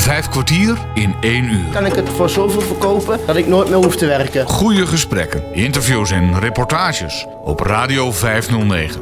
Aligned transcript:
Vijf 0.00 0.28
kwartier 0.28 0.78
in 0.94 1.14
één 1.20 1.44
uur. 1.44 1.72
Kan 1.72 1.86
ik 1.86 1.94
het 1.94 2.08
voor 2.08 2.30
zoveel 2.30 2.60
verkopen 2.60 3.18
dat 3.26 3.36
ik 3.36 3.46
nooit 3.46 3.68
meer 3.68 3.78
hoef 3.78 3.96
te 3.96 4.06
werken. 4.06 4.46
Goede 4.46 4.86
gesprekken, 4.86 5.54
interviews 5.54 6.10
en 6.10 6.38
reportages 6.38 7.26
op 7.44 7.60
Radio 7.60 8.12
509. 8.12 9.00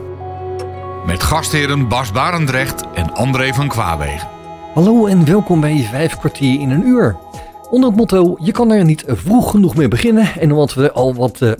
Met 1.06 1.22
gastheren 1.22 1.88
Bas 1.88 2.12
Barendrecht 2.12 2.82
en 2.95 3.14
André 3.14 3.53
van 3.54 3.69
Kwaabegen. 3.69 4.29
Hallo 4.74 5.06
en 5.06 5.24
welkom 5.24 5.61
bij 5.61 5.88
Vijf 5.90 6.16
kwartier 6.16 6.61
in 6.61 6.71
een 6.71 6.87
uur. 6.87 7.17
Onder 7.71 7.88
het 7.88 7.99
motto, 7.99 8.37
je 8.40 8.53
kan 8.53 8.71
er 8.71 8.85
niet 8.85 9.04
vroeg 9.06 9.51
genoeg 9.51 9.76
mee 9.76 9.88
beginnen. 9.88 10.28
En 10.40 10.53
omdat 10.53 10.74
we 10.74 10.92
al 10.92 11.15
wat 11.15 11.40
uh, 11.42 11.53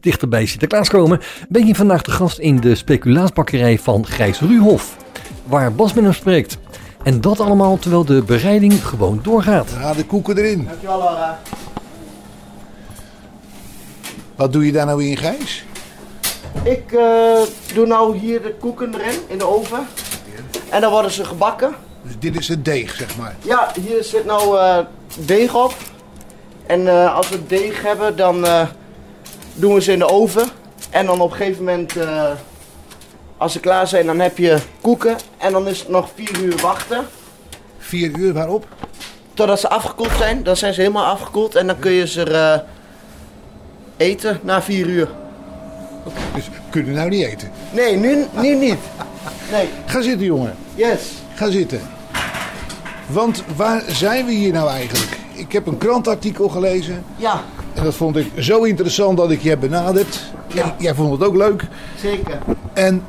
dichter 0.00 0.28
bij 0.28 0.46
Sinterklaas 0.46 0.88
komen, 0.88 1.20
ben 1.48 1.66
je 1.66 1.74
vandaag 1.74 2.02
de 2.02 2.10
gast 2.10 2.38
in 2.38 2.60
de 2.60 2.74
speculaasbakkerij 2.74 3.78
van 3.78 4.06
Gijs 4.06 4.40
Ruhof. 4.40 4.96
Waar 5.44 5.72
Bas 5.72 5.92
met 5.94 6.04
hem 6.04 6.12
spreekt. 6.12 6.58
En 7.04 7.20
dat 7.20 7.40
allemaal 7.40 7.78
terwijl 7.78 8.04
de 8.04 8.22
bereiding 8.22 8.86
gewoon 8.86 9.20
doorgaat. 9.22 9.70
Ja, 9.78 9.94
de 9.94 10.04
koeken 10.04 10.38
erin. 10.38 10.64
Dankjewel 10.64 10.98
Laura. 10.98 11.38
Wat 14.34 14.52
doe 14.52 14.66
je 14.66 14.72
daar 14.72 14.86
nou 14.86 15.04
in, 15.04 15.16
Gijs? 15.16 15.64
Ik 16.62 16.92
eh, 16.92 17.40
doe 17.74 17.86
nou 17.86 18.16
hier 18.16 18.42
de 18.42 18.54
koeken 18.60 18.94
erin, 18.94 19.20
in 19.26 19.38
de 19.38 19.46
oven. 19.46 19.86
En 20.70 20.80
dan 20.80 20.90
worden 20.90 21.10
ze 21.10 21.24
gebakken. 21.24 21.74
Dus 22.02 22.18
dit 22.18 22.36
is 22.36 22.48
het 22.48 22.64
deeg, 22.64 22.94
zeg 22.94 23.16
maar. 23.16 23.36
Ja, 23.42 23.72
hier 23.80 24.04
zit 24.04 24.24
nou 24.24 24.58
eh, 24.58 24.78
deeg 25.18 25.54
op. 25.54 25.74
En 26.66 26.88
eh, 26.88 27.14
als 27.14 27.28
we 27.28 27.46
deeg 27.46 27.82
hebben, 27.82 28.16
dan 28.16 28.46
eh, 28.46 28.66
doen 29.54 29.74
we 29.74 29.80
ze 29.80 29.92
in 29.92 29.98
de 29.98 30.08
oven. 30.08 30.48
En 30.90 31.06
dan 31.06 31.20
op 31.20 31.30
een 31.30 31.36
gegeven 31.36 31.64
moment, 31.64 31.96
eh, 31.96 32.30
als 33.44 33.52
ze 33.52 33.60
klaar 33.60 33.86
zijn, 33.86 34.06
dan 34.06 34.18
heb 34.20 34.38
je 34.38 34.58
koeken. 34.80 35.16
En 35.38 35.52
dan 35.52 35.68
is 35.68 35.78
het 35.78 35.88
nog 35.88 36.08
vier 36.14 36.40
uur 36.42 36.56
wachten. 36.62 37.06
Vier 37.78 38.18
uur 38.18 38.32
waarop? 38.32 38.66
Totdat 39.34 39.60
ze 39.60 39.68
afgekoeld 39.68 40.10
zijn. 40.18 40.42
Dan 40.42 40.56
zijn 40.56 40.74
ze 40.74 40.80
helemaal 40.80 41.04
afgekoeld. 41.04 41.54
En 41.54 41.66
dan 41.66 41.78
kun 41.78 41.90
je 41.92 42.06
ze 42.06 42.22
eh, 42.24 42.58
eten 43.96 44.40
na 44.42 44.62
vier 44.62 44.86
uur. 44.86 45.08
Dus 46.34 46.46
we 46.48 46.52
kunnen 46.70 46.94
nou 46.94 47.08
niet 47.08 47.24
eten. 47.26 47.50
Nee, 47.72 47.96
nu, 47.96 48.26
nu 48.40 48.54
niet. 48.54 48.78
Nee, 49.52 49.68
Ga 49.86 50.02
zitten, 50.02 50.26
jongen. 50.26 50.54
yes. 50.74 51.00
Ga 51.34 51.50
zitten. 51.50 51.80
Want 53.06 53.42
waar 53.56 53.82
zijn 53.86 54.26
we 54.26 54.32
hier 54.32 54.52
nou 54.52 54.68
eigenlijk? 54.70 55.18
Ik 55.32 55.52
heb 55.52 55.66
een 55.66 55.78
krantartikel 55.78 56.48
gelezen. 56.48 57.04
Ja, 57.16 57.40
En 57.74 57.84
dat 57.84 57.94
vond 57.94 58.16
ik 58.16 58.30
zo 58.38 58.62
interessant 58.62 59.16
dat 59.16 59.30
ik 59.30 59.42
je 59.42 59.48
heb 59.48 59.60
benaderd. 59.60 60.20
Ja. 60.54 60.62
En 60.62 60.72
Jij 60.78 60.94
vond 60.94 61.12
het 61.12 61.28
ook 61.28 61.36
leuk. 61.36 61.64
zeker. 62.00 62.38
En 62.72 63.02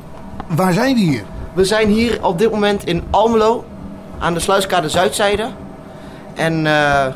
waar 0.46 0.72
zijn 0.72 0.94
we 0.94 1.00
hier? 1.00 1.24
We 1.52 1.64
zijn 1.64 1.88
hier 1.88 2.24
op 2.24 2.38
dit 2.38 2.50
moment 2.50 2.84
in 2.84 3.02
Almelo, 3.10 3.64
aan 4.18 4.34
de 4.34 4.40
Sluiskade 4.40 4.88
Zuidzijde. 4.88 5.48
En 6.34 6.66
eh, 6.66 7.06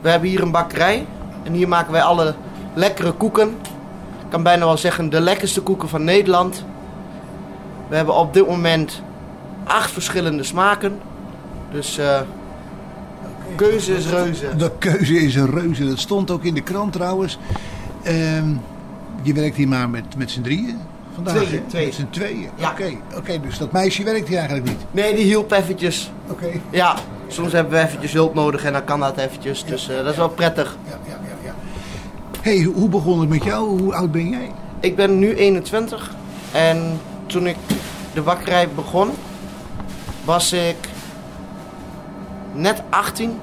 we 0.00 0.08
hebben 0.08 0.28
hier 0.28 0.42
een 0.42 0.50
bakkerij. 0.50 1.06
En 1.42 1.52
hier 1.52 1.68
maken 1.68 1.92
wij 1.92 2.02
alle 2.02 2.34
lekkere 2.74 3.12
koeken. 3.12 3.48
Ik 4.22 4.28
kan 4.28 4.42
bijna 4.42 4.64
wel 4.64 4.76
zeggen 4.76 5.10
de 5.10 5.20
lekkerste 5.20 5.60
koeken 5.60 5.88
van 5.88 6.04
Nederland. 6.04 6.64
We 7.88 7.96
hebben 7.96 8.14
op 8.14 8.34
dit 8.34 8.46
moment 8.46 9.02
acht 9.64 9.90
verschillende 9.90 10.42
smaken. 10.42 11.00
Dus 11.70 11.98
eh 11.98 12.20
keuze 13.56 13.96
is 13.96 14.08
reuze. 14.08 14.56
De 14.56 14.70
keuze 14.78 15.14
is 15.14 15.34
een 15.34 15.50
reuze. 15.50 15.88
Dat 15.88 15.98
stond 15.98 16.30
ook 16.30 16.44
in 16.44 16.54
de 16.54 16.60
krant 16.60 16.92
trouwens. 16.92 17.38
Ehm, 18.02 18.48
je 19.22 19.32
werkt 19.32 19.56
hier 19.56 19.68
maar 19.68 19.88
met, 19.88 20.16
met 20.16 20.30
z'n 20.30 20.42
drieën 20.42 20.80
vandaag, 21.16 21.44
Tweeën, 21.66 21.92
z'n 21.92 22.06
tweeën. 22.10 22.48
Ja. 22.56 22.70
Oké, 22.70 22.96
oké, 23.16 23.40
dus 23.40 23.58
dat 23.58 23.72
meisje 23.72 24.04
werkt 24.04 24.28
hier 24.28 24.38
eigenlijk 24.38 24.68
niet. 24.68 24.80
Nee, 24.90 25.14
die 25.14 25.24
hielp 25.24 25.52
eventjes. 25.52 26.10
Oké. 26.26 26.46
Ja, 26.70 26.96
soms 27.28 27.52
hebben 27.52 27.72
we 27.72 27.86
eventjes 27.86 28.12
hulp 28.12 28.34
nodig 28.34 28.64
en 28.64 28.72
dan 28.72 28.84
kan 28.84 29.00
dat 29.00 29.16
eventjes. 29.16 29.64
Dus 29.64 29.88
eh, 29.88 29.96
dat 29.96 30.06
is 30.06 30.16
wel 30.16 30.28
prettig. 30.28 30.76
Ja, 30.84 30.98
ja, 31.06 31.18
ja, 31.22 31.36
ja. 31.44 31.54
hey, 32.40 32.62
hoe 32.62 32.88
begon 32.88 33.20
het 33.20 33.28
met 33.28 33.44
jou? 33.44 33.80
Hoe 33.80 33.94
oud 33.94 34.12
ben 34.12 34.28
jij? 34.28 34.52
Ik 34.80 34.96
ben 34.96 35.18
nu 35.18 35.34
21 35.34 36.10
en 36.52 37.00
toen 37.26 37.46
ik 37.46 37.56
de 38.14 38.22
bakkerij 38.22 38.68
begon, 38.68 39.10
was 40.24 40.52
ik 40.52 40.76
net 42.52 42.82
18. 42.88 43.40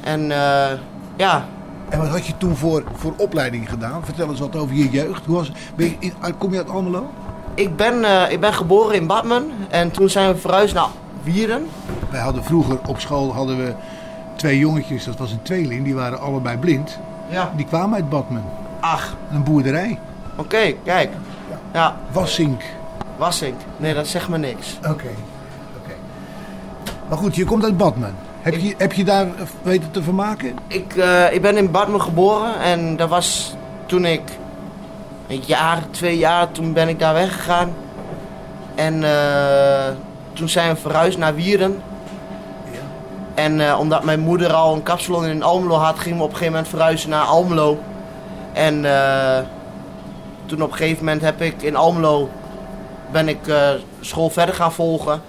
En 0.00 0.30
eh, 0.30 0.78
ja, 1.16 1.46
En 1.88 1.98
wat 1.98 2.08
had 2.08 2.26
je 2.26 2.36
toen 2.36 2.56
voor, 2.56 2.82
voor 2.94 3.12
opleiding 3.16 3.70
gedaan? 3.70 4.04
Vertel 4.04 4.28
eens 4.28 4.40
wat 4.40 4.56
over 4.56 4.74
je 4.74 4.90
jeugd. 4.90 5.26
Hoe 5.26 5.36
was, 5.36 5.52
ben 5.76 5.96
je 6.00 6.12
kom 6.38 6.52
je 6.52 6.58
uit 6.58 6.70
Almelo? 6.70 7.10
ik 7.54 7.76
ben, 7.76 8.04
eh, 8.04 8.32
ik 8.32 8.40
ben 8.40 8.54
geboren 8.54 8.94
in 8.94 9.06
Badmen 9.06 9.50
en 9.68 9.90
toen 9.90 10.08
zijn 10.08 10.32
we 10.32 10.40
verhuisd 10.40 10.74
naar 10.74 10.88
Wierden. 11.22 11.66
Wij 12.10 12.20
hadden 12.20 12.44
vroeger 12.44 12.78
op 12.86 13.00
school 13.00 13.32
hadden 13.34 13.56
we 13.56 13.74
twee 14.36 14.58
jongetjes, 14.58 15.04
dat 15.04 15.18
was 15.18 15.32
een 15.32 15.42
tweeling, 15.42 15.84
die 15.84 15.94
waren 15.94 16.20
allebei 16.20 16.56
blind. 16.56 16.98
Ja. 17.30 17.52
Die 17.56 17.66
kwamen 17.66 17.94
uit 17.94 18.08
Badmen, 18.08 18.44
Ach, 18.80 19.16
een 19.32 19.42
boerderij. 19.42 19.98
oké, 20.36 20.72
kijk. 20.84 21.10
Ja, 21.72 21.96
Wassink. 22.12 22.62
Wassink. 23.16 23.54
Nee, 23.76 23.94
dat 23.94 24.06
zegt 24.06 24.28
me 24.28 24.38
niks. 24.38 24.76
Oké. 24.78 24.90
oké. 25.76 25.94
Maar 27.08 27.18
goed, 27.18 27.34
je 27.34 27.44
komt 27.44 27.64
uit 27.64 27.76
Badmen. 27.76 28.14
Heb 28.44 28.54
je, 28.54 28.74
heb 28.78 28.92
je 28.92 29.04
daar 29.04 29.26
weten 29.62 29.90
te 29.90 30.02
vermaken? 30.02 30.54
Ik, 30.66 30.96
eh, 30.96 31.32
ik 31.32 31.42
ben 31.42 31.56
in 31.56 31.70
Badmen 31.70 32.00
geboren 32.00 32.60
en 32.60 32.96
dat 32.96 33.08
was 33.08 33.54
toen 33.86 34.04
ik 34.04 34.20
een 35.28 35.42
jaar, 35.46 35.82
twee 35.90 36.18
jaar, 36.18 36.52
toen 36.52 36.72
ben 36.72 36.88
ik 36.88 36.98
daar 36.98 37.14
weggegaan. 37.14 37.74
En 38.74 39.04
eh, 39.04 39.94
toen 40.32 40.48
zijn 40.48 40.74
we 40.74 40.80
verhuisd 40.80 41.18
naar 41.18 41.34
Wierden. 41.34 41.82
En 43.34 43.68
eh, 43.68 43.78
omdat 43.78 44.04
mijn 44.04 44.20
moeder 44.20 44.52
al 44.52 44.74
een 44.74 44.82
kapsalon 44.82 45.26
in 45.26 45.42
Almelo 45.42 45.76
had, 45.76 45.98
gingen 45.98 46.18
we 46.18 46.24
op 46.24 46.30
een 46.30 46.36
gegeven 46.36 46.54
moment 46.54 46.72
verhuizen 46.72 47.10
naar 47.10 47.24
Almelo. 47.24 47.78
En 48.52 48.74
toen 50.46 50.62
op 50.62 50.70
een 50.70 50.76
gegeven 50.76 51.04
moment 51.04 51.22
heb 51.22 51.40
ik 51.40 51.62
in 51.62 51.76
Almelo 51.76 52.30
ben 53.10 53.28
ik 53.28 53.38
school 54.00 54.30
verder 54.30 54.54
gaan 54.54 54.72
volgen. 54.72 55.22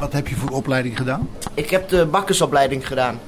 Wat 0.00 0.12
heb 0.12 0.28
je 0.28 0.36
voor 0.36 0.50
opleiding 0.50 0.96
gedaan? 0.96 1.28
Ik 1.54 1.70
heb 1.70 1.88
de 1.88 2.06
bakkersopleiding 2.06 2.86
gedaan. 2.86 3.18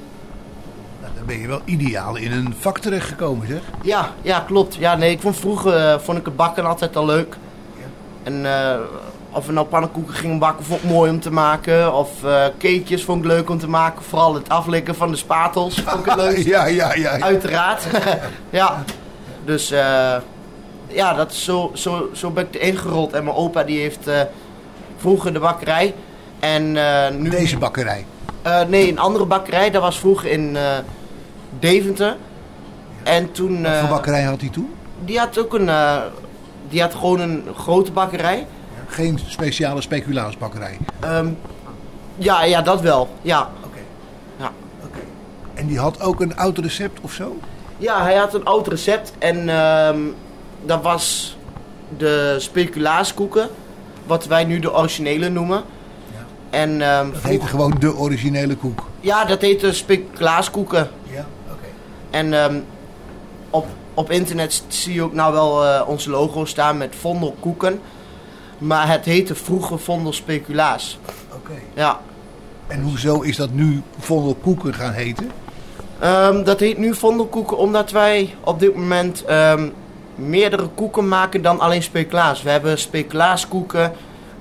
Nou, 1.00 1.12
dan 1.16 1.26
ben 1.26 1.38
je 1.38 1.46
wel 1.46 1.60
ideaal 1.64 2.16
in 2.16 2.32
een 2.32 2.54
vak 2.58 2.78
terechtgekomen, 2.78 3.46
zeg. 3.46 3.60
Ja, 3.82 4.12
ja, 4.22 4.40
klopt. 4.40 4.74
Ja, 4.74 4.94
nee, 4.94 5.10
ik 5.10 5.20
vond 5.20 5.36
vroeger 5.36 5.76
eh, 5.76 5.98
vond 5.98 6.18
ik 6.18 6.24
het 6.24 6.36
bakken 6.36 6.64
altijd 6.64 6.96
al 6.96 7.06
leuk. 7.06 7.36
En 8.22 8.46
eh, 8.46 8.78
of 9.30 9.46
we 9.46 9.52
nou 9.52 9.66
pannenkoeken 9.66 10.14
gingen 10.14 10.38
bakken, 10.38 10.64
vond 10.64 10.82
ik 10.82 10.90
mooi 10.90 11.10
om 11.10 11.20
te 11.20 11.30
maken. 11.30 11.94
Of 11.94 12.24
eh 12.24 12.44
cakejes 12.58 13.04
vond 13.04 13.24
ik 13.24 13.30
leuk 13.30 13.50
om 13.50 13.58
te 13.58 13.68
maken. 13.68 14.02
Vooral 14.04 14.34
het 14.34 14.48
aflikken 14.48 14.94
van 14.94 15.10
de 15.10 15.16
spatels 15.16 15.80
vond 15.80 16.06
ik 16.06 16.12
het 16.12 16.20
leuk. 16.26 16.36
Ja, 16.38 16.66
ja, 16.66 16.94
ja. 16.94 17.20
Uiteraard. 17.20 17.86
ja. 18.50 18.84
Dus 19.44 19.70
eh, 19.70 20.16
ja, 20.86 21.14
dat 21.14 21.30
is 21.30 21.44
zo, 21.44 21.70
zo, 21.74 22.08
zo 22.12 22.30
ben 22.30 22.46
ik 22.46 22.54
erin 22.54 22.76
gerold. 22.76 23.12
En 23.12 23.24
mijn 23.24 23.36
opa 23.36 23.62
die 23.62 23.80
heeft 23.80 24.10
vroeger 24.96 25.32
de 25.32 25.38
bakkerij. 25.38 25.94
En 26.42 26.76
eh, 26.76 27.14
nu... 27.16 27.30
Deze 27.30 27.58
bakkerij. 27.58 28.04
Eh, 28.42 28.62
nee, 28.62 28.88
een 28.88 28.98
andere 28.98 29.24
bakkerij. 29.24 29.70
Dat 29.70 29.82
was 29.82 29.98
vroeger 29.98 30.30
in 30.30 30.56
eh, 30.56 30.78
Deventer. 31.58 32.16
En 33.02 33.32
toen... 33.32 33.62
Wat 33.62 33.76
voor 33.76 33.88
bakkerij 33.88 34.22
had 34.22 34.40
hij 34.40 34.50
toen? 34.50 34.74
die 35.04 35.18
had 35.18 35.38
ook 35.38 35.54
een. 35.54 35.70
die 36.68 36.80
had 36.80 36.94
gewoon 36.94 37.20
een 37.20 37.44
grote 37.56 37.92
bakkerij. 37.92 38.46
Geen 38.86 39.18
speciale 39.26 39.80
speculaasbakkerij. 39.80 40.78
Ehm, 41.00 41.28
ja, 42.16 42.44
ja, 42.44 42.62
dat 42.62 42.80
wel. 42.80 43.08
Ja. 43.22 43.50
Oké. 43.64 43.78
Ja. 44.36 44.52
Oké. 44.84 45.00
En 45.54 45.66
die 45.66 45.78
had 45.78 46.00
ook 46.00 46.20
een 46.20 46.36
oud 46.36 46.58
recept 46.58 47.00
of 47.00 47.12
zo? 47.12 47.36
ja, 47.78 48.02
hij 48.02 48.16
had 48.16 48.34
een 48.34 48.44
oud 48.44 48.68
recept. 48.68 49.12
En 49.18 49.48
ehm, 49.48 50.00
dat 50.64 50.82
was 50.82 51.36
de 51.96 52.36
speculaaskoeken. 52.38 53.48
Wat 54.06 54.26
wij 54.26 54.44
nu 54.44 54.58
de 54.58 54.74
originele 54.74 55.28
noemen. 55.28 55.62
En 56.52 56.80
ehm, 56.80 57.12
Dat 57.12 57.22
heette 57.22 57.46
gewoon 57.46 57.74
de 57.78 57.96
originele 57.96 58.56
koek. 58.56 58.84
ja, 59.00 59.24
dat 59.24 59.40
heette 59.40 59.72
speculaaskoeken. 59.72 60.88
Ja, 61.10 61.26
oké. 61.50 61.66
En 62.10 62.32
ehm, 62.34 62.56
op, 63.50 63.66
op 63.94 64.10
internet 64.10 64.62
zie 64.68 64.94
je 64.94 65.02
ook 65.02 65.12
nou 65.12 65.32
wel 65.32 65.64
eh, 65.66 65.88
onze 65.88 66.10
logo 66.10 66.44
staan 66.44 66.76
met 66.76 66.94
Vondel 67.00 67.36
Koeken. 67.40 67.80
Maar 68.58 68.88
het 68.88 69.04
heette 69.04 69.34
vroeger 69.34 69.78
Vondel 69.78 70.12
Speculaas. 70.12 70.98
Oké. 71.34 71.52
Ja. 71.74 72.00
En 72.66 72.82
hoezo 72.82 73.20
is 73.20 73.36
dat 73.36 73.50
nu 73.50 73.82
Vondelkoeken 73.98 74.74
gaan 74.74 74.92
heten? 74.92 75.30
Ehm, 75.98 76.44
dat 76.44 76.60
heet 76.60 76.78
nu 76.78 76.94
Vondelkoeken 76.94 77.56
omdat 77.56 77.90
wij 77.90 78.34
op 78.44 78.58
dit 78.60 78.74
moment 78.76 79.24
meerdere 80.14 80.66
koeken 80.74 81.08
maken 81.08 81.42
dan 81.42 81.60
alleen 81.60 81.82
speculaas. 81.82 82.42
We 82.42 82.50
hebben 82.50 82.78
speculaaskoeken, 82.78 83.92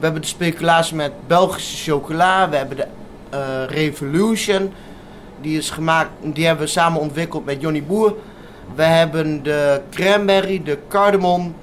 we 0.02 0.08
hebben 0.08 0.26
de 0.26 0.36
speculaas 0.36 0.92
met 0.92 1.12
Belgische 1.28 1.92
chocola, 1.92 2.50
we 2.50 2.56
hebben 2.56 2.78
de 2.78 2.88
eh, 3.30 3.40
Revolution. 3.68 4.74
Die, 5.42 5.58
is 5.58 5.70
gemaakt, 5.70 6.10
die 6.24 6.46
hebben 6.46 6.66
we 6.66 6.72
samen 6.72 7.02
ontwikkeld 7.02 7.46
met 7.46 7.62
Johnny 7.62 7.84
Boer. 7.84 8.16
We 8.76 8.84
hebben 8.84 9.44
de 9.44 9.82
cranberry, 9.90 10.62
de 10.64 10.78
cardamom, 10.88 11.56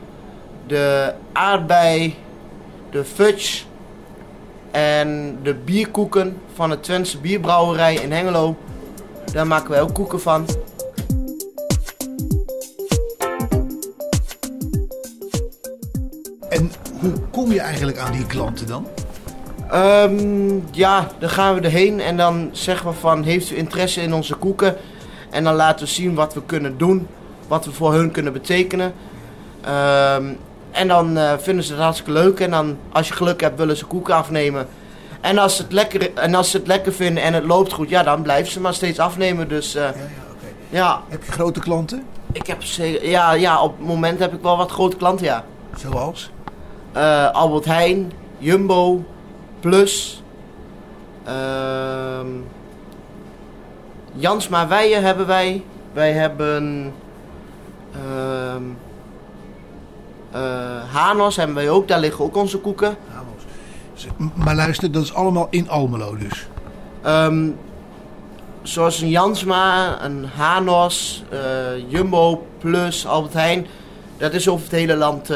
de 0.67 1.15
aardbei, 1.33 2.17
de 2.91 3.05
fudge. 3.05 3.65
En 4.71 5.39
de 5.43 5.55
bierkoeken 5.55 6.41
van 6.55 6.71
de 6.71 6.81
Twentse 6.81 7.19
Bierbrouwerij 7.19 7.95
in 7.95 8.13
Hengelo. 8.13 8.57
Daar 9.33 9.47
maken 9.47 9.71
wij 9.71 9.81
ook 9.81 9.95
koeken 9.95 10.21
van. 10.21 10.47
Hoe 16.99 17.13
kom 17.31 17.53
je 17.53 17.61
eigenlijk 17.61 17.99
aan 17.99 18.13
die 18.13 18.27
klanten 18.27 18.67
dan? 18.67 18.87
Ehm, 19.71 20.59
ja, 20.71 21.09
dan 21.19 21.29
gaan 21.29 21.55
we 21.55 21.61
erheen 21.61 22.01
en 22.01 22.17
dan 22.17 22.49
zeggen 22.53 22.89
we 22.89 22.95
van, 22.95 23.23
heeft 23.23 23.51
u 23.51 23.57
interesse 23.57 24.03
in 24.03 24.13
onze 24.15 24.35
koeken? 24.35 24.77
En 25.31 25.45
dan 25.45 25.55
laten 25.55 25.87
we 25.87 25.93
zien 25.93 26.15
wat 26.15 26.35
we 26.35 26.43
kunnen 26.47 26.79
doen, 26.79 27.07
wat 27.49 27.65
we 27.65 27.73
voor 27.73 27.93
hun 27.93 28.11
kunnen 28.11 28.33
betekenen. 28.33 28.93
Ehm, 29.61 30.25
en 30.71 30.89
dan 30.89 31.17
eh, 31.17 31.33
vinden 31.39 31.65
ze 31.65 31.73
het 31.73 31.83
hartstikke 31.83 32.13
leuk 32.13 32.41
en 32.41 32.51
dan, 32.51 32.77
als 32.93 33.09
je 33.09 33.15
geluk 33.15 33.41
hebt, 33.41 33.59
willen 33.59 33.77
ze 33.77 33.85
koeken 33.85 34.15
afnemen. 34.15 34.67
En 35.21 35.39
als, 35.39 35.57
ze 35.57 35.63
het 35.63 35.73
lekker, 35.73 36.15
en 36.15 36.35
als 36.35 36.51
ze 36.51 36.57
het 36.57 36.67
lekker 36.67 36.93
vinden 36.93 37.23
en 37.23 37.35
het 37.35 37.45
loopt 37.45 37.73
goed, 37.73 37.89
ja, 37.89 38.03
dan 38.03 38.23
blijven 38.23 38.53
ze 38.53 38.61
maar 38.61 38.75
steeds 38.75 38.99
afnemen. 38.99 39.49
Dus 39.49 39.75
eh, 39.75 39.83
Ja, 39.83 39.91
ja, 39.91 40.79
ja, 40.79 41.03
Heb 41.09 41.25
je 41.25 41.33
grote 41.33 41.61
klanten? 41.61 42.03
ik 42.33 42.47
heb 42.47 42.63
ja, 43.03 43.33
ja, 43.33 43.63
op 43.63 43.79
het 43.79 43.87
moment 43.87 44.19
heb 44.19 44.35
ik 44.35 44.43
wel 44.43 44.57
wat 44.57 44.71
grote 44.71 44.97
klanten, 44.97 45.27
ja. 45.27 45.45
Zoals? 45.77 46.31
Eh, 46.93 47.31
Albert 47.31 47.65
Heijn, 47.65 48.13
Jumbo, 48.39 49.05
Plus. 49.61 50.23
ehm 51.25 52.27
Jansma 54.15 54.69
Weijen 54.69 55.03
hebben 55.03 55.27
wij. 55.27 55.63
Wij 55.93 56.13
hebben 56.13 56.93
ehm 57.93 58.63
eh, 60.31 60.93
Hanos 60.93 61.37
hebben 61.37 61.57
wij 61.57 61.71
ook. 61.71 61.89
Daar 61.89 62.01
liggen 62.01 62.25
ook 62.25 62.37
onze 62.37 62.59
koeken. 62.59 62.97
M- 64.17 64.25
Maar 64.35 64.55
luister, 64.55 64.93
dat 64.93 65.03
is 65.03 65.15
allemaal 65.15 65.47
in 65.51 65.69
Almelo 65.69 66.17
dus. 66.17 66.47
Ehm, 67.03 67.49
zoals 68.63 69.01
een 69.01 69.09
Jansma, 69.09 69.97
een 70.05 70.25
Hanos, 70.37 71.25
eh, 71.31 71.39
Jumbo, 71.91 72.47
Plus, 72.59 73.07
Albert 73.07 73.33
Heijn. 73.35 73.67
Dat 74.17 74.33
is 74.33 74.49
over 74.49 74.65
het 74.65 74.75
hele 74.75 74.97
land 74.97 75.31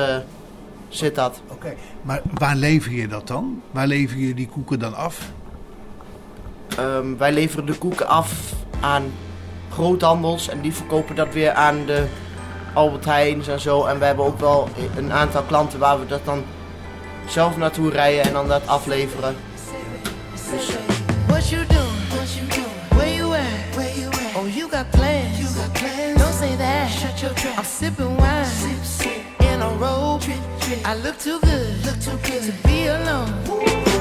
zit 0.96 1.14
dat. 1.14 1.40
Oké. 1.48 1.74
Maar 2.02 2.20
waar 2.34 2.56
lever 2.56 2.92
je 2.92 3.08
dat 3.08 3.26
dan? 3.26 3.62
Waar 3.70 3.86
lever 3.86 4.18
je 4.18 4.34
die 4.34 4.48
koeken 4.48 4.78
dan 4.78 4.94
af? 4.94 5.30
Ehm, 6.78 7.16
wij 7.16 7.32
leveren 7.32 7.66
de 7.66 7.74
koeken 7.74 8.08
af 8.08 8.52
aan 8.80 9.12
groothandels 9.70 10.48
en 10.48 10.60
die 10.60 10.74
verkopen 10.74 11.14
dat 11.14 11.32
weer 11.32 11.52
aan 11.52 11.86
de 11.86 12.06
Albert 12.74 13.04
Heijns 13.04 13.48
en 13.48 13.60
zo. 13.60 13.84
En 13.84 13.98
we 13.98 14.04
hebben 14.04 14.24
ook 14.24 14.40
wel 14.40 14.68
een 14.96 15.12
aantal 15.12 15.42
klanten 15.42 15.78
waar 15.78 16.00
we 16.00 16.06
dat 16.06 16.24
dan 16.24 16.44
zelf 17.26 17.56
naartoe 17.56 17.90
rijden 17.90 18.24
en 18.24 18.32
dan 18.32 18.48
dat 18.48 18.66
afleveren. 18.66 19.36
Dus, 20.50 20.76
What 21.26 21.48
you 21.48 21.66
doing? 21.66 22.08
What 22.08 22.32
you 22.34 22.46
doing? 22.48 22.88
Where 22.88 23.14
you 23.14 23.34
at? 23.34 23.74
Where 23.74 24.00
you 24.00 24.08
at? 24.08 24.36
Oh, 24.36 24.54
you 24.54 24.70
got 24.70 24.90
plans. 24.90 25.38
You 25.38 25.48
got 25.48 25.72
plans. 25.72 26.18
Don't 26.18 26.34
say 26.34 26.56
that. 26.56 26.90
Shut 26.90 27.20
your 27.20 27.34
trap. 27.34 27.58
I'm 27.58 27.64
sipping 27.64 28.16
wine. 28.16 28.44
Sip, 28.44 28.84
sip. 28.84 29.41
Robe. 29.79 30.20
Drip, 30.20 30.38
drip. 30.61 30.87
I 30.87 30.94
look 30.97 31.19
too 31.19 31.41
good. 31.41 31.85
Look 31.87 31.99
too 32.00 32.19
good 32.29 32.43
to 32.43 32.53
be 32.67 32.87
alone. 32.87 33.31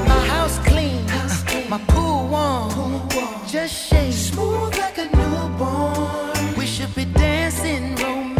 My 0.08 0.20
house 0.34 0.58
clean. 0.58 1.06
House 1.08 1.42
clean. 1.44 1.68
My 1.70 1.78
pool 1.88 2.28
warm. 2.28 2.70
Pool 2.70 3.02
warm. 3.14 3.46
Just 3.46 3.74
shake. 3.88 4.12
Smooth 4.12 4.76
like 4.78 4.98
a 4.98 5.06
newborn. 5.16 6.54
We 6.56 6.66
should 6.66 6.94
be 6.94 7.04
dancing, 7.04 7.94
romancing 7.96 8.31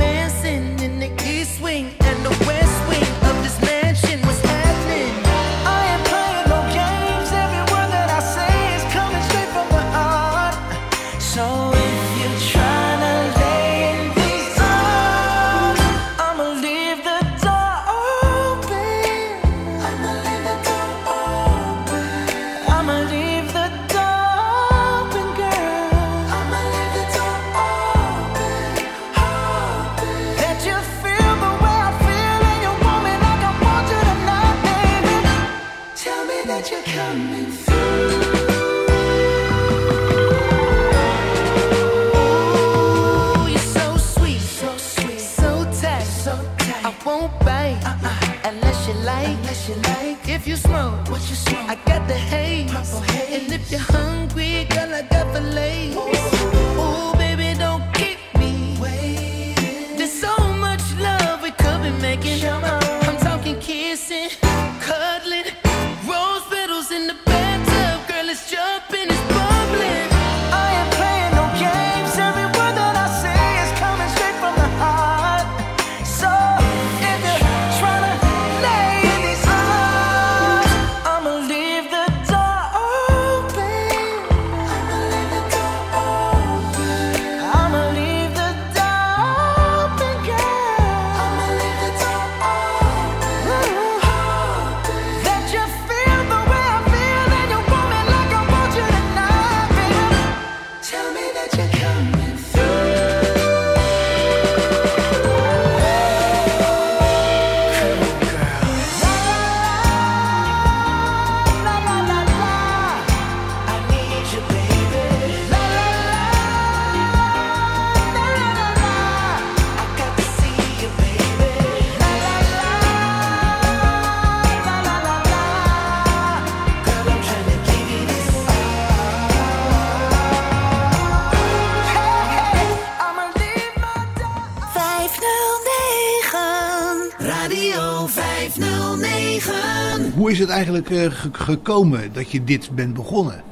509 138.53 140.13
Hoe 140.17 140.31
is 140.31 140.39
het 140.39 140.49
eigenlijk 140.49 140.91
eh, 140.91 140.99
ge- 141.11 141.29
gekomen 141.33 142.13
dat 142.13 142.31
je 142.31 142.45
dit 142.45 142.71
bent 142.71 142.95
begonnen? 142.95 143.43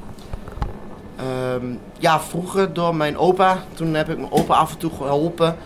ehm, 1.16 1.64
ja, 1.98 2.20
vroeger 2.20 2.72
door 2.72 2.94
mijn 2.94 3.18
opa. 3.18 3.58
Toen 3.74 3.94
heb 3.94 4.08
ik 4.08 4.16
mijn 4.18 4.32
opa 4.32 4.54
af 4.54 4.70
en 4.72 4.78
toe 4.78 4.90
geholpen. 4.96 5.56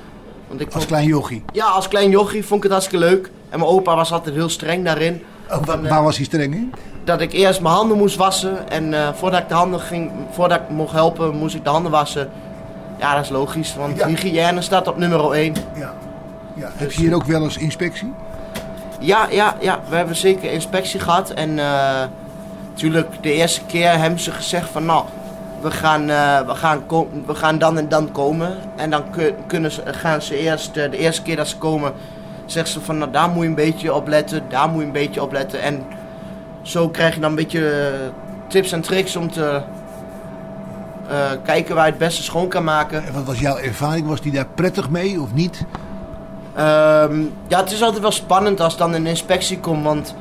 Want 0.49 0.61
ik 0.61 0.67
Als 0.67 0.75
vond- 0.75 0.87
klein 0.87 1.07
jochie. 1.07 1.45
ja, 1.53 1.65
als 1.67 1.89
klein 1.89 2.11
jochie 2.11 2.43
vond 2.45 2.57
ik 2.57 2.63
het 2.63 2.73
hartstikke 2.73 3.05
leuk. 3.05 3.31
En 3.49 3.59
mijn 3.59 3.71
opa 3.71 3.95
was 3.97 4.13
altijd 4.13 4.35
heel 4.35 4.49
streng 4.49 4.85
daarin. 4.85 5.23
Oh, 5.51 5.59
Van, 5.63 5.85
eh, 5.85 5.91
waar 5.91 6.03
was 6.03 6.17
hij 6.17 6.25
streng 6.25 6.55
in? 6.55 6.73
dat 7.05 7.21
ik 7.21 7.33
eerst 7.33 7.61
mijn 7.61 7.75
handen 7.75 7.97
moest 7.97 8.17
wassen. 8.17 8.69
En 8.71 8.95
eh, 8.95 9.09
voordat 9.15 9.41
ik 9.41 9.49
de 9.49 9.55
handen 9.55 9.81
ging, 9.81 10.11
voordat 10.31 10.61
ik 10.61 10.69
mocht 10.69 10.93
helpen, 10.93 11.37
moest 11.37 11.55
ik 11.55 11.65
de 11.65 11.71
handen 11.71 11.91
wassen. 11.93 12.31
Ja, 12.99 13.15
dat 13.15 13.25
is 13.25 13.31
logisch, 13.31 13.75
want 13.77 13.97
Ja. 13.99 14.07
hygiëne 14.07 14.61
staat 14.61 14.89
op 14.89 14.97
nummer 14.97 15.33
1. 15.33 15.55
Ja. 15.79 15.95
ja. 16.57 16.71
Heb 16.75 16.93
je 16.93 17.01
hier 17.01 17.15
ook 17.15 17.25
wel 17.25 17.43
eens 17.43 17.57
inspectie? 17.57 18.13
Ja, 19.05 19.27
ja, 19.31 19.57
ja, 19.61 19.81
we 19.89 19.97
hebben 19.97 20.17
zeker 20.17 20.53
inspectie 20.53 21.01
gehad. 21.01 21.31
En 21.31 21.55
natuurlijk, 22.71 23.23
de 23.23 23.33
eerste 23.33 23.61
keer 23.67 23.99
hebben 23.99 24.19
ze 24.21 24.31
gezegd 24.31 24.69
van 24.71 24.85
nou, 24.85 25.05
we 25.61 25.71
gaan, 25.71 26.11
eh, 26.11 26.41
we 26.47 26.55
gaan, 26.55 26.83
we 27.27 27.35
gaan 27.35 27.59
dan 27.59 27.79
en 27.79 27.89
dan 27.89 28.13
komen. 28.13 28.55
En 28.77 28.91
dan 28.91 29.11
kun- 29.11 29.35
kunnen 29.47 29.71
gaan 29.87 30.23
ze 30.23 30.39
eerst, 30.39 30.77
eh, 30.77 30.91
de 30.91 30.97
eerste 30.99 31.23
keer 31.23 31.37
dat 31.37 31.49
ze 31.49 31.57
komen, 31.59 31.93
zeggen 32.47 32.73
ze 32.73 32.81
van 32.81 32.99
nou, 32.99 33.11
daar 33.11 33.29
moet 33.29 33.43
je 33.43 33.49
een 33.49 33.55
beetje 33.55 33.95
op 33.95 34.09
letten, 34.09 34.43
daar 34.49 34.69
moet 34.69 34.81
je 34.81 34.87
een 34.87 34.93
beetje 34.93 35.23
op 35.23 35.33
letten. 35.33 35.63
En 35.63 35.83
zo 36.63 36.89
krijg 36.89 37.15
je 37.15 37.21
dan 37.21 37.31
een 37.31 37.37
beetje 37.37 37.71
eh, 37.71 37.89
tips 38.49 38.73
en 38.73 38.81
tricks 38.81 39.17
om 39.17 39.31
te 39.31 39.61
eh, 41.09 41.17
kijken 41.45 41.75
waar 41.75 41.85
je 41.85 41.91
het 41.91 42.01
beste 42.01 42.23
schoon 42.23 42.49
kan 42.49 42.65
maken. 42.65 43.07
En 43.07 43.13
wat 43.13 43.25
was 43.25 43.39
jouw 43.41 43.57
ervaring? 43.57 44.07
Was 44.07 44.21
die 44.21 44.33
daar 44.33 44.47
prettig 44.55 44.91
mee 44.91 45.21
of 45.21 45.33
niet? 45.35 45.65
Ehm, 46.55 47.21
ja, 47.49 47.61
het 47.61 47.73
is 47.73 47.83
altijd 47.83 48.03
wel 48.03 48.11
spannend 48.11 48.61
als 48.61 48.77
dan 48.77 48.93
een 48.93 49.07
inspectie 49.07 49.61
komt. 49.61 49.85
Want 49.85 50.15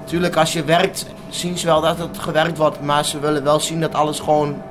natuurlijk, 0.00 0.36
als 0.36 0.52
je 0.52 0.64
werkt, 0.64 1.06
zien 1.28 1.58
ze 1.58 1.66
wel 1.66 1.80
dat 1.80 1.98
het 1.98 2.18
gewerkt 2.18 2.58
wordt. 2.58 2.80
Maar 2.80 3.04
ze 3.04 3.20
willen 3.20 3.44
wel 3.44 3.60
zien 3.60 3.80
dat 3.80 3.94
alles 3.94 4.20
gewoon 4.20 4.62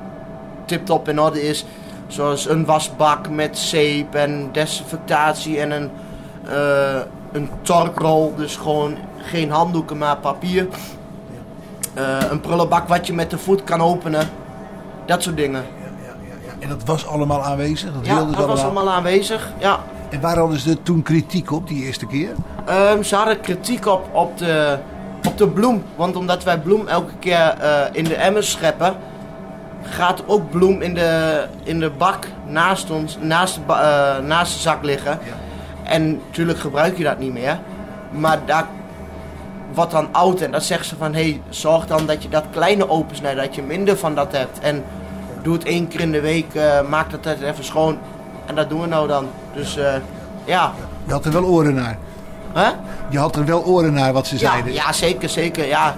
tip-top 0.64 1.08
in 1.08 1.20
orde 1.20 1.48
is. 1.48 1.64
Zoals 2.06 2.48
een 2.48 2.64
wasbak 2.64 3.28
met 3.28 3.58
zeep 3.58 4.14
en 4.14 4.48
desinfectatie 4.52 5.60
en 5.60 5.70
een, 5.70 5.90
eh, 6.48 7.00
een 7.32 7.50
torkrol. 7.62 8.34
Dus 8.36 8.56
gewoon 8.56 8.96
geen 9.22 9.50
handdoeken, 9.50 9.98
maar 9.98 10.16
papier. 10.16 10.68
Eh, 11.94 12.30
een 12.30 12.40
prullenbak 12.40 12.88
wat 12.88 13.06
je 13.06 13.12
met 13.12 13.30
de 13.30 13.38
voet 13.38 13.64
kan 13.64 13.80
openen. 13.80 14.28
Dat 15.06 15.22
soort 15.22 15.36
dingen. 15.36 15.64
En 16.58 16.68
dat 16.68 16.84
was 16.84 17.06
allemaal 17.06 17.42
aanwezig? 17.44 17.92
Dat 17.92 18.06
Ja, 18.06 18.24
dat 18.24 18.46
was 18.46 18.62
allemaal 18.62 18.90
aanwezig. 18.90 19.52
Ja. 19.58 19.80
En 20.08 20.20
waar 20.20 20.38
hadden 20.38 20.58
ze 20.58 20.82
toen 20.82 21.02
kritiek 21.02 21.52
op 21.52 21.68
die 21.68 21.84
eerste 21.84 22.06
keer? 22.06 22.30
Ehm, 22.66 23.02
ze 23.02 23.16
hadden 23.16 23.40
kritiek 23.40 23.86
op, 23.86 24.08
op, 24.12 24.38
de, 24.38 24.78
op 25.26 25.38
de 25.38 25.48
bloem. 25.48 25.82
Want 25.96 26.16
omdat 26.16 26.44
wij 26.44 26.58
bloem 26.58 26.88
elke 26.88 27.12
keer 27.18 27.56
eh, 27.60 27.80
in 27.92 28.04
de 28.04 28.14
emmers 28.14 28.50
scheppen, 28.50 28.96
gaat 29.82 30.22
ook 30.26 30.50
bloem 30.50 30.80
in 30.82 30.94
de, 30.94 31.44
in 31.62 31.80
de 31.80 31.90
bak 31.90 32.26
naast 32.46 32.90
ons, 32.90 33.18
naast 33.20 33.58
eh, 33.68 34.18
naast 34.18 34.52
de 34.54 34.60
zak 34.60 34.84
liggen. 34.84 35.18
En 35.82 36.20
natuurlijk 36.26 36.58
gebruik 36.58 36.96
je 36.96 37.04
dat 37.04 37.18
niet 37.18 37.32
meer. 37.32 37.58
Maar 38.10 38.38
daar 38.44 38.66
wordt 39.74 39.90
dan 39.92 40.08
oud 40.12 40.40
en 40.40 40.50
dan 40.50 40.60
zeggen 40.60 40.86
ze 40.86 40.96
van 40.96 41.14
hé, 41.14 41.22
hey, 41.22 41.40
zorg 41.48 41.86
dan 41.86 42.06
dat 42.06 42.22
je 42.22 42.28
dat 42.28 42.44
kleine 42.50 42.88
opensnijdt, 42.88 43.40
dat 43.40 43.54
je 43.54 43.62
minder 43.62 43.96
van 43.96 44.14
dat 44.14 44.32
hebt. 44.32 44.58
En 44.58 44.84
doe 45.42 45.54
het 45.54 45.64
één 45.64 45.88
keer 45.88 46.00
in 46.00 46.12
de 46.12 46.20
week, 46.20 46.54
eh, 46.54 46.88
maak 46.88 47.10
dat 47.10 47.26
even 47.42 47.64
schoon. 47.64 47.98
En 48.46 48.54
dat 48.54 48.68
doen 48.68 48.80
we 48.80 48.86
nou 48.86 49.08
dan. 49.08 49.26
Dus 49.54 49.76
eh, 49.76 49.94
ja. 50.44 50.72
Je 51.06 51.12
had 51.12 51.24
er 51.24 51.32
wel 51.32 51.44
oren 51.44 51.74
naar. 51.74 51.98
Je 53.10 53.18
had 53.18 53.36
er 53.36 53.44
wel 53.44 53.64
oren 53.64 53.92
naar 53.92 54.12
wat 54.12 54.26
ze 54.26 54.34
Ja, 54.38 54.50
zeiden. 54.50 54.72
ja, 54.72 54.92
zeker, 54.92 55.28
zeker. 55.28 55.66
Ja. 55.66 55.96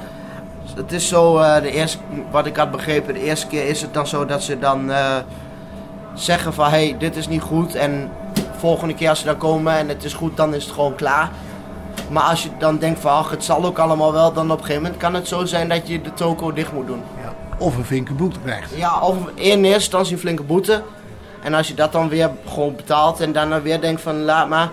Het 0.74 0.92
is 0.92 1.08
zo, 1.08 1.38
eh, 1.38 1.62
de 1.62 1.70
eerste, 1.70 1.98
wat 2.30 2.46
ik 2.46 2.56
had 2.56 2.70
begrepen, 2.70 3.14
de 3.14 3.22
eerste 3.22 3.46
keer 3.46 3.66
is 3.68 3.80
het 3.82 3.94
dan 3.94 4.06
zo 4.06 4.24
dat 4.26 4.42
ze 4.42 4.58
dan 4.58 4.90
eh, 4.90 5.16
zeggen 6.14 6.54
van 6.54 6.64
hé, 6.64 6.70
hey, 6.88 6.96
dit 6.98 7.16
is 7.16 7.28
niet 7.28 7.42
goed. 7.42 7.74
En 7.74 8.10
volgende 8.58 8.94
keer 8.94 9.08
als 9.08 9.18
ze 9.18 9.24
dan 9.24 9.36
komen 9.36 9.72
en 9.78 9.88
het 9.88 10.04
is 10.04 10.14
goed, 10.14 10.36
dan 10.36 10.54
is 10.54 10.64
het 10.64 10.72
gewoon 10.74 10.94
klaar. 10.94 11.30
Maar 12.10 12.22
als 12.22 12.42
je 12.42 12.48
dan 12.58 12.78
denkt 12.78 13.00
van 13.00 13.10
ach, 13.12 13.30
het 13.30 13.44
zal 13.44 13.64
ook 13.64 13.78
allemaal 13.78 14.12
wel, 14.12 14.32
dan 14.32 14.44
op 14.50 14.58
een 14.58 14.64
gegeven 14.64 14.82
moment 14.82 15.00
kan 15.00 15.14
het 15.14 15.28
zo 15.28 15.44
zijn 15.44 15.68
dat 15.68 15.88
je 15.88 16.00
de 16.02 16.14
toko 16.14 16.52
dicht 16.52 16.72
moet 16.72 16.86
doen. 16.86 17.02
Ja. 17.22 17.32
Of 17.58 17.76
een 17.76 17.84
vinke 17.84 18.12
boete 18.12 18.38
krijgt. 18.44 18.70
Ja, 18.76 19.00
of 19.00 19.16
in 19.34 19.44
eerste 19.64 19.74
instantie 19.74 20.12
een 20.14 20.18
flinke 20.20 20.42
boete. 20.42 20.82
En 21.42 21.54
als 21.54 21.68
je 21.68 21.74
dat 21.74 21.92
dan 21.92 22.08
weer 22.08 22.30
gewoon 22.48 22.76
betaalt 22.76 23.20
en 23.20 23.32
daarna 23.32 23.62
weer 23.62 23.80
denkt 23.80 24.00
van 24.00 24.22
laat 24.24 24.48
maar. 24.48 24.70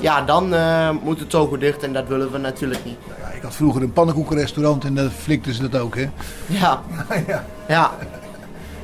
Ja, 0.00 0.22
dan 0.22 0.54
eh, 0.54 0.90
moet 1.02 1.18
de 1.18 1.26
toko 1.26 1.58
dicht 1.58 1.82
en 1.82 1.92
dat 1.92 2.08
willen 2.08 2.32
we 2.32 2.38
natuurlijk 2.38 2.84
niet. 2.84 2.96
Ja, 3.22 3.28
ik 3.36 3.42
had 3.42 3.54
vroeger 3.54 3.82
een 3.82 3.92
pannenkoekenrestaurant 3.92 4.84
en 4.84 4.94
daar 4.94 5.10
flikten 5.10 5.54
ze 5.54 5.68
dat 5.68 5.80
ook, 5.80 5.96
hè? 5.96 6.06
Ja, 6.46 6.80
ja. 7.26 7.44
ja. 7.68 7.90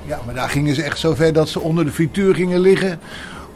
ja, 0.05 0.19
maar 0.25 0.35
daar 0.35 0.49
gingen 0.49 0.75
ze 0.75 0.83
echt 0.83 0.99
zo 0.99 1.15
ver 1.15 1.33
dat 1.33 1.49
ze 1.49 1.61
onder 1.61 1.85
de 1.85 1.91
frituur 1.91 2.35
gingen 2.35 2.61
liggen. 2.61 3.01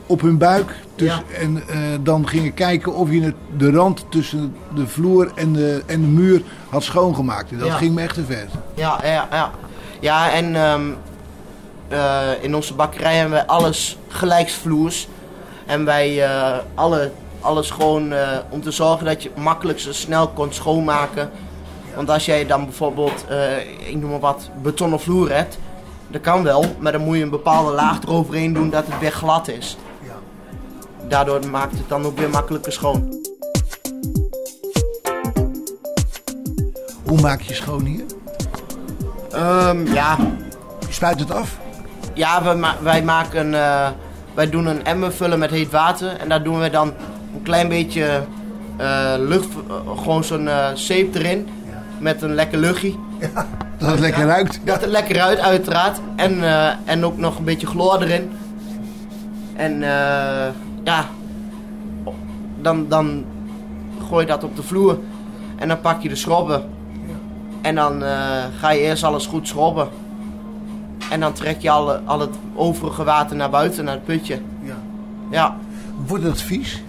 Op 0.07 0.21
hun 0.21 0.39
buik. 0.39 0.75
Dus, 0.95 1.09
Ja. 1.09 1.23
En 1.41 1.63
eh, 1.69 1.77
dan 2.01 2.29
gingen 2.29 2.55
kijken 2.55 2.95
of 2.95 3.11
je 3.11 3.23
het, 3.23 3.35
de 3.57 3.71
rand 3.71 4.05
tussen 4.09 4.55
de 4.75 4.87
vloer 4.87 5.33
en 5.35 5.53
de, 5.53 5.83
en 5.87 6.01
de 6.01 6.07
muur 6.07 6.43
had 6.69 6.83
schoongemaakt. 6.83 7.51
En 7.51 7.59
dat 7.59 7.67
Ja. 7.67 7.75
ging 7.75 7.95
me 7.95 8.01
echt 8.03 8.15
te 8.15 8.25
ver. 8.25 8.47
Ja, 8.75 8.99
ja, 9.03 9.29
ja. 9.31 9.51
Ja, 10.01 10.31
en 10.33 10.55
ehm, 10.57 10.83
eh, 11.91 12.29
in 12.41 12.55
onze 12.55 12.75
bakkerij 12.75 13.15
hebben 13.15 13.35
wij 13.35 13.47
alles 13.47 13.99
gelijksvloers. 14.09 15.09
En 15.67 15.85
wij 15.85 16.25
eh, 16.25 16.59
alle, 16.75 17.11
alles 17.41 17.71
gewoon 17.71 18.13
eh, 18.13 18.29
om 18.49 18.63
te 18.63 18.71
zorgen 18.71 19.07
dat 19.07 19.23
je 19.23 19.31
makkelijk 19.37 19.81
zo 19.81 19.93
snel 19.93 20.29
kon 20.29 20.53
schoonmaken. 20.53 21.31
Want 21.95 22.11
als 22.11 22.25
jij 22.25 22.47
dan 22.47 22.65
bijvoorbeeld, 22.65 23.25
ik 23.87 23.97
noem 23.97 24.11
maar 24.11 24.21
wat, 24.21 24.51
betonnen 24.63 25.01
vloer 25.01 25.33
hebt. 25.33 25.59
Dat 26.09 26.21
kan 26.21 26.43
wel, 26.43 26.65
maar 26.79 26.93
dan 26.93 27.01
moet 27.01 27.17
je 27.17 27.23
een 27.23 27.31
bepaalde 27.31 27.73
laag 27.73 28.03
eroverheen 28.03 28.53
doen 28.53 28.71
dat 28.71 28.87
het 28.87 28.99
weer 28.99 29.13
glad 29.13 29.49
is. 29.49 29.77
Daardoor 31.09 31.47
maakt 31.47 31.73
het 31.73 31.89
dan 31.89 32.05
ook 32.05 32.19
weer 32.19 32.31
makkelijker 32.31 32.73
schoon. 32.73 33.25
Hoe 37.07 37.21
maak 37.21 37.41
je 37.41 37.55
schoon 37.55 37.85
hier? 37.85 38.05
Ehm, 39.31 39.93
ja, 39.93 40.17
Je 40.87 40.93
spuit 40.93 41.21
het 41.21 41.31
af. 41.31 41.59
Ja, 42.15 42.43
wij, 42.43 42.55
ma- 42.57 42.77
wij 42.83 43.03
maken, 43.03 43.55
eh, 43.55 43.89
wij 44.35 44.51
doen 44.51 44.67
een 44.67 44.85
emmer 44.85 45.13
vullen 45.13 45.39
met 45.39 45.51
heet 45.51 45.71
water 45.71 46.17
en 46.17 46.29
daar 46.29 46.43
doen 46.43 46.61
we 46.61 46.71
dan 46.71 46.93
een 47.35 47.43
klein 47.43 47.69
beetje 47.69 48.23
eh, 48.77 49.15
lucht, 49.19 49.49
eh, 49.69 49.99
gewoon 50.03 50.25
zo'n 50.25 50.49
zeep 50.75 51.15
erin 51.15 51.49
met 51.99 52.23
een 52.23 52.35
lekker 52.35 52.59
luchtje. 52.59 52.95
Dat 53.79 53.91
het 53.91 54.01
lekker 54.01 54.27
ruikt. 54.27 54.61
Dat 54.65 54.81
het 54.81 54.91
lekker 54.91 55.21
uit, 55.21 55.39
uiteraard. 55.39 56.01
En, 56.17 56.43
en 56.85 57.05
ook 57.05 57.17
nog 57.19 57.39
een 57.39 57.45
beetje 57.45 57.67
chloor 57.67 58.03
erin. 58.03 58.31
En 59.57 59.81
ja, 60.85 61.05
dan, 62.61 62.89
dan 62.89 63.25
gooi 64.09 64.21
je 64.25 64.31
dat 64.31 64.45
op 64.45 64.57
de 64.57 64.63
vloer 64.63 64.99
en 65.57 65.69
dan 65.69 65.81
pak 65.81 66.03
je 66.03 66.09
de 66.09 66.17
schrobben. 66.17 66.63
En 67.61 67.75
dan 67.75 68.03
ga 68.59 68.71
je 68.71 68.81
eerst 68.81 69.05
alles 69.05 69.27
goed 69.27 69.49
schrobben. 69.49 69.89
En 71.11 71.21
dan 71.21 71.33
trek 71.33 71.61
je 71.61 71.71
al, 71.71 71.93
al 71.93 72.21
het 72.21 72.35
overige 72.55 73.05
water 73.05 73.37
naar 73.37 73.51
buiten, 73.51 73.85
naar 73.85 73.95
het 73.95 74.05
putje. 74.05 74.39
Ja. 74.63 74.77
Ja, 75.31 75.57
Wordt 76.07 76.25
het 76.25 76.43
vies? 76.43 76.83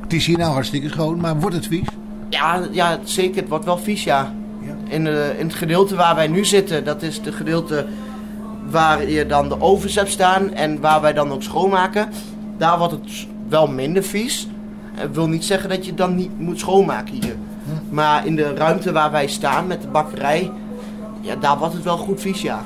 Het 0.00 0.12
is 0.12 0.26
hier 0.26 0.38
nou 0.38 0.52
hartstikke 0.52 0.88
schoon, 0.88 1.20
maar 1.20 1.40
wordt 1.40 1.56
het 1.56 1.66
vies? 1.66 1.86
ja, 2.28 2.60
ja 2.70 2.98
zeker. 3.04 3.40
Het 3.40 3.48
wordt 3.48 3.64
wel 3.64 3.78
vies, 3.78 4.04
ja. 4.04 4.32
Ja. 4.60 4.74
In, 4.88 5.04
de, 5.04 5.34
in 5.38 5.46
het 5.46 5.54
gedeelte 5.54 5.96
waar 5.96 6.14
wij 6.14 6.26
nu 6.26 6.44
zitten, 6.44 6.84
dat 6.84 7.02
is 7.02 7.16
het 7.16 7.34
gedeelte 7.34 7.86
waar 8.70 9.08
je 9.10 9.26
dan 9.26 9.48
de 9.48 9.60
ovens 9.60 9.94
hebt 9.94 10.10
staan 10.10 10.52
en 10.52 10.80
waar 10.80 11.00
wij 11.00 11.12
dan 11.12 11.32
ook 11.32 11.42
schoonmaken. 11.42 12.08
Daar 12.56 12.78
wordt 12.78 12.92
het 12.92 13.26
wel 13.48 13.66
minder 13.66 14.02
vies. 14.02 14.48
Dat 15.00 15.10
wil 15.12 15.28
niet 15.28 15.44
zeggen 15.44 15.68
dat 15.68 15.86
je 15.86 15.94
dan 15.94 16.14
niet 16.14 16.38
moet 16.38 16.58
schoonmaken 16.58 17.14
hier. 17.14 17.36
Maar 17.90 18.26
in 18.26 18.36
de 18.36 18.54
ruimte 18.54 18.92
waar 18.92 19.10
wij 19.10 19.26
staan 19.26 19.66
met 19.66 19.82
de 19.82 19.88
bakkerij, 19.88 20.50
ja, 21.20 21.36
daar 21.36 21.58
wordt 21.58 21.74
het 21.74 21.82
wel 21.84 21.96
goed 21.96 22.20
vies, 22.20 22.42
ja. 22.42 22.64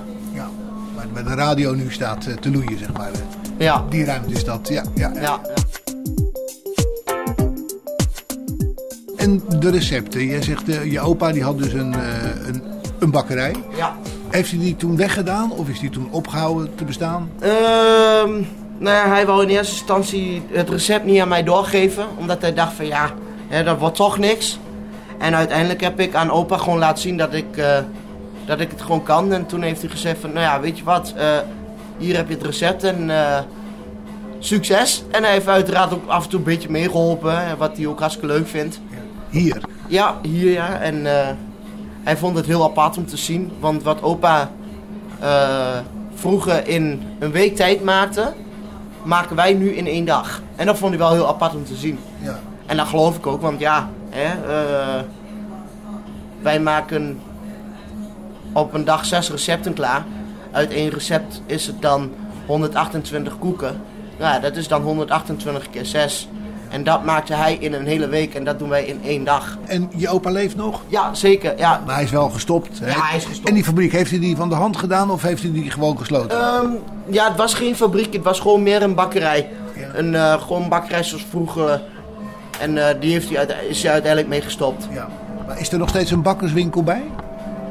Waar 1.13 1.25
waar 1.25 1.37
de 1.37 1.43
radio 1.43 1.73
nu 1.75 1.91
staat 1.93 2.27
eh, 2.27 2.35
te 2.35 2.51
loeien, 2.51 2.79
zeg 2.79 2.93
maar. 2.93 3.11
eh. 3.13 3.19
Ja, 3.59 3.85
Die 3.89 4.05
ruimte 4.05 4.33
is 4.35 4.45
dat, 4.45 4.69
ja. 4.69 4.83
ja, 4.95 5.11
ja. 5.15 5.21
ja. 5.21 5.41
En 9.17 9.43
de 9.59 9.71
recepten. 9.71 10.27
Jij 10.27 10.43
zegt, 10.43 10.69
eh, 10.69 10.93
je 10.93 11.01
opa 11.01 11.33
die 11.33 11.43
had 11.43 11.59
dus 11.59 11.73
een, 11.73 11.95
eh, 11.95 12.47
een, 12.47 12.63
een 12.99 13.11
bakkerij. 13.11 13.55
ja. 13.77 13.97
Heeft 14.31 14.51
hij 14.51 14.61
die 14.61 14.77
toen 14.77 14.97
weggedaan 14.97 15.53
of 15.53 15.69
is 15.69 15.81
die 15.81 15.91
toen 15.91 16.09
opgehouden 16.11 16.75
te 16.75 16.85
bestaan? 16.85 17.31
Ehm, 17.41 18.31
nou 18.79 18.97
ja, 18.97 19.09
hij 19.09 19.27
wou 19.27 19.43
in 19.43 19.49
eerste 19.49 19.73
instantie 19.75 20.43
het 20.53 20.69
recept 20.69 21.05
niet 21.05 21.21
aan 21.21 21.29
mij 21.29 21.43
doorgeven. 21.43 22.05
Omdat 22.19 22.41
hij 22.41 22.55
dacht 22.55 22.73
van 22.73 22.87
ja, 22.87 23.11
hè, 23.49 23.65
dat 23.65 23.79
wordt 23.79 23.97
toch 23.97 24.19
niks. 24.19 24.59
En 25.19 25.35
uiteindelijk 25.35 25.81
heb 25.81 26.01
ik 26.01 26.15
aan 26.15 26.31
opa 26.31 26.57
gewoon 26.57 26.79
laten 26.79 27.03
zien 27.03 27.17
dat 27.17 27.33
ik, 27.35 27.57
eh, 27.57 27.79
dat 28.51 28.61
ik 28.61 28.71
het 28.71 28.83
gewoon 28.83 29.03
kan. 29.03 29.33
En 29.33 29.47
toen 29.47 29.63
heeft 29.63 29.81
hij 29.81 29.91
gezegd 29.91 30.21
van 30.21 30.33
nou 30.33 30.45
ja, 30.45 30.61
weet 30.61 30.79
je 30.79 30.85
wat, 30.85 31.13
eh, 31.17 31.39
hier 31.99 32.17
heb 32.17 32.29
je 32.29 32.35
het 32.35 32.45
recept 32.45 32.85
en 32.85 33.11
eh, 33.11 33.39
succes. 34.39 35.05
En 35.11 35.23
hij 35.23 35.33
heeft 35.33 35.49
uiteraard 35.49 35.93
ook 35.93 36.07
af 36.09 36.25
en 36.25 36.31
toe 36.31 36.39
een 36.39 36.45
beetje 36.45 36.71
meegeholpen, 36.71 37.59
wat 37.59 37.77
hij 37.77 37.87
ook 37.87 38.01
hartstikke 38.01 38.33
leuk 38.35 38.47
vindt. 38.49 38.81
Hier. 39.29 39.61
Ja, 39.87 40.17
hier 40.23 40.53
ja. 40.53 40.81
En 40.81 41.07
eh, 41.07 41.29
hij 42.03 42.17
vond 42.17 42.37
het 42.37 42.47
heel 42.47 42.65
apart 42.65 42.97
om 42.97 43.07
te 43.07 43.17
zien. 43.17 43.53
Want 43.61 43.83
wat 43.83 44.03
opa 44.03 44.51
vroeger 46.15 46.69
in 46.69 47.03
een 47.19 47.31
week 47.31 47.57
tijd 47.57 47.85
maakte, 47.85 48.33
maken 49.03 49.37
wij 49.37 49.55
nu 49.55 49.71
in 49.71 49.87
één 49.87 50.05
dag. 50.05 50.43
En 50.57 50.67
dat 50.67 50.79
vond 50.79 50.91
hij 50.91 50.99
wel 50.99 51.13
heel 51.13 51.29
apart 51.29 51.55
om 51.55 51.65
te 51.65 51.75
zien. 51.75 51.99
Ja. 52.23 52.39
En 52.67 52.77
dat 52.77 52.87
geloof 52.87 53.17
ik 53.17 53.27
ook, 53.27 53.41
want 53.41 53.61
ja, 53.61 53.89
hè, 54.11 54.29
wij 56.43 56.61
maken 56.61 57.21
op 58.53 58.75
een 58.75 58.85
dag 58.85 59.05
zes 59.05 59.31
recepten 59.31 59.73
klaar. 59.75 60.05
Uit 60.51 60.73
één 60.73 60.91
recept 60.91 61.43
is 61.47 61.67
het 61.67 61.83
dan 61.83 62.11
128 62.47 63.39
koeken. 63.39 63.81
Nou, 64.19 64.35
ja, 64.35 64.41
dat 64.41 64.57
is 64.57 64.69
dan 64.69 64.83
128 64.83 65.71
keer 65.71 65.85
6. 65.87 66.29
En 66.69 66.85
dat 66.85 67.05
maakte 67.05 67.35
hij 67.35 67.55
in 67.55 67.73
een 67.73 67.87
hele 67.87 68.09
week 68.09 68.35
en 68.35 68.45
dat 68.45 68.59
doen 68.59 68.69
wij 68.69 68.85
in 68.85 69.01
één 69.05 69.25
dag. 69.25 69.59
En 69.67 69.91
je 69.97 70.09
opa 70.09 70.31
leeft 70.31 70.57
nog? 70.57 70.81
Ja, 70.87 71.15
zeker. 71.15 71.59
Ja. 71.59 71.83
Maar 71.87 71.95
hij 71.95 72.05
is 72.05 72.11
wel 72.11 72.29
gestopt. 72.31 72.79
hè? 72.79 72.87
Ja, 72.87 73.01
hij 73.03 73.17
is 73.17 73.25
gestopt. 73.25 73.49
En 73.49 73.55
die 73.55 73.65
fabriek, 73.65 73.93
heeft 73.93 74.11
hij 74.11 74.21
die 74.21 74.37
van 74.37 74.49
de 74.49 74.55
hand 74.55 74.77
gedaan 74.77 75.11
of 75.11 75.23
heeft 75.23 75.43
hij 75.43 75.53
die 75.53 75.71
gewoon 75.71 75.99
gesloten? 75.99 76.39
Ehm, 76.41 76.67
ja, 77.07 77.29
het 77.29 77.37
was 77.37 77.55
geen 77.55 77.77
fabriek, 77.77 78.13
het 78.13 78.23
was 78.23 78.41
gewoon 78.41 78.63
meer 78.63 78.83
een 78.83 78.95
bakkerij. 78.95 79.49
Ja. 79.77 79.89
Een 79.95 80.15
eh, 80.15 80.43
gewoon 80.43 80.69
bakkerij 80.69 81.03
zoals 81.05 81.27
vroeger. 81.31 81.83
En 82.61 82.89
eh, 82.89 83.01
die 83.01 83.13
heeft 83.13 83.35
hij 83.35 83.47
is 83.69 83.83
hij 83.83 83.93
uiteindelijk 83.93 84.31
mee 84.31 84.41
gestopt. 84.43 84.89
ja. 84.93 85.09
Maar 85.47 85.61
is 85.61 85.73
er 85.73 85.79
nog 85.79 85.89
steeds 85.89 86.11
een 86.11 86.23
bakkerswinkel 86.23 86.83
bij? 86.83 87.03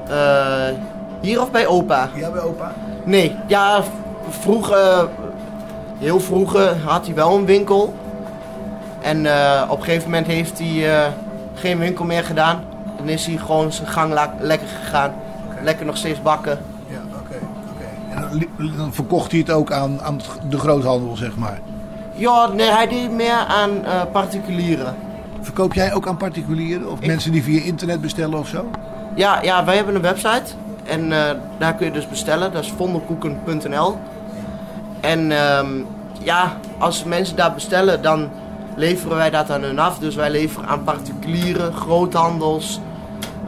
Eh, 0.09 0.75
hier 1.21 1.41
of 1.41 1.51
bij 1.51 1.67
opa? 1.67 2.09
Ja, 2.15 2.29
bij 2.31 2.41
opa. 2.41 2.73
Nee, 3.03 3.35
ja, 3.47 3.83
vroeger, 4.29 5.07
heel 5.97 6.19
vroeger 6.19 6.77
had 6.85 7.05
hij 7.05 7.15
wel 7.15 7.35
een 7.37 7.45
winkel. 7.45 7.93
En 9.01 9.25
eh, 9.25 9.63
op 9.69 9.77
een 9.77 9.83
gegeven 9.83 10.09
moment 10.09 10.27
heeft 10.27 10.59
hij 10.59 10.95
eh, 11.03 11.07
geen 11.55 11.77
winkel 11.79 12.05
meer 12.05 12.23
gedaan. 12.23 12.63
Dan 12.97 13.09
is 13.09 13.25
hij 13.25 13.37
gewoon 13.37 13.71
zijn 13.71 13.87
gang 13.87 14.13
lekker 14.39 14.67
gegaan. 14.81 15.11
Lekker 15.63 15.85
nog 15.85 15.97
steeds 15.97 16.21
bakken. 16.21 16.59
Ja, 16.87 16.97
oké. 17.19 17.35
oké. 17.75 18.21
En 18.57 18.71
dan, 18.77 18.93
verkocht 18.93 19.31
hij 19.31 19.39
het 19.39 19.51
ook 19.51 19.71
aan, 19.71 20.01
aan 20.01 20.21
de 20.49 20.57
groothandel, 20.57 21.15
zeg 21.17 21.35
maar. 21.35 21.59
Ja, 22.13 22.47
nee, 22.47 22.71
hij 22.71 22.87
deed 22.87 23.11
meer 23.11 23.45
aan 23.47 23.69
particulieren. 24.11 24.95
Verkoop 25.41 25.73
jij 25.73 25.93
ook 25.93 26.07
aan 26.07 26.17
particulieren? 26.17 26.91
Of 26.91 26.99
Ik- 26.99 27.07
mensen 27.07 27.31
die 27.31 27.43
via 27.43 27.61
internet 27.63 28.01
bestellen 28.01 28.39
of 28.39 28.47
zo? 28.47 28.65
Ja, 29.15 29.41
ja, 29.41 29.65
wij 29.65 29.75
hebben 29.75 29.95
een 29.95 30.01
website. 30.01 30.53
En 30.83 31.11
eh, 31.11 31.35
daar 31.57 31.75
kun 31.75 31.85
je 31.85 31.91
dus 31.91 32.07
bestellen. 32.07 32.53
Dat 32.53 32.63
is 32.63 32.73
vondelkoeken.nl. 32.77 33.97
En 34.99 35.31
ehm, 35.31 35.67
ja, 36.23 36.53
als 36.77 37.03
mensen 37.03 37.35
daar 37.35 37.53
bestellen, 37.53 38.01
dan 38.01 38.29
leveren 38.75 39.17
wij 39.17 39.29
dat 39.29 39.51
aan 39.51 39.61
hun 39.61 39.79
af. 39.79 39.99
Dus 39.99 40.15
wij 40.15 40.29
leveren 40.29 40.69
aan 40.69 40.83
particulieren, 40.83 41.73
groothandels, 41.73 42.79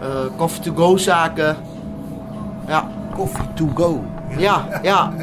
eh 0.01 0.08
coffee-to-go 0.38 0.98
zaken. 0.98 1.56
Ja, 2.68 2.88
Coffee 3.15 3.46
to 3.56 3.68
go. 3.75 4.03
ja, 4.38 4.80
ja. 4.84 5.13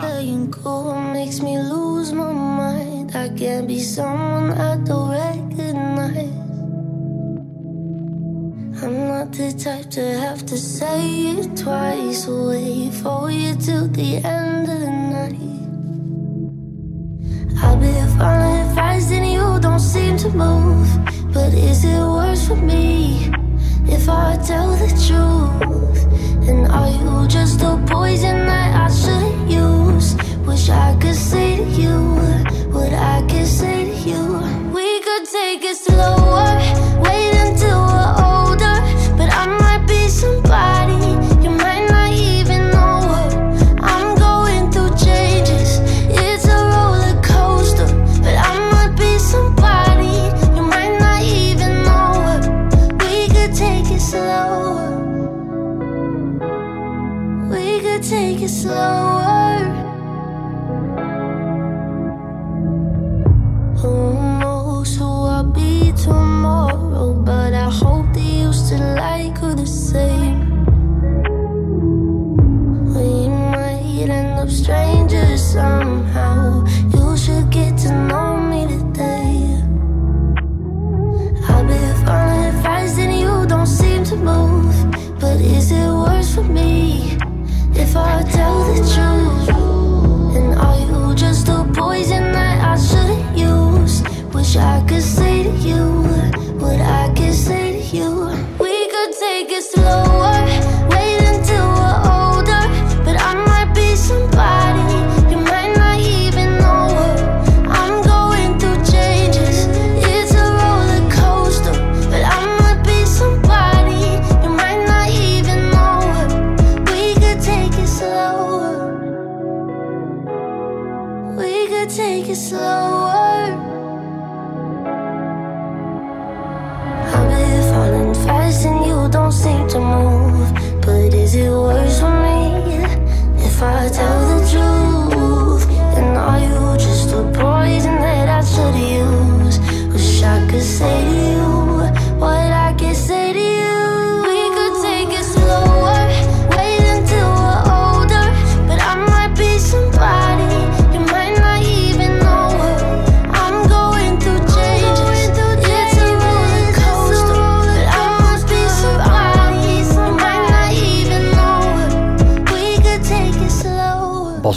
Playing 0.00 0.50
cool 0.62 0.94
makes 0.94 1.40
me 1.40 1.62
lose 1.62 2.14
my 2.14 2.32
mind. 2.32 3.14
I 3.14 3.28
can't 3.34 3.66
be 3.66 3.78
someone 3.78 4.52
I 4.52 4.76
don't 4.84 5.10
recognize. 5.10 6.41
I'm 8.84 9.06
not 9.06 9.30
the 9.30 9.52
type 9.52 9.90
to 9.90 10.18
have 10.18 10.44
to 10.46 10.58
say 10.58 11.38
it 11.38 11.56
twice. 11.56 12.26
Wait 12.26 12.92
for 12.94 13.30
you 13.30 13.54
till 13.54 13.86
the 13.86 14.16
end 14.16 14.68
of 14.68 14.80
the 14.80 14.90
night. 15.14 15.38
I've 17.62 17.78
been 17.78 18.08
falling 18.18 18.74
fast 18.74 19.12
and 19.12 19.30
you 19.30 19.60
don't 19.60 19.78
seem 19.78 20.16
to 20.16 20.30
move. 20.30 20.88
But 21.32 21.54
is 21.54 21.84
it 21.84 21.96
worse 21.96 22.48
for 22.48 22.56
me 22.56 23.30
if 23.86 24.08
I 24.08 24.36
tell 24.44 24.74
the 24.74 24.90
truth? 25.06 26.02
And 26.48 26.66
are 26.66 26.90
you 26.90 27.28
just 27.28 27.62
a 27.62 27.80
poison 27.86 28.46
that 28.46 28.74
I 28.74 28.92
shouldn't 28.92 29.48
use? 29.48 30.16
Wish 30.44 30.70
I 30.70 30.98
could 31.00 31.14
say 31.14 31.58
to 31.58 31.64
you 31.80 32.00
what 32.74 32.92
I 32.92 33.24
could 33.30 33.46
say 33.46 33.84
to 33.84 33.96
you. 34.10 34.40
We 34.74 35.00
could 35.02 35.24
take 35.26 35.62
it 35.62 35.76
slower, 35.76 36.58
wait 37.00 37.31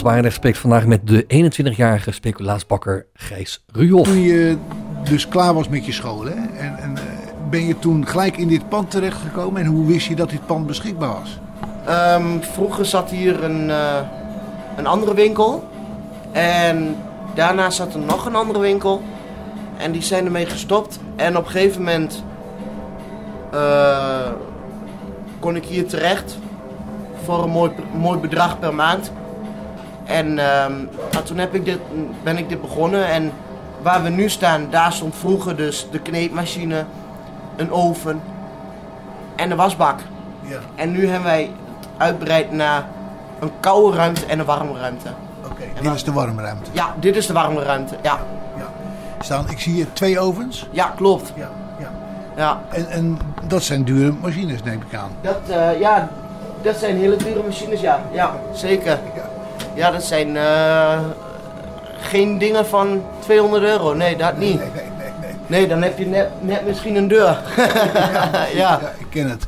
Barendrecht 0.06 0.36
spreekt 0.36 0.58
vandaag 0.58 0.86
met 0.86 1.06
de 1.06 1.24
21-jarige 1.72 2.12
speculaasbakker 2.12 3.06
Gijs 3.14 3.64
Ruhoff. 3.72 4.10
Toen 4.10 4.20
je 4.20 4.56
dus 5.04 5.28
klaar 5.28 5.54
was 5.54 5.68
met 5.68 5.86
je 5.86 5.92
school, 5.92 6.24
hè? 6.24 6.34
En, 6.58 6.78
en 6.78 6.96
eh, 6.96 7.02
ben 7.50 7.66
je 7.66 7.78
toen 7.78 8.06
gelijk 8.06 8.36
in 8.36 8.48
dit 8.48 8.68
pand 8.68 8.90
terechtgekomen? 8.90 9.62
En 9.62 9.66
hoe 9.66 9.86
wist 9.86 10.06
je 10.06 10.14
dat 10.14 10.30
dit 10.30 10.46
pand 10.46 10.66
beschikbaar 10.66 11.08
was? 11.08 11.38
Ehm, 11.86 12.40
vroeger 12.40 12.84
zat 12.84 13.10
hier 13.10 13.44
een, 13.44 13.70
eh, 13.70 14.00
een 14.76 14.86
andere 14.86 15.14
winkel. 15.14 15.68
En 16.32 16.96
daarna 17.34 17.70
zat 17.70 17.94
er 17.94 18.00
nog 18.00 18.26
een 18.26 18.36
andere 18.36 18.58
winkel. 18.58 19.02
En 19.76 19.92
die 19.92 20.02
zijn 20.02 20.24
ermee 20.24 20.46
gestopt. 20.46 20.98
En 21.16 21.36
op 21.36 21.44
een 21.44 21.50
gegeven 21.50 21.82
moment 21.82 22.24
eh, 23.52 24.30
kon 25.38 25.56
ik 25.56 25.64
hier 25.64 25.86
terecht. 25.86 26.38
Voor 27.24 27.42
een 27.42 27.50
mooi, 27.50 27.70
mooi 27.98 28.18
bedrag 28.18 28.58
per 28.58 28.74
maand. 28.74 29.12
En 30.06 30.26
ehm, 30.38 30.72
nou, 31.12 31.24
toen 31.24 31.38
heb 31.38 31.54
ik 31.54 31.64
dit, 31.64 31.78
ben 32.22 32.38
ik 32.38 32.48
dit 32.48 32.60
begonnen. 32.60 33.06
En 33.08 33.32
waar 33.82 34.02
we 34.02 34.08
nu 34.08 34.28
staan, 34.28 34.66
daar 34.70 34.92
stond 34.92 35.14
vroeger 35.16 35.56
dus 35.56 35.86
de 35.90 35.98
kneepmachine, 35.98 36.84
een 37.56 37.70
oven 37.72 38.20
en 39.36 39.50
een 39.50 39.56
wasbak. 39.56 39.98
Ja, 40.40 40.58
En 40.74 40.90
nu 40.92 41.06
hebben 41.06 41.24
wij 41.30 41.40
het 41.42 41.86
uitbreid 41.96 42.52
naar 42.52 42.84
een 43.40 43.50
koude 43.60 43.96
ruimte 43.96 44.26
en 44.26 44.38
een 44.38 44.44
warme 44.44 44.78
ruimte. 44.78 45.08
oké. 45.44 45.62
En 45.62 45.68
Dit 45.74 45.84
dan- 45.84 45.94
is 45.94 46.04
de 46.04 46.12
warme 46.12 46.42
ruimte. 46.42 46.70
Ja, 46.72 46.94
dit 47.00 47.16
is 47.16 47.26
de 47.26 47.32
warme 47.32 47.62
ruimte. 47.62 47.94
Ja, 48.02 48.18
Ja. 48.58 48.64
Staan, 49.20 49.50
ik 49.50 49.60
zie 49.60 49.72
hier 49.72 49.86
twee 49.92 50.18
ovens. 50.20 50.66
ja 50.70 50.92
klopt. 50.96 51.32
Ja, 51.36 51.48
ja. 51.78 51.90
Ja, 52.36 52.60
En, 52.70 52.88
en 52.90 53.18
dat 53.46 53.62
zijn 53.62 53.84
dure 53.84 54.12
machines, 54.20 54.62
neem 54.62 54.82
ik 54.90 54.98
aan. 54.98 55.10
dat, 55.20 55.38
eh, 55.48 55.80
ja, 55.80 56.08
dat 56.62 56.76
zijn 56.76 56.96
hele 56.96 57.16
dure 57.16 57.42
machines, 57.46 57.80
ja. 57.80 58.00
Ja, 58.12 58.32
zeker. 58.52 58.98
Ja, 59.14 59.22
dat 59.76 60.04
zijn 60.04 60.36
eh, 60.36 60.98
geen 62.00 62.38
dingen 62.38 62.66
van 62.66 63.02
200 63.18 63.62
euro. 63.64 63.94
Nee, 63.94 64.16
dat 64.16 64.36
niet. 64.38 64.58
Nee, 64.58 64.68
nee, 64.74 64.84
nee, 64.98 65.10
nee. 65.20 65.34
Nee, 65.46 65.68
dan 65.68 65.82
heb 65.82 65.98
je 65.98 66.06
net, 66.06 66.28
net 66.40 66.66
misschien 66.66 66.96
een 66.96 67.08
deur. 67.08 67.42
ja. 67.56 68.46
Ja, 68.54 68.80
ik 68.98 69.06
ken 69.10 69.30
het. 69.30 69.46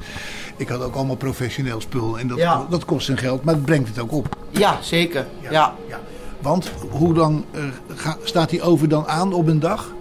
Ik 0.56 0.68
had 0.68 0.82
ook 0.82 0.94
allemaal 0.94 1.16
professioneel 1.16 1.80
spul 1.80 2.18
en 2.18 2.28
dat, 2.28 2.38
Ja. 2.38 2.64
dat 2.70 2.84
kost 2.84 3.06
zijn 3.06 3.18
geld, 3.18 3.44
maar 3.44 3.54
het 3.54 3.64
brengt 3.64 3.88
het 3.88 3.98
ook 3.98 4.12
op. 4.12 4.36
ja, 4.50 4.76
zeker. 4.80 5.26
Ja. 5.40 5.50
ja. 5.88 5.98
Want 6.40 6.70
hoe 6.90 7.14
dan 7.14 7.44
eh, 7.52 7.60
ga- 7.94 8.16
staat 8.22 8.48
die 8.50 8.62
oven 8.62 8.88
dan 8.88 9.08
aan 9.08 9.32
op 9.32 9.46
een 9.46 9.60
dag? 9.60 9.92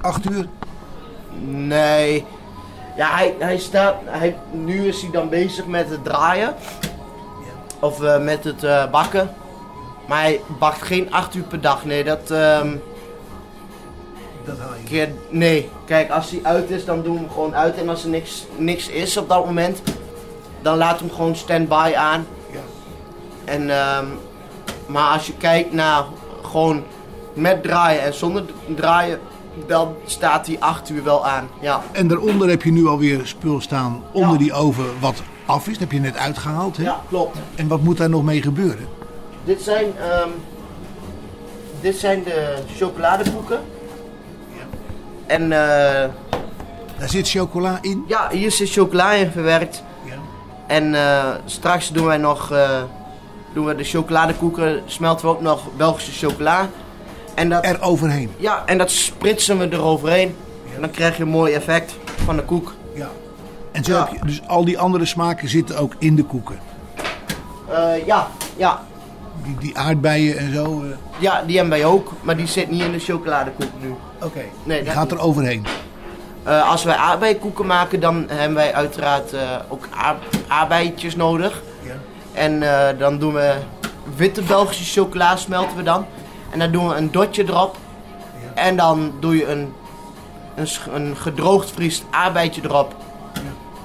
Acht 0.00 0.30
uur? 0.30 0.46
Nee. 1.48 2.24
Ja, 2.96 3.08
hij, 3.16 3.34
hij 3.38 3.58
staat. 3.58 3.94
Hij, 4.04 4.36
nu 4.50 4.86
is 4.88 5.02
hij 5.02 5.10
dan 5.10 5.28
bezig 5.28 5.66
met 5.66 5.90
het 5.90 6.04
draaien. 6.04 6.54
Of 7.80 8.02
eh, 8.02 8.22
met 8.22 8.44
het 8.44 8.90
bakken. 8.90 9.30
Maar 10.12 10.20
hij 10.22 10.40
bakt 10.58 10.82
geen 10.82 11.12
8 11.12 11.34
uur 11.34 11.42
per 11.42 11.60
dag. 11.60 11.84
Nee, 11.84 12.04
dat. 12.04 12.30
ehm, 12.30 12.76
Dat 14.44 14.58
haal 14.58 14.68
je. 14.78 14.84
keer, 14.84 15.08
nee, 15.30 15.68
kijk, 15.84 16.10
als 16.10 16.30
hij 16.30 16.40
uit 16.42 16.70
is, 16.70 16.84
dan 16.84 17.02
doen 17.02 17.12
we 17.14 17.18
hem 17.20 17.30
gewoon 17.30 17.54
uit. 17.54 17.76
En 17.78 17.88
als 17.88 18.02
er 18.04 18.08
niks, 18.10 18.46
niks 18.56 18.88
is 18.88 19.16
op 19.16 19.28
dat 19.28 19.46
moment, 19.46 19.82
dan 20.62 20.76
laat 20.76 20.98
hem 21.00 21.10
gewoon 21.10 21.36
stand-by 21.36 21.92
aan. 21.96 22.26
Ja. 22.50 22.58
En, 23.44 23.70
ehm, 23.70 24.06
maar 24.86 25.12
als 25.12 25.26
je 25.26 25.32
kijkt 25.36 25.72
naar 25.72 26.04
gewoon 26.42 26.82
met 27.34 27.62
draaien 27.62 28.02
en 28.02 28.14
zonder 28.14 28.44
draaien, 28.76 29.20
dan 29.66 29.94
staat 30.04 30.46
hij 30.46 30.56
8 30.60 30.88
uur 30.90 31.04
wel 31.04 31.26
aan. 31.26 31.48
Ja. 31.60 31.82
En 31.92 32.08
daaronder 32.08 32.48
heb 32.48 32.62
je 32.62 32.72
nu 32.72 32.86
alweer 32.86 33.20
spul 33.26 33.60
staan 33.60 34.02
onder 34.12 34.32
Ja. 34.32 34.38
die 34.38 34.52
oven 34.52 35.00
wat 35.00 35.22
af 35.46 35.66
is. 35.66 35.72
Dat 35.72 35.80
heb 35.80 35.92
je 35.92 36.00
net 36.00 36.16
uitgehaald. 36.16 36.76
Hè? 36.76 36.82
ja, 36.82 37.00
klopt. 37.08 37.38
En 37.54 37.68
wat 37.68 37.80
moet 37.82 37.96
daar 37.96 38.10
nog 38.10 38.22
mee 38.22 38.42
gebeuren? 38.42 39.00
Dit 39.44 39.62
zijn, 39.62 39.86
ehm, 39.98 40.28
dit 41.80 41.96
zijn 41.96 42.22
de 42.24 42.54
chocoladekoeken. 42.76 43.60
En 45.26 45.42
eh, 45.42 46.08
Daar 46.98 47.08
zit 47.08 47.28
chocola 47.30 47.78
in. 47.80 48.04
ja, 48.08 48.28
hier 48.30 48.50
zit 48.50 48.70
chocola 48.70 49.12
in 49.12 49.30
verwerkt. 49.30 49.82
Ja. 50.04 50.12
En 50.66 50.94
eh, 50.94 51.24
straks 51.44 51.90
doen 51.90 52.06
wij 52.06 52.16
nog 52.16 52.50
eh, 52.52 52.82
doen 53.54 53.66
we 53.66 53.74
de 53.74 53.84
chocoladekoeken, 53.84 54.82
smelten 54.86 55.26
we 55.26 55.32
ook 55.32 55.40
nog 55.40 55.62
Belgische 55.76 56.26
chocola. 56.26 56.68
En 57.34 57.48
dat, 57.48 57.64
Er 57.64 57.82
overheen. 57.82 58.30
ja, 58.36 58.62
en 58.66 58.78
dat 58.78 58.90
spritsen 58.90 59.58
we 59.58 59.68
eroverheen. 59.72 60.36
En 60.74 60.80
dan 60.80 60.90
krijg 60.90 61.16
je 61.16 61.22
een 61.22 61.28
mooi 61.28 61.52
effect 61.54 61.94
van 62.24 62.36
de 62.36 62.42
koek. 62.42 62.74
Ja. 62.94 63.08
En 63.72 63.84
zo 63.84 63.92
Ja. 63.92 63.98
heb 63.98 64.12
je, 64.20 64.26
dus 64.26 64.40
al 64.46 64.64
die 64.64 64.78
andere 64.78 65.04
smaken 65.04 65.48
zitten 65.48 65.78
ook 65.78 65.94
in 65.98 66.16
de 66.16 66.24
koeken. 66.24 66.58
Ja, 68.06 68.28
ja, 68.56 68.80
Die, 69.44 69.56
die 69.58 69.78
aardbeien 69.78 70.36
en 70.38 70.52
zo. 70.54 70.82
eh, 70.82 70.88
ja, 71.18 71.42
die 71.46 71.56
hebben 71.56 71.78
wij 71.78 71.84
ook, 71.88 72.12
maar 72.20 72.36
die 72.36 72.46
zit 72.46 72.70
niet 72.70 72.82
in 72.82 72.92
de 72.92 72.98
chocoladekoek 72.98 73.70
nu. 73.80 73.94
Oké. 74.22 74.40
Nee, 74.64 74.82
die 74.82 74.90
gaat 74.92 75.02
niet. 75.10 75.12
er 75.12 75.24
overheen. 75.24 75.66
Eh, 76.42 76.70
als 76.70 76.84
wij 76.84 76.94
aardbeienkoeken 76.96 77.66
maken, 77.66 78.00
dan 78.00 78.24
hebben 78.28 78.54
wij 78.56 78.74
uiteraard 78.74 79.32
eh, 79.32 79.40
ook 79.68 79.88
aard- 79.90 80.24
aardbeidjes 80.48 81.16
nodig. 81.16 81.62
Ja. 81.82 81.92
En 82.32 82.60
dan 82.98 83.18
doen 83.18 83.32
we 83.34 83.54
witte 84.16 84.42
Belgische 84.42 85.00
chocola 85.00 85.36
smelten 85.36 85.76
we 85.76 85.82
dan. 85.82 86.06
En 86.50 86.58
dan 86.58 86.70
doen 86.72 86.88
we 86.88 86.94
een 86.94 87.10
dotje 87.10 87.44
erop. 87.48 87.76
Ja. 88.54 88.62
En 88.62 88.76
dan 88.76 89.12
doe 89.20 89.36
je 89.36 89.46
een, 89.46 89.72
een, 90.54 90.66
een 90.94 91.16
gedroogd 91.16 91.70
vriest 91.70 92.04
aardbeidje 92.10 92.60
erop. 92.64 92.94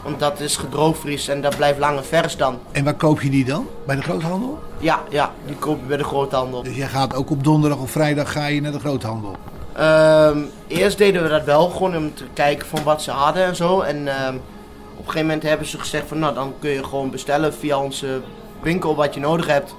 Want 0.04 0.20
dat 0.20 0.39
is 0.39 0.58
gedroogd 0.58 1.00
vries 1.00 1.28
en 1.28 1.41
dat 1.41 1.56
blijft 1.58 1.80
langer 1.80 2.04
vers 2.04 2.38
dan. 2.38 2.60
En 2.72 2.84
waar 2.84 2.93
koop 2.93 3.22
je 3.22 3.30
die 3.30 3.46
dan? 3.46 3.67
Bij 3.86 3.96
de 3.96 4.02
groothandel? 4.02 4.60
Ja, 4.79 5.03
ja, 5.09 5.31
die 5.45 5.55
koop 5.55 5.79
je 5.79 5.85
bij 5.85 5.97
de 5.97 6.03
groothandel. 6.03 6.63
Dus 6.63 6.75
jij 6.75 6.87
gaat 6.87 7.15
ook 7.15 7.29
op 7.29 7.43
donderdag 7.43 7.79
of 7.79 7.91
vrijdag 7.91 8.31
ga 8.31 8.45
je 8.45 8.61
naar 8.61 8.71
de 8.71 8.79
groothandel. 8.79 9.35
Ehm, 9.73 10.39
eerst 10.67 10.97
deden 10.97 11.23
we 11.23 11.29
dat 11.29 11.43
wel, 11.43 11.69
gewoon 11.69 11.95
om 11.97 12.13
te 12.13 12.25
kijken 12.33 12.67
van 12.67 12.83
wat 12.83 13.01
ze 13.01 13.11
hadden 13.11 13.45
en 13.45 13.55
zo. 13.55 13.81
En 13.81 14.07
ehm, 14.07 14.35
op 14.35 14.97
een 14.97 15.05
gegeven 15.05 15.21
moment 15.21 15.43
hebben 15.43 15.67
ze 15.67 15.79
gezegd 15.79 16.07
van 16.07 16.19
nou, 16.19 16.33
dan 16.33 16.53
kun 16.59 16.69
je 16.69 16.83
gewoon 16.83 17.09
bestellen 17.09 17.53
via 17.53 17.79
onze 17.79 18.21
winkel 18.61 18.95
wat 18.95 19.13
je 19.13 19.19
nodig 19.19 19.47
hebt. 19.47 19.75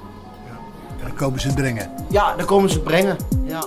En 0.99 1.07
dan 1.07 1.15
komen 1.15 1.41
ze 1.41 1.47
het 1.47 1.57
brengen. 1.57 1.91
Ja, 2.11 2.37
dan 2.37 2.47
komen 2.47 2.69
ze 2.69 2.75
het 2.75 2.85
brengen. 2.85 3.17
Ja. 3.45 3.61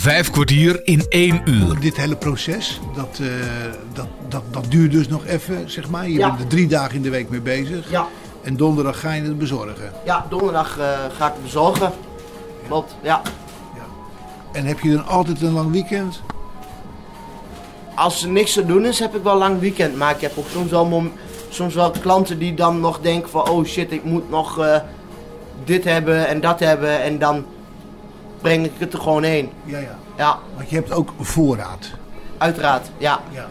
Vijf 0.00 0.30
kwartier 0.30 0.80
in 0.86 1.04
één 1.08 1.40
uur. 1.44 1.80
Dit 1.80 1.96
hele 1.96 2.16
proces, 2.16 2.80
dat, 2.94 3.18
eh, 3.20 3.26
dat, 3.92 4.06
dat, 4.28 4.42
dat 4.50 4.64
duurt 4.68 4.92
dus 4.92 5.08
nog 5.08 5.26
even, 5.26 5.70
zeg 5.70 5.88
maar. 5.88 6.08
Je 6.08 6.18
Ja. 6.18 6.28
bent 6.28 6.40
er 6.40 6.46
drie 6.46 6.66
dagen 6.66 6.94
in 6.94 7.02
de 7.02 7.10
week 7.10 7.30
mee 7.30 7.40
bezig. 7.40 7.90
Ja, 7.90 8.06
En 8.42 8.56
donderdag 8.56 9.00
ga 9.00 9.12
je 9.12 9.22
het 9.22 9.38
bezorgen. 9.38 9.92
ja 10.04 10.26
donderdag 10.28 10.78
eh, 10.78 10.84
ga 11.16 11.26
ik 11.26 11.32
het 11.32 11.42
bezorgen. 11.42 11.92
Klopt, 12.66 12.96
ja. 13.02 13.22
En 14.52 14.64
heb 14.64 14.80
je 14.80 14.90
dan 14.90 15.06
altijd 15.06 15.42
een 15.42 15.52
lang 15.52 15.70
weekend? 15.72 16.20
Als 17.94 18.22
er 18.22 18.28
niks 18.28 18.52
te 18.52 18.66
doen 18.66 18.84
is, 18.86 18.98
heb 18.98 19.14
ik 19.16 19.22
wel 19.22 19.36
lang 19.38 19.60
weekend. 19.60 19.96
Maar 19.96 20.14
ik 20.14 20.20
heb 20.20 20.32
ook 20.38 20.48
soms 20.52 20.70
wel, 20.70 21.02
soms 21.48 21.74
wel 21.74 21.90
klanten 21.90 22.38
die 22.38 22.54
dan 22.54 22.80
nog 22.80 23.00
denken 23.00 23.30
van... 23.30 23.48
Oh 23.48 23.64
shit, 23.64 23.92
ik 23.92 24.04
moet 24.04 24.30
nog 24.30 24.58
eh, 24.58 24.76
dit 25.64 25.84
hebben 25.84 26.26
en 26.28 26.40
dat 26.40 26.60
hebben. 26.60 27.02
En 27.02 27.18
dan 27.18 27.44
breng 28.40 28.64
ik 28.64 28.72
het 28.78 28.92
er 28.92 28.98
gewoon 29.00 29.22
heen. 29.22 29.50
Ja, 29.64 29.78
ja. 29.78 29.96
Ja, 30.16 30.38
Want 30.56 30.70
je 30.70 30.76
hebt 30.76 30.92
ook 30.92 31.12
voorraad. 31.20 31.90
uiteraard. 32.38 32.90
Ja, 32.98 33.20
Ja. 33.32 33.46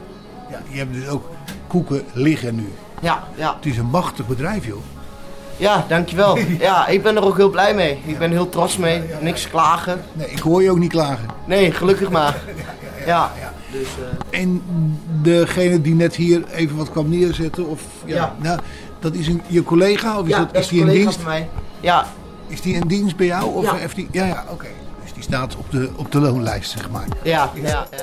ja. 0.49 0.59
Je 0.69 0.77
hebt 0.77 0.93
dus 0.93 1.07
ook 1.07 1.29
koeken 1.67 2.03
liggen 2.13 2.55
nu. 2.55 2.73
ja, 3.01 3.23
ja. 3.35 3.55
Het 3.55 3.65
is 3.65 3.77
een 3.77 3.85
machtig 3.89 4.27
bedrijf, 4.27 4.65
joh. 4.65 4.81
Ja, 5.57 5.85
dankjewel. 5.87 6.37
Ja, 6.59 6.87
ik 6.87 7.03
ben 7.03 7.15
er 7.15 7.23
ook 7.25 7.37
heel 7.37 7.49
blij 7.49 7.73
mee. 7.75 7.99
Ik 8.05 8.17
ben 8.19 8.31
heel 8.31 8.49
trots 8.49 8.77
mee. 8.77 9.01
Niks 9.21 9.47
klagen. 9.47 10.01
Nee, 10.13 10.29
ik 10.29 10.39
hoor 10.39 10.63
je 10.63 10.71
ook 10.71 10.79
niet 10.79 10.91
klagen. 10.91 11.25
Nee, 11.45 11.71
gelukkig 11.71 12.09
maar. 12.09 12.35
Ja, 13.05 13.31
dus... 13.71 13.87
eh, 14.31 14.39
En 14.39 14.61
degene 15.21 15.81
die 15.81 15.95
net 15.95 16.15
hier 16.15 16.43
even 16.51 16.77
wat 16.77 16.91
kwam 16.91 17.09
neerzetten, 17.09 17.67
of 17.67 17.81
ja, 18.05 18.15
Ja. 18.15 18.33
Nou, 18.37 18.59
dat 18.99 19.13
is 19.13 19.27
een, 19.27 19.41
je 19.47 19.63
collega 19.63 20.19
of 20.19 20.23
is, 20.25 20.29
ja, 20.31 20.37
dat, 20.39 20.53
dat 20.53 20.61
is 20.61 20.67
die 20.67 20.79
in 20.81 20.87
een 20.87 20.89
collega 20.91 21.09
dienst? 21.09 21.21
van 21.23 21.31
mij. 21.31 21.49
Ja, 21.79 22.05
Is 22.49 22.61
die 22.61 22.73
in 22.75 22.87
dienst 22.87 23.15
bij 23.15 23.25
jou? 23.25 23.55
Of 23.55 23.63
Ja. 23.63 23.73
heeft 23.75 23.95
die, 23.95 24.07
ja, 24.11 24.25
ja, 24.25 24.43
oké. 24.51 24.67
Dus 25.03 25.13
die 25.13 25.23
staat 25.23 25.55
op 25.55 25.71
de, 25.71 25.89
op 25.95 26.11
de 26.11 26.19
loonlijst, 26.19 26.71
zeg 26.71 26.89
maar. 26.89 27.07
ja, 27.23 27.51
ja, 27.53 27.67
ja. 27.69 27.87
ja. 27.91 27.97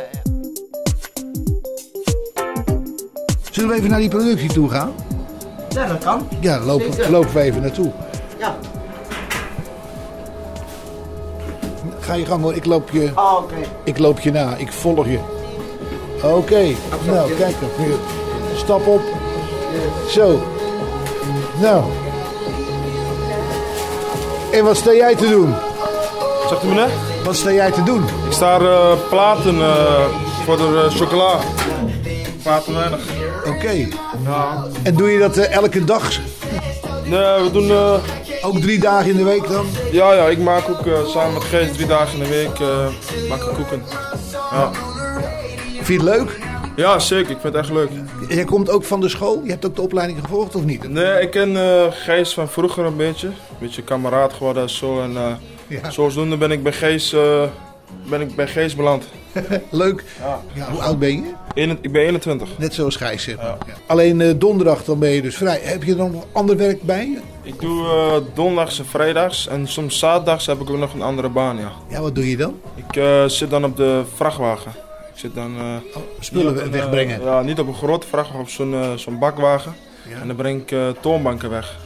Zullen 3.51 3.71
we 3.71 3.77
even 3.77 3.91
naar 3.91 3.99
die 4.01 4.09
productie 4.09 4.53
toe 4.53 4.69
gaan? 4.71 4.93
Ja, 5.69 5.87
dat 5.87 6.05
kan. 6.05 6.29
Ja, 6.41 6.59
lopen, 6.61 7.11
lopen 7.11 7.33
we 7.35 7.41
even 7.41 7.61
naartoe. 7.63 7.93
Ja. 8.39 8.57
Ga 12.01 12.15
je 12.15 12.25
gang 12.27 12.43
hoor, 12.43 12.55
ik 12.55 12.65
loop 12.65 12.91
je, 12.91 13.13
Oh, 13.15 13.37
oké. 13.43 13.55
ik 13.85 13.99
loop 13.99 14.21
je 14.21 14.31
na, 14.33 14.57
ik 14.57 14.73
volg 14.73 15.07
je. 15.07 15.19
Oké, 16.23 16.75
nou 17.07 17.31
kijk 17.35 17.55
dan. 17.61 17.71
Stap 18.57 18.87
op. 18.87 19.01
Zo. 20.11 20.43
Nou. 21.61 21.85
En 24.57 24.65
wat 24.65 24.77
sta 24.77 24.93
jij 24.93 25.15
te 25.15 25.29
doen? 25.29 25.55
Zegt 26.49 26.65
u 26.65 26.67
meneer? 26.67 26.91
Wat 27.25 27.37
sta 27.37 27.53
jij 27.53 27.71
te 27.71 27.83
doen? 27.83 28.03
Ik 28.05 28.33
sta 28.33 28.59
eh, 28.59 28.93
platen 29.09 29.61
eh, 29.61 30.05
voor 30.45 30.57
de 30.57 30.85
eh, 30.87 30.97
chocola. 30.97 31.39
Platen 32.43 32.75
weinig. 32.75 33.01
Oké. 33.47 33.71
Ja. 34.25 34.65
En 34.83 34.95
doe 34.95 35.11
je 35.11 35.19
dat 35.19 35.37
elke 35.37 35.85
dag? 35.85 36.19
Nee, 37.05 37.43
we 37.43 37.51
doen... 37.53 37.71
Ook 38.43 38.59
drie 38.59 38.79
dagen 38.79 39.11
in 39.11 39.17
de 39.17 39.25
week 39.25 39.49
dan? 39.49 39.67
ja, 39.93 40.13
ja, 40.13 40.25
ik 40.25 40.39
maak 40.39 40.69
ook 40.69 41.07
samen 41.07 41.33
met 41.33 41.45
Gees 41.45 41.73
drie 41.73 41.87
dagen 41.87 42.19
in 42.19 42.25
de 42.25 42.29
week 42.29 42.59
maak 43.29 43.41
ik 43.41 43.55
koeken. 43.55 43.83
Ja. 44.51 44.71
Vind 45.83 45.87
je 45.87 46.09
het 46.09 46.17
leuk? 46.19 46.39
Ja, 46.77 46.99
zeker. 46.99 47.31
Ik 47.31 47.39
vind 47.41 47.55
het 47.55 47.63
echt 47.63 47.73
leuk. 47.73 47.89
Jij 48.29 48.45
komt 48.45 48.71
ook 48.71 48.85
van 48.85 49.01
de 49.01 49.09
school? 49.09 49.41
Je 49.45 49.51
hebt 49.51 49.67
ook 49.67 49.77
de 49.77 49.83
opleiding 49.83 50.19
gevolgd 50.21 50.55
of 50.55 50.65
niet? 50.65 50.89
Nee, 50.89 51.21
ik 51.21 51.31
ken 51.31 51.57
eh 51.57 51.87
Gees 51.91 52.35
van 52.35 52.49
vroeger 52.49 52.85
een 52.85 52.97
beetje. 52.97 53.27
Een 53.27 53.35
beetje 53.59 53.83
kameraad 53.83 54.33
geworden 54.33 54.63
en 54.63 54.71
zo. 54.71 55.01
En 55.03 55.17
eh, 55.17 55.33
Ja. 55.83 55.91
zodoende 55.91 56.37
ben 56.37 56.51
ik 56.51 56.63
bij 56.63 56.73
Gees, 56.73 57.13
eh, 57.13 57.43
ben 58.11 58.21
ik 58.21 58.35
bij 58.37 58.47
Gees 58.49 58.75
beland. 58.77 59.05
Leuk. 59.71 60.05
Ja. 60.21 60.41
Ja, 60.55 60.71
hoe 60.71 60.81
oud 60.81 60.99
ben 60.99 61.11
je? 61.13 61.33
Eén- 61.55 61.79
ik 61.81 61.93
ben 61.93 62.03
21. 62.03 62.49
Net 62.59 62.75
zoals 62.75 62.97
Gijs 62.97 63.23
zeg 63.23 63.37
maar. 63.37 63.45
Ja. 63.67 63.73
Alleen 63.87 64.39
donderdag 64.39 64.85
dan 64.85 64.99
ben 64.99 65.11
je 65.11 65.23
dus 65.23 65.37
vrij. 65.37 65.61
Heb 65.63 65.83
je 65.83 65.95
dan 65.97 66.11
nog 66.11 66.25
ander 66.33 66.57
werk 66.57 66.83
bij 66.83 67.07
je? 67.09 67.19
Ik 67.43 67.61
doe 67.61 67.87
donderdags 68.35 68.79
en 68.79 68.87
vrijdags. 68.87 69.49
En 69.49 69.67
soms 69.69 69.99
zaterdags 69.99 70.47
heb 70.47 70.61
ik 70.61 70.71
ook 70.71 70.79
nog 70.79 70.95
een 70.95 71.03
andere 71.03 71.29
baan, 71.29 71.57
ja. 71.59 71.73
Ja, 71.89 72.01
wat 72.01 72.15
doe 72.15 72.31
je 72.31 72.37
dan? 72.37 72.55
Ik 72.75 73.03
zit 73.31 73.51
dan 73.51 73.65
op 73.65 73.77
de 73.77 74.03
vrachtwagen. 74.15 74.73
Ik 75.17 75.23
zit 75.23 75.35
dan... 75.35 75.57
eh, 75.59 75.65
Spullen 76.21 76.53
niet 76.53 76.61
op 76.61 76.67
een, 76.67 76.73
wegbrengen. 76.73 77.19
eh, 77.21 77.25
ja, 77.27 77.43
niet 77.43 77.59
op 77.59 77.67
een 77.67 77.75
grote 77.75 78.07
vrachtwagen, 78.07 78.41
op 78.43 78.49
zo'n 78.49 78.75
eh, 78.75 78.93
zo'n 78.95 79.19
bakwagen. 79.19 79.75
Ja. 80.09 80.21
En 80.21 80.27
dan 80.27 80.37
breng 80.37 80.61
ik 80.63 80.71
eh, 80.73 80.89
toonbanken 81.01 81.51
weg. 81.51 81.77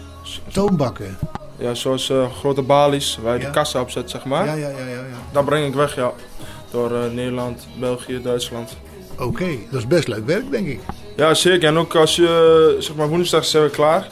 Toonbakken. 0.52 1.18
Ja, 1.56 1.74
zoals 1.74 2.10
eh, 2.10 2.30
grote 2.32 2.62
balies 2.62 3.18
waar 3.22 3.34
je 3.34 3.40
Ja. 3.40 3.46
de 3.46 3.52
kassa 3.52 3.80
op 3.80 3.90
zet, 3.90 4.10
zeg 4.10 4.24
maar. 4.24 4.46
Ja, 4.46 4.52
ja, 4.52 4.68
ja, 4.68 4.78
ja. 4.78 4.84
ja. 4.94 5.02
Dat 5.32 5.44
breng 5.44 5.66
ik 5.66 5.74
weg, 5.74 5.94
ja. 5.94 6.12
Door 6.70 6.94
eh, 6.94 7.10
Nederland, 7.12 7.66
België, 7.78 8.22
Duitsland. 8.22 8.76
Oké, 9.18 9.48
dat 9.70 9.80
is 9.80 9.86
best 9.86 10.08
leuk 10.08 10.26
werk, 10.26 10.50
denk 10.50 10.66
ik. 10.66 10.80
Ja, 11.16 11.34
zeker. 11.34 11.68
En 11.68 11.78
ook 11.78 11.94
als 11.94 12.16
je, 12.16 12.76
zeg 12.78 12.96
maar, 12.96 13.08
woensdag 13.08 13.44
zijn 13.44 13.62
we 13.64 13.70
klaar. 13.70 14.06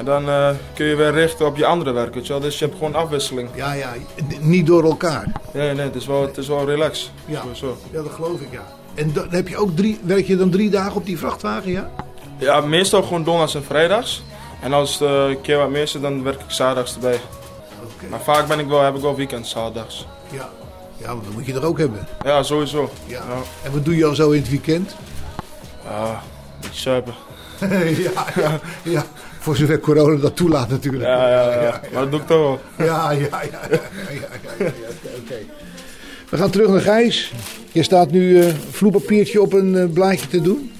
En 0.00 0.06
dan 0.06 0.28
eh, 0.28 0.50
kun 0.74 0.86
je 0.86 0.94
weer 0.96 1.12
richten 1.12 1.46
op 1.46 1.56
je 1.56 1.66
andere 1.66 1.92
werk, 1.92 2.14
weet 2.14 2.26
je 2.26 2.32
wel. 2.32 2.42
Dus 2.42 2.58
je 2.58 2.64
hebt 2.64 2.76
gewoon 2.78 2.94
afwisseling. 2.94 3.48
Ja, 3.54 3.72
ja, 3.72 3.92
niet 4.40 4.66
door 4.66 4.84
elkaar. 4.84 5.32
Nee, 5.52 5.74
nee, 5.74 5.84
het 5.84 5.94
is 5.94 6.06
wel, 6.06 6.22
het 6.22 6.36
is 6.36 6.48
wel 6.48 6.66
relax. 6.66 7.10
Ja. 7.24 7.42
Zo. 7.52 7.76
Ja, 7.90 8.02
dat 8.02 8.12
geloof 8.12 8.40
ik, 8.40 8.48
ja. 8.50 8.66
En 8.94 9.12
dan 9.12 9.26
heb 9.30 9.48
je 9.48 9.56
ook 9.56 9.76
drie, 9.76 10.00
werk 10.02 10.26
je 10.26 10.36
dan 10.36 10.50
drie 10.50 10.70
dagen 10.70 10.94
op 10.94 11.06
die 11.06 11.18
vrachtwagen, 11.18 11.70
ja? 11.70 11.90
Ja, 12.38 12.60
meestal 12.60 13.02
gewoon 13.02 13.24
donderdags 13.24 13.54
en 13.54 13.64
vrijdags. 13.64 14.22
En 14.62 14.72
als 14.72 14.98
het 14.98 15.08
eh, 15.08 15.28
een 15.28 15.40
keer 15.40 15.56
wat 15.56 15.70
meer 15.70 15.82
is, 15.82 15.92
dan 15.92 16.22
werk 16.22 16.40
ik 16.40 16.50
zaterdags 16.50 16.94
erbij. 16.94 17.20
Oké. 17.82 18.08
Maar 18.10 18.20
vaak 18.20 18.48
ben 18.48 18.58
ik 18.58 18.66
wel, 18.66 18.82
heb 18.82 18.94
ik 18.94 19.02
wel 19.02 19.16
weekend 19.16 19.46
zaterdags. 19.46 20.06
Ja. 20.30 20.48
Ja, 20.96 21.06
want 21.06 21.24
dat 21.24 21.32
moet 21.32 21.46
je 21.46 21.54
er 21.54 21.64
ook 21.64 21.78
hebben. 21.78 22.08
Ja, 22.24 22.42
sowieso. 22.42 22.90
Ja. 23.06 23.16
Ja, 23.16 23.42
En 23.62 23.72
wat 23.72 23.84
doe 23.84 23.96
je 23.96 24.04
al 24.06 24.14
zo 24.14 24.30
in 24.30 24.40
het 24.40 24.50
weekend? 24.50 24.96
ja 25.88 26.22
beetje 26.60 26.80
zuipen. 26.80 27.14
ja, 28.02 28.24
ja, 28.36 28.60
ja. 28.96 29.04
Voor 29.40 29.56
zover 29.56 29.80
corona 29.80 30.20
dat 30.20 30.36
toelaat 30.36 30.68
natuurlijk. 30.68 31.04
Ja, 31.04 31.28
ja, 31.28 31.62
ja, 31.62 31.80
Maar 31.92 32.02
dat 32.02 32.10
doe 32.10 32.20
ik 32.20 32.26
toch 32.26 32.38
wel. 32.38 32.86
Ja, 32.86 33.10
ja, 33.10 33.18
ja. 33.18 33.18
ja, 33.20 33.40
ja, 33.50 33.60
ja, 33.70 33.80
ja, 34.10 34.30
ja, 34.58 34.70
Oké. 35.22 35.34
We 36.30 36.36
gaan 36.36 36.50
terug 36.50 36.68
naar 36.68 36.80
Gijs. 36.80 37.32
Je 37.72 37.82
staat 37.82 38.10
nu 38.10 38.40
eh 38.42 38.54
vloeipapiertje 38.70 39.40
op 39.40 39.52
een 39.52 39.76
eh, 39.76 39.92
blaadje 39.92 40.26
te 40.28 40.40
doen. 40.40 40.72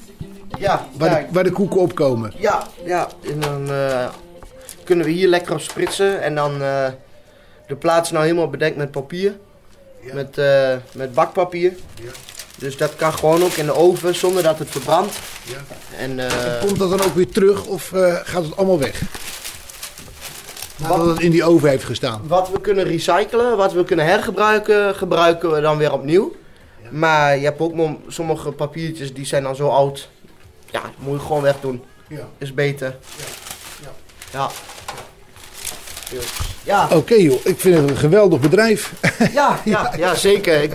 Ja, 0.58 0.86
Waar, 0.96 1.10
ja, 1.10 1.18
de, 1.18 1.32
waar 1.32 1.44
de 1.44 1.50
koeken 1.50 1.80
opkomen. 1.80 2.32
ja, 2.36 2.66
ja. 2.84 3.08
En 3.32 3.40
dan 3.40 3.70
eh, 3.70 4.08
kunnen 4.84 5.04
we 5.06 5.10
hier 5.10 5.28
lekker 5.28 5.52
op 5.54 5.60
spritsen. 5.60 6.22
En 6.22 6.34
dan 6.34 6.62
eh, 6.62 6.86
de 7.66 7.76
plaats 7.76 8.10
nou 8.10 8.24
helemaal 8.24 8.50
bedekt 8.50 8.76
met 8.76 8.90
papier. 8.90 9.36
Ja. 10.00 10.14
Met, 10.14 10.38
eh, 10.38 10.76
met 10.94 11.14
bakpapier. 11.14 11.72
Ja. 11.94 12.10
Dus 12.60 12.76
dat 12.76 12.96
kan 12.96 13.12
gewoon 13.12 13.42
ook 13.44 13.52
in 13.52 13.66
de 13.66 13.74
oven 13.74 14.14
zonder 14.14 14.42
dat 14.42 14.58
het 14.58 14.70
verbrandt. 14.70 15.18
Ja. 15.44 15.56
En, 15.98 16.18
eh, 16.28 16.60
Komt 16.66 16.78
dat 16.78 16.90
dan 16.90 17.02
ook 17.02 17.14
weer 17.14 17.28
terug 17.28 17.64
of 17.64 17.92
eh, 17.92 18.14
gaat 18.24 18.42
het 18.44 18.56
allemaal 18.56 18.78
weg? 18.78 19.00
Nadat 20.76 20.96
Wat- 20.96 21.06
het 21.06 21.20
in 21.20 21.30
die 21.30 21.44
oven 21.44 21.68
heeft 21.68 21.84
gestaan. 21.84 22.20
wat 22.26 22.50
we 22.50 22.60
kunnen 22.60 22.84
recyclen, 22.84 23.56
wat 23.56 23.72
we 23.72 23.84
kunnen 23.84 24.04
hergebruiken, 24.06 24.94
gebruiken 24.94 25.50
we 25.52 25.60
dan 25.60 25.76
weer 25.78 25.92
opnieuw. 25.92 26.34
Maar 26.90 27.36
je 27.38 27.44
hebt 27.44 27.60
ook 27.60 27.74
sommige 28.08 28.50
papiertjes 28.52 29.14
die 29.14 29.26
zijn 29.26 29.42
dan 29.42 29.56
zo 29.56 29.68
oud. 29.68 30.08
Ja, 30.70 30.80
dat 30.82 30.90
moet 30.98 31.20
je 31.20 31.26
gewoon 31.26 31.42
wegdoen. 31.42 31.82
Ja. 32.08 32.28
Is 32.38 32.54
beter. 32.54 32.96
Ja. 33.82 33.90
Ja. 34.32 34.50
Dus, 36.10 36.24
Ja, 36.62 36.88
Oké 36.92 37.14
joh, 37.14 37.40
ik 37.44 37.60
vind 37.60 37.76
het 37.78 37.90
een 37.90 37.96
geweldig 37.96 38.40
bedrijf. 38.40 38.92
ja, 39.32 39.60
ja, 39.64 39.92
ja, 39.96 40.14
zeker. 40.14 40.68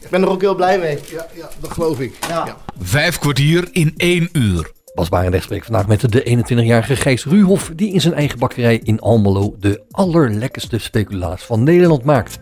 Ik, 0.00 0.10
ben 0.10 0.22
er 0.22 0.28
ook 0.28 0.40
heel 0.40 0.54
blij 0.54 0.78
mee. 0.78 0.98
ja, 1.10 1.26
ja, 1.34 1.48
dat 1.60 1.70
geloof 1.70 2.00
ik. 2.00 2.16
Ja. 2.28 2.56
Vijf 2.80 3.18
kwartier 3.18 3.68
in 3.72 3.94
één 3.96 4.28
uur. 4.32 4.72
Bas 4.94 5.08
Barendrecht 5.08 5.44
spreekt 5.44 5.66
vandaag 5.66 5.86
met 5.86 6.12
de 6.12 6.38
21-jarige 6.48 6.96
Gijs 6.96 7.24
Ruhoff... 7.24 7.70
die 7.74 7.92
in 7.92 8.00
zijn 8.00 8.14
eigen 8.14 8.38
bakkerij 8.38 8.80
in 8.82 9.00
Almelo 9.00 9.56
de 9.58 9.82
allerlekkerste 9.90 10.78
speculaas 10.78 11.42
van 11.42 11.62
Nederland 11.62 12.04
maakt. 12.04 12.40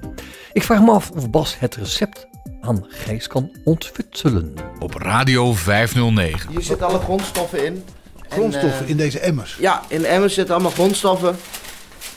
Ik 0.52 0.62
vraag 0.62 0.80
me 0.80 0.90
af 0.90 1.10
of 1.10 1.30
Bas 1.30 1.58
het 1.58 1.74
recept 1.74 2.26
aan 2.60 2.86
Gijs 2.88 3.26
kan 3.26 3.50
ontfutselen. 3.64 4.54
Op 4.78 4.94
Radio 4.94 5.52
509. 5.52 6.50
Hier 6.50 6.62
zitten 6.62 6.86
alle 6.86 6.98
grondstoffen 6.98 7.64
in. 7.64 7.84
En, 8.28 8.30
Grondstoffen 8.30 8.84
eh, 8.84 8.90
in 8.90 8.96
deze 8.96 9.18
emmers. 9.18 9.56
Ja, 9.60 9.82
in 9.88 10.00
de 10.00 10.06
emmers 10.06 10.34
zitten 10.34 10.54
allemaal 10.54 10.72
grondstoffen. 10.72 11.36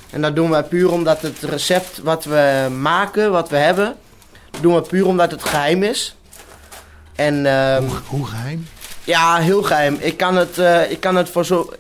En 0.10 0.22
dat 0.22 0.36
doen 0.36 0.50
we 0.50 0.64
puur 0.64 0.92
omdat 0.92 1.22
het 1.22 1.42
recept 1.42 2.02
wat 2.04 2.24
we 2.24 2.68
maken, 2.80 3.32
wat 3.32 3.50
we 3.50 3.56
hebben, 3.56 3.96
doen 4.60 4.76
we 4.76 4.82
puur 4.82 5.06
omdat 5.06 5.32
het 5.32 5.44
geheim 5.44 5.84
is. 5.84 6.16
En 7.16 7.46
ehm, 7.46 7.84
Hoe, 7.84 7.98
hoe 8.08 8.28
geheim? 8.28 8.68
ja, 9.04 9.38
heel 9.38 9.64
geheim. 9.64 9.98
Ik 10.00 10.18
kan 10.18 10.36
het, 10.36 10.58
eh, 10.58 10.92
ik 10.92 11.00
kan 11.00 11.16
het 11.16 11.30
voor, 11.30 11.46
zo, 11.46 11.74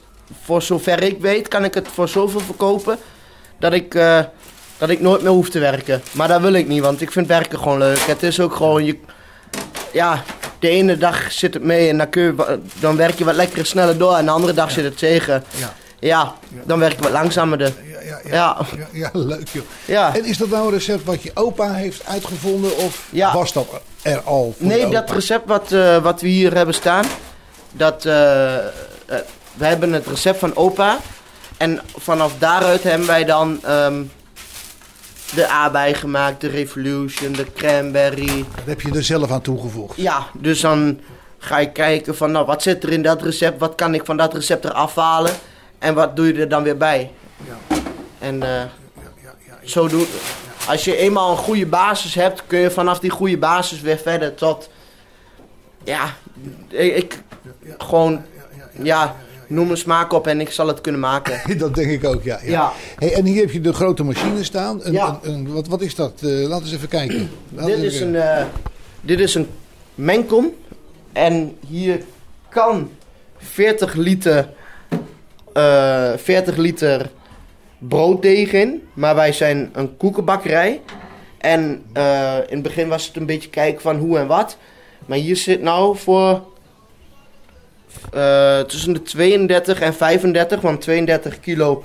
voor 0.43 0.61
zover 0.61 1.03
ik 1.03 1.19
weet, 1.21 1.47
kan 1.47 1.63
ik 1.63 1.73
het 1.73 1.87
voor 1.93 2.07
zoveel 2.09 2.39
verkopen 2.39 2.97
dat 3.59 3.73
ik, 3.73 3.95
eh, 3.95 4.19
dat 4.77 4.89
ik 4.89 5.01
nooit 5.01 5.21
meer 5.21 5.31
hoef 5.31 5.49
te 5.49 5.59
werken. 5.59 6.01
Maar 6.11 6.27
dat 6.27 6.41
wil 6.41 6.53
ik 6.53 6.67
niet, 6.67 6.81
want 6.81 7.01
ik 7.01 7.11
vind 7.11 7.27
werken 7.27 7.59
gewoon 7.59 7.77
leuk. 7.77 7.99
Het 7.99 8.23
is 8.23 8.39
ook 8.39 8.55
gewoon, 8.55 8.85
je, 8.85 8.97
ja, 9.93 10.23
de 10.59 10.69
ene 10.69 10.97
dag 10.97 11.31
zit 11.31 11.53
het 11.53 11.63
mee 11.63 11.89
en 11.89 11.97
dan, 11.97 12.09
kun 12.09 12.21
je, 12.23 12.59
dan 12.79 12.95
werk 12.95 13.17
je 13.17 13.25
wat 13.25 13.35
lekker 13.35 13.65
sneller 13.65 13.97
door 13.97 14.15
en 14.15 14.25
de 14.25 14.31
andere 14.31 14.53
dag 14.53 14.71
zit 14.71 14.83
het 14.83 14.97
tegen. 14.97 15.43
Ja. 15.55 15.73
Ja, 16.01 16.35
dan 16.63 16.79
werk 16.79 16.95
je 16.95 17.01
wat 17.01 17.11
langzamer. 17.11 17.59
Ja, 17.59 17.69
ja, 17.83 18.01
ja, 18.03 18.19
Ja. 18.31 18.57
ja, 18.77 18.87
ja, 18.91 19.09
leuk 19.13 19.47
joh. 19.47 19.63
Ja. 19.85 20.15
En 20.15 20.25
is 20.25 20.37
dat 20.37 20.49
nou 20.49 20.65
een 20.65 20.73
recept 20.73 21.03
wat 21.03 21.23
je 21.23 21.31
opa 21.33 21.73
heeft 21.73 22.05
uitgevonden 22.05 22.77
of 22.77 23.07
was 23.33 23.53
dat 23.53 23.67
er 24.01 24.21
al 24.21 24.55
voor 24.57 24.67
Nee, 24.67 24.89
dat 24.89 25.11
recept 25.11 25.47
wat, 25.47 25.71
eh, 25.71 25.97
wat 25.97 26.21
we 26.21 26.27
hier 26.27 26.55
hebben 26.55 26.75
staan, 26.75 27.05
dat, 27.71 28.05
eh, 28.05 28.55
eh, 28.57 28.65
we 29.53 29.65
hebben 29.65 29.93
het 29.93 30.07
recept 30.07 30.39
van 30.39 30.55
opa. 30.55 30.97
En 31.57 31.81
vanaf 31.97 32.33
daaruit 32.37 32.83
hebben 32.83 33.07
wij 33.07 33.25
dan 33.25 33.59
ehm, 33.63 34.03
de 35.35 35.47
aardbei 35.47 35.93
gemaakt, 35.93 36.41
de 36.41 36.47
Revolution, 36.47 37.31
de 37.31 37.45
cranberry. 37.55 38.45
Dat 38.55 38.65
heb 38.65 38.81
je 38.81 38.91
er 38.91 39.03
zelf 39.03 39.31
aan 39.31 39.41
toegevoegd. 39.41 39.97
Ja, 39.97 40.25
dus 40.33 40.61
dan 40.61 40.99
ga 41.37 41.57
je 41.57 41.71
kijken 41.71 42.15
van, 42.15 42.31
nou, 42.31 42.45
wat 42.45 42.61
zit 42.61 42.83
er 42.83 42.91
in 42.91 43.01
dat 43.01 43.21
recept? 43.21 43.59
Wat 43.59 43.75
kan 43.75 43.93
ik 43.93 44.05
van 44.05 44.17
dat 44.17 44.33
recept 44.33 44.65
eraf 44.65 44.95
halen? 44.95 45.31
En 45.81 45.93
wat 45.93 46.15
doe 46.15 46.27
je 46.27 46.33
er 46.33 46.49
dan 46.49 46.63
weer 46.63 46.77
bij? 46.77 47.11
Ja. 47.47 47.75
En 48.19 48.43
eh, 48.43 48.49
Ja, 48.49 48.69
ja, 49.23 49.33
ja. 49.47 49.57
zo 49.63 49.87
doen. 49.87 50.05
Als 50.67 50.83
je 50.85 50.95
eenmaal 50.95 51.31
een 51.31 51.37
goede 51.37 51.65
basis 51.65 52.15
hebt, 52.15 52.43
kun 52.47 52.59
je 52.59 52.71
vanaf 52.71 52.99
die 52.99 53.09
goede 53.09 53.37
basis 53.37 53.81
weer 53.81 53.97
verder 53.97 54.33
tot. 54.35 54.69
Ja, 55.83 56.13
ik, 56.69 57.21
gewoon, 57.77 58.21
ja, 58.81 59.15
noem 59.47 59.71
een 59.71 59.77
smaak 59.77 60.13
op 60.13 60.27
en 60.27 60.41
ik 60.41 60.49
zal 60.51 60.67
het 60.67 60.81
kunnen 60.81 61.01
maken. 61.01 61.41
Dat 61.57 61.75
denk 61.75 61.91
ik 61.91 62.03
ook, 62.05 62.23
ja. 62.23 62.39
ja. 62.43 62.49
Ja. 62.49 62.71
Hey, 62.97 63.13
en 63.13 63.25
hier 63.25 63.41
heb 63.41 63.51
je 63.51 63.61
de 63.61 63.73
grote 63.73 64.03
machine 64.03 64.43
staan. 64.43 64.79
Een, 64.85 64.91
Ja. 64.93 65.19
een, 65.23 65.33
een- 65.33 65.53
wat, 65.53 65.67
wat 65.67 65.81
is 65.81 65.95
dat? 65.95 66.13
Eh, 66.21 66.29
laten 66.29 66.47
we 66.49 66.55
eens 66.55 66.71
even 66.73 66.87
kijken. 66.87 67.29
Laten 67.49 67.75
dit, 67.81 67.83
is 67.83 67.95
even- 67.95 68.07
een, 68.07 68.21
eh, 68.21 68.45
dit 69.01 69.19
is 69.19 69.35
een 69.35 69.47
mengkom 69.95 70.53
en 71.13 71.57
hier 71.67 72.01
kan 72.49 72.89
40 73.37 73.93
liter, 73.93 74.49
eh 75.53 76.11
40 76.17 76.55
liter 76.57 77.09
brooddeeg 77.77 78.51
in. 78.51 78.87
Maar 78.93 79.15
wij 79.15 79.31
zijn 79.33 79.69
een 79.73 79.97
koekenbakkerij. 79.97 80.81
En 81.37 81.83
eh, 81.93 82.35
in 82.47 82.53
het 82.53 82.61
begin 82.61 82.87
was 82.87 83.07
het 83.07 83.15
een 83.15 83.25
beetje 83.25 83.49
kijken 83.49 83.81
van 83.81 83.97
hoe 83.97 84.17
en 84.17 84.27
wat. 84.27 84.57
Maar 85.05 85.17
hier 85.17 85.35
zit 85.37 85.61
nou 85.61 85.97
voor 85.97 86.41
eh, 88.13 88.59
tussen 88.59 88.93
de 88.93 89.01
32 89.01 89.79
en 89.81 89.93
35, 89.93 90.61
want 90.61 90.81
32 90.81 91.39
kilo 91.39 91.83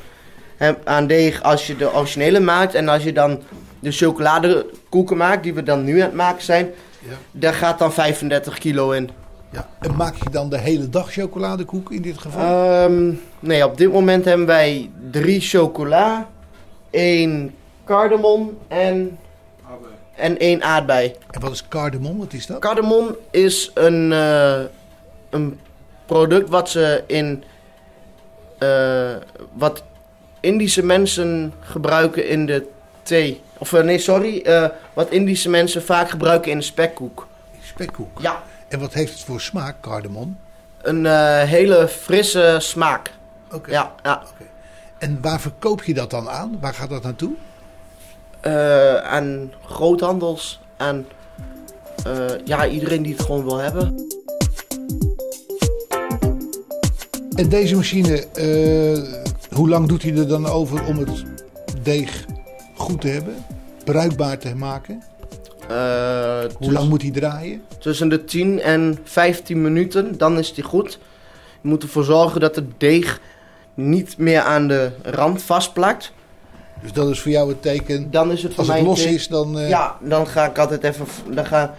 aan 0.85 1.07
deeg 1.07 1.43
als 1.43 1.67
je 1.67 1.77
de 1.77 1.95
originele 1.95 2.41
maakt. 2.41 2.75
En 2.75 2.89
als 2.89 3.03
je 3.03 3.13
dan 3.13 3.43
de 3.81 3.93
chocoladekoeken 3.93 5.17
maakt, 5.17 5.43
die 5.43 5.55
we 5.55 5.63
dan 5.63 5.85
nu 5.85 5.95
aan 6.01 6.07
het 6.07 6.15
maken 6.15 6.43
zijn, 6.43 6.71
Ja. 6.99 7.13
daar 7.31 7.55
gaat 7.55 7.79
dan 7.79 7.93
35 7.93 8.59
kilo 8.59 8.91
in. 8.91 9.11
Ja. 9.57 9.69
En 9.79 9.95
maak 9.97 10.15
je 10.15 10.31
dan 10.31 10.49
de 10.49 10.59
hele 10.59 10.89
dag 10.89 11.13
chocoladekoek 11.13 11.91
in 11.91 12.03
dit 12.03 12.19
geval? 12.19 12.43
Ehm, 12.43 13.13
nee, 13.41 13.65
op 13.65 13.77
dit 13.77 13.93
moment 13.93 14.25
hebben 14.25 14.47
wij 14.47 14.91
drie 15.11 15.41
chocola, 15.41 16.29
één 16.91 17.55
cardamom 17.85 18.59
en, 18.69 19.19
en 20.15 20.39
één 20.39 20.63
aardbei. 20.63 21.15
en 21.31 21.41
wat 21.41 21.53
is 21.53 21.69
cardamom? 21.69 22.19
Wat 22.19 22.33
is 22.33 22.47
dat? 22.47 22.59
Cardamom 22.59 23.17
is 23.31 23.71
een, 23.75 24.13
eh, 24.13 24.61
een 25.31 25.61
product 26.07 26.49
wat 26.49 26.69
ze 26.69 27.03
in 27.07 27.45
eh, 28.59 29.15
wat 29.53 29.83
Indische 30.41 30.85
mensen 30.85 31.53
gebruiken 31.61 32.29
in 32.29 32.47
de 32.47 32.67
thee. 33.03 33.41
Of 33.59 33.73
eh, 33.73 33.83
nee, 33.83 33.99
sorry, 33.99 34.45
wat 34.95 35.11
Indische 35.11 35.49
mensen 35.49 35.83
vaak 35.83 36.11
gebruiken 36.11 36.51
in 36.51 36.59
de 36.59 36.65
spekkoek. 36.65 37.27
Spekkoek. 37.63 38.21
Ja, 38.21 38.43
En 38.69 38.79
wat 38.79 38.93
heeft 38.93 39.13
het 39.13 39.23
voor 39.23 39.41
smaak, 39.41 39.77
cardamom? 39.81 40.37
een 40.87 41.07
eh, 41.07 41.43
hele 41.43 41.89
frisse 41.89 42.57
smaak. 42.61 43.13
Oké. 43.53 43.71
Ja, 43.71 43.95
ja. 44.03 44.23
En 44.99 45.19
waar 45.21 45.41
verkoop 45.41 45.83
je 45.83 45.95
dat 45.95 46.11
dan 46.11 46.29
aan? 46.29 46.59
Waar 46.61 46.75
gaat 46.75 46.89
dat 46.89 47.03
naartoe? 47.03 47.33
Eh, 48.41 48.97
aan 48.97 49.53
groothandels, 49.65 50.61
aan 50.77 51.07
eh, 52.05 52.25
ja, 52.45 52.67
iedereen 52.67 53.03
die 53.03 53.13
het 53.15 53.25
gewoon 53.25 53.45
wil 53.45 53.57
hebben. 53.57 54.07
En 57.35 57.49
deze 57.49 57.77
machine, 57.77 58.25
hoe 59.51 59.69
lang 59.69 59.89
doet 59.89 60.03
hij 60.03 60.17
er 60.17 60.29
dan 60.29 60.47
over 60.47 60.87
om 60.87 60.99
het 60.99 61.25
deeg 61.83 62.25
goed 62.75 63.01
te 63.01 63.09
hebben? 63.09 63.35
Bruikbaar 63.85 64.39
te 64.39 64.55
maken? 64.55 65.03
Eh, 65.69 66.39
Hoe 66.59 66.73
lang 66.73 66.89
moet 66.89 67.03
hij 67.03 67.11
draaien? 67.11 67.63
Tussen 67.79 68.09
de 68.09 68.25
10 68.25 68.61
en 68.61 68.99
15 69.05 69.63
minuten, 69.63 70.19
dan 70.19 70.39
is 70.39 70.55
die 70.55 70.65
goed. 70.65 70.99
Je 71.61 71.69
moet 71.69 71.83
ervoor 71.83 72.05
zorgen 72.05 72.41
dat 72.41 72.57
het 72.57 72.65
deeg 72.81 73.21
niet 73.75 74.19
meer 74.19 74.41
aan 74.41 74.69
de 74.69 74.91
rand 75.03 75.43
vastplakt. 75.43 76.13
Dus 76.83 76.93
dat 76.93 77.09
is 77.11 77.21
voor 77.21 77.31
jou 77.31 77.49
het 77.49 77.63
teken. 77.63 78.11
Dan 78.11 78.31
is 78.33 78.43
het 78.43 78.51
voor 78.51 78.59
Als 78.59 78.69
mij 78.69 78.79
het 78.79 78.87
los 78.87 79.05
is, 79.05 79.29
dan. 79.29 79.59
eh, 79.59 79.69
Ja, 79.69 79.97
dan 80.01 80.27
ga 80.27 80.47
ik 80.47 80.59
altijd 80.59 80.85
even. 80.85 81.07
Dan 81.35 81.47
ga, 81.47 81.75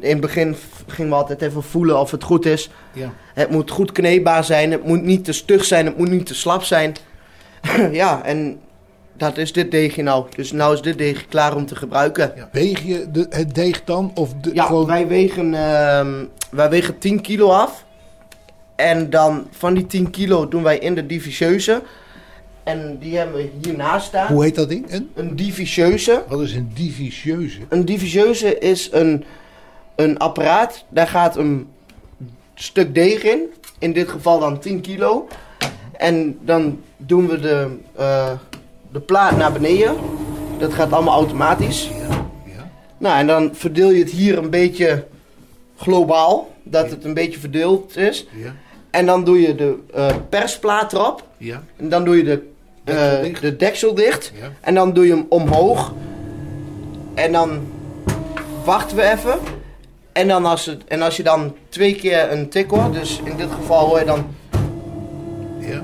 in 0.00 0.10
het 0.10 0.20
begin 0.20 0.56
gingen 0.86 1.10
we 1.10 1.16
altijd 1.16 1.42
even 1.42 1.62
voelen 1.62 2.00
of 2.00 2.10
het 2.10 2.22
goed 2.24 2.46
is. 2.46 2.70
ja. 2.92 3.12
Het 3.34 3.50
moet 3.50 3.70
goed 3.70 3.92
kneedbaar 3.92 4.44
zijn. 4.44 4.70
Het 4.72 4.84
moet 4.84 5.02
niet 5.02 5.24
te 5.24 5.32
stug 5.32 5.64
zijn. 5.64 5.86
Het 5.86 5.96
moet 5.98 6.10
niet 6.10 6.26
te 6.26 6.34
slap 6.34 6.62
zijn. 6.62 6.94
ja, 7.92 8.22
en 8.24 8.60
dat 9.16 9.36
is 9.36 9.52
dit 9.52 9.70
deegje 9.70 10.02
nou. 10.02 10.26
Dus 10.36 10.52
nou 10.52 10.74
is 10.74 10.82
dit 10.82 10.98
deegje 10.98 11.26
klaar 11.26 11.56
om 11.56 11.66
te 11.66 11.76
gebruiken. 11.76 12.32
Ja. 12.36 12.48
Weeg 12.52 12.82
je 12.82 13.10
de, 13.10 13.26
het 13.30 13.54
deeg 13.54 13.84
dan? 13.84 14.10
Of 14.14 14.34
de, 14.40 14.50
Ja, 14.54 14.64
gewoon... 14.64 14.86
wij, 14.86 15.06
wegen, 15.06 15.54
ehm, 15.54 16.24
wij 16.50 16.70
wegen 16.70 16.98
10 16.98 17.20
kilo 17.20 17.50
af. 17.50 17.84
En 18.76 19.10
dan 19.10 19.46
van 19.50 19.74
die 19.74 19.86
10 19.86 20.10
kilo 20.10 20.48
doen 20.48 20.62
wij 20.62 20.78
in 20.78 20.94
de 20.94 21.06
diffuseuse. 21.06 21.82
En 22.62 22.98
die 22.98 23.16
hebben 23.16 23.36
we 23.36 23.50
hiernaast 23.62 24.06
staan. 24.06 24.32
Hoe 24.32 24.42
heet 24.42 24.54
dat 24.54 24.68
ding? 24.68 24.92
Een? 24.92 25.10
Een 25.14 25.36
diffuseuze. 25.36 26.22
Wat 26.28 26.40
is 26.40 26.54
een 26.54 26.70
diffuseuze? 26.74 27.60
Een 27.68 27.84
diffuseuze 27.84 28.58
is 28.58 28.88
een, 28.92 29.24
een 29.96 30.18
apparaat. 30.18 30.84
Daar 30.88 31.08
gaat 31.08 31.36
een 31.36 31.68
stuk 32.54 32.94
deeg 32.94 33.22
in. 33.22 33.40
In 33.78 33.92
dit 33.92 34.08
geval 34.08 34.38
dan 34.38 34.58
10 34.58 34.80
kilo. 34.80 35.28
En 35.92 36.38
dan 36.40 36.80
doen 36.96 37.28
we 37.28 37.40
de, 37.40 37.76
eh, 37.96 38.30
de 38.92 39.00
plaat 39.00 39.36
naar 39.36 39.52
beneden. 39.52 39.94
Dat 40.58 40.74
gaat 40.74 40.92
allemaal 40.92 41.14
automatisch. 41.14 41.90
Ja, 42.08 42.16
ja. 42.44 42.70
Nou, 42.98 43.18
en 43.18 43.26
dan 43.26 43.50
verdeel 43.52 43.90
je 43.90 43.98
het 44.02 44.10
hier 44.10 44.38
een 44.38 44.50
beetje 44.50 45.04
globaal. 45.76 46.50
Dat 46.62 46.90
het 46.90 47.04
een 47.04 47.14
beetje 47.14 47.40
verdeeld 47.40 47.96
is. 47.96 48.26
Ja, 48.32 48.54
En 48.90 49.06
dan 49.06 49.24
doe 49.24 49.40
je 49.40 49.54
de 49.54 49.78
eh, 49.94 50.06
persplaat 50.28 50.92
erop. 50.92 51.26
ja, 51.36 51.62
En 51.76 51.88
dan 51.88 52.04
doe 52.04 52.16
je 52.16 52.24
de, 52.24 52.42
eh, 52.84 52.94
Deksel 52.94 53.22
dicht. 53.22 53.40
de 53.40 53.56
deksel 53.56 53.94
dicht. 53.94 54.32
ja. 54.40 54.48
En 54.60 54.74
dan 54.74 54.92
doe 54.92 55.06
je 55.06 55.12
hem 55.12 55.26
omhoog. 55.28 55.92
En 57.14 57.32
dan 57.32 57.60
wachten 58.64 58.96
we 58.96 59.02
even. 59.10 59.38
En, 60.12 60.28
dan 60.28 60.46
als, 60.46 60.66
het, 60.66 60.84
en 60.84 61.02
als 61.02 61.16
je 61.16 61.22
dan 61.22 61.54
twee 61.68 61.94
keer 61.94 62.32
een 62.32 62.48
tik 62.48 62.70
hoort, 62.70 62.92
dus 62.92 63.20
in 63.24 63.36
dit 63.36 63.48
geval 63.60 63.86
hoor 63.86 63.98
je 63.98 64.04
dan... 64.04 64.26
Ja, 65.58 65.82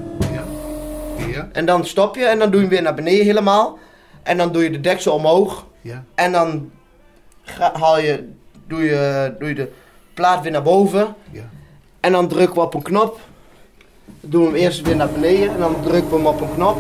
ja, 1.39 1.49
En 1.53 1.67
dan 1.67 1.87
stop 1.87 2.15
je 2.17 2.25
en 2.25 2.39
dan 2.39 2.51
doe 2.51 2.61
je 2.61 2.67
hem 2.67 2.75
weer 2.75 2.83
naar 2.83 2.95
beneden 2.95 3.25
helemaal. 3.27 3.79
En 4.23 4.37
dan 4.37 4.53
doe 4.53 4.63
je 4.63 4.71
de 4.71 4.81
deksel 4.81 5.15
omhoog. 5.15 5.67
ja. 5.81 6.05
En 6.15 6.33
dan 6.33 6.71
haal 7.73 7.99
je, 7.99 8.29
doe, 8.67 8.83
je, 8.85 9.35
doe 9.39 9.49
je 9.49 9.55
de 9.55 9.73
plaat 10.15 10.43
weer 10.43 10.53
naar 10.53 10.63
boven. 10.63 11.15
ja. 11.31 11.43
En 12.01 12.13
dan 12.13 12.29
drukken 12.29 12.55
we 12.55 12.61
op 12.61 12.75
een 12.75 12.83
knop. 12.83 13.19
Dan 14.21 14.31
doen 14.31 14.41
we 14.43 14.47
hem 14.47 14.57
eerst 14.57 14.83
weer 14.83 14.97
naar 14.97 15.09
beneden. 15.11 15.51
En 15.53 15.59
dan 15.59 15.77
drukken 15.83 16.11
we 16.11 16.17
hem 16.17 16.27
op 16.27 16.41
een 16.41 16.55
knop. 16.55 16.77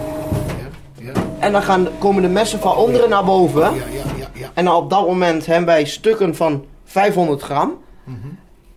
Ja, 0.98 1.04
ja, 1.04 1.12
En 1.38 1.52
dan 1.52 1.62
gaan, 1.62 1.88
komen 1.98 2.22
de 2.22 2.28
messen 2.28 2.58
van 2.58 2.76
onderen 2.76 3.08
naar 3.08 3.24
boven. 3.24 3.60
ja, 3.62 3.68
ja, 3.70 4.02
ja, 4.18 4.26
ja. 4.34 4.50
En 4.54 4.64
dan 4.64 4.74
op 4.76 4.90
dat 4.90 5.06
moment 5.06 5.46
hebben 5.46 5.66
wij 5.66 5.84
stukken 5.84 6.36
van 6.36 6.64
500 6.84 7.42
gram. 7.42 7.78
Mhm. 8.04 8.16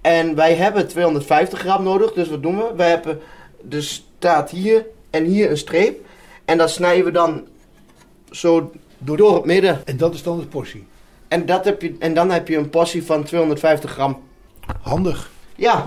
En 0.02 0.36
wij 0.36 0.54
hebben 0.56 0.88
250 0.88 1.60
gram 1.60 1.84
nodig. 1.84 2.14
Dus 2.14 2.30
wat 2.30 2.42
doen 2.42 2.58
we? 2.58 2.72
We 2.76 2.84
hebben, 2.84 3.20
er 3.72 3.84
staat 3.84 4.50
hier 4.50 4.86
en 5.12 5.24
hier 5.26 5.50
een 5.50 5.58
streep. 5.58 6.06
En 6.46 6.58
dat 6.58 6.70
snijden 6.70 7.06
we 7.06 7.12
dan 7.12 7.48
zo 8.32 8.72
door, 8.98 9.36
het 9.36 9.46
midden. 9.46 9.82
En 9.86 9.98
dat 9.98 10.14
is 10.14 10.24
dan 10.24 10.40
de 10.40 10.46
portie. 10.46 10.86
En, 11.28 11.46
dat 11.46 11.66
heb 11.66 11.82
je, 11.82 11.96
en 12.00 12.14
dan 12.14 12.32
heb 12.32 12.48
je 12.48 12.58
een 12.58 12.70
portie 12.70 13.04
van 13.04 13.24
250 13.24 13.92
gram. 13.92 14.22
Handig. 14.82 15.30
Ja, 15.56 15.84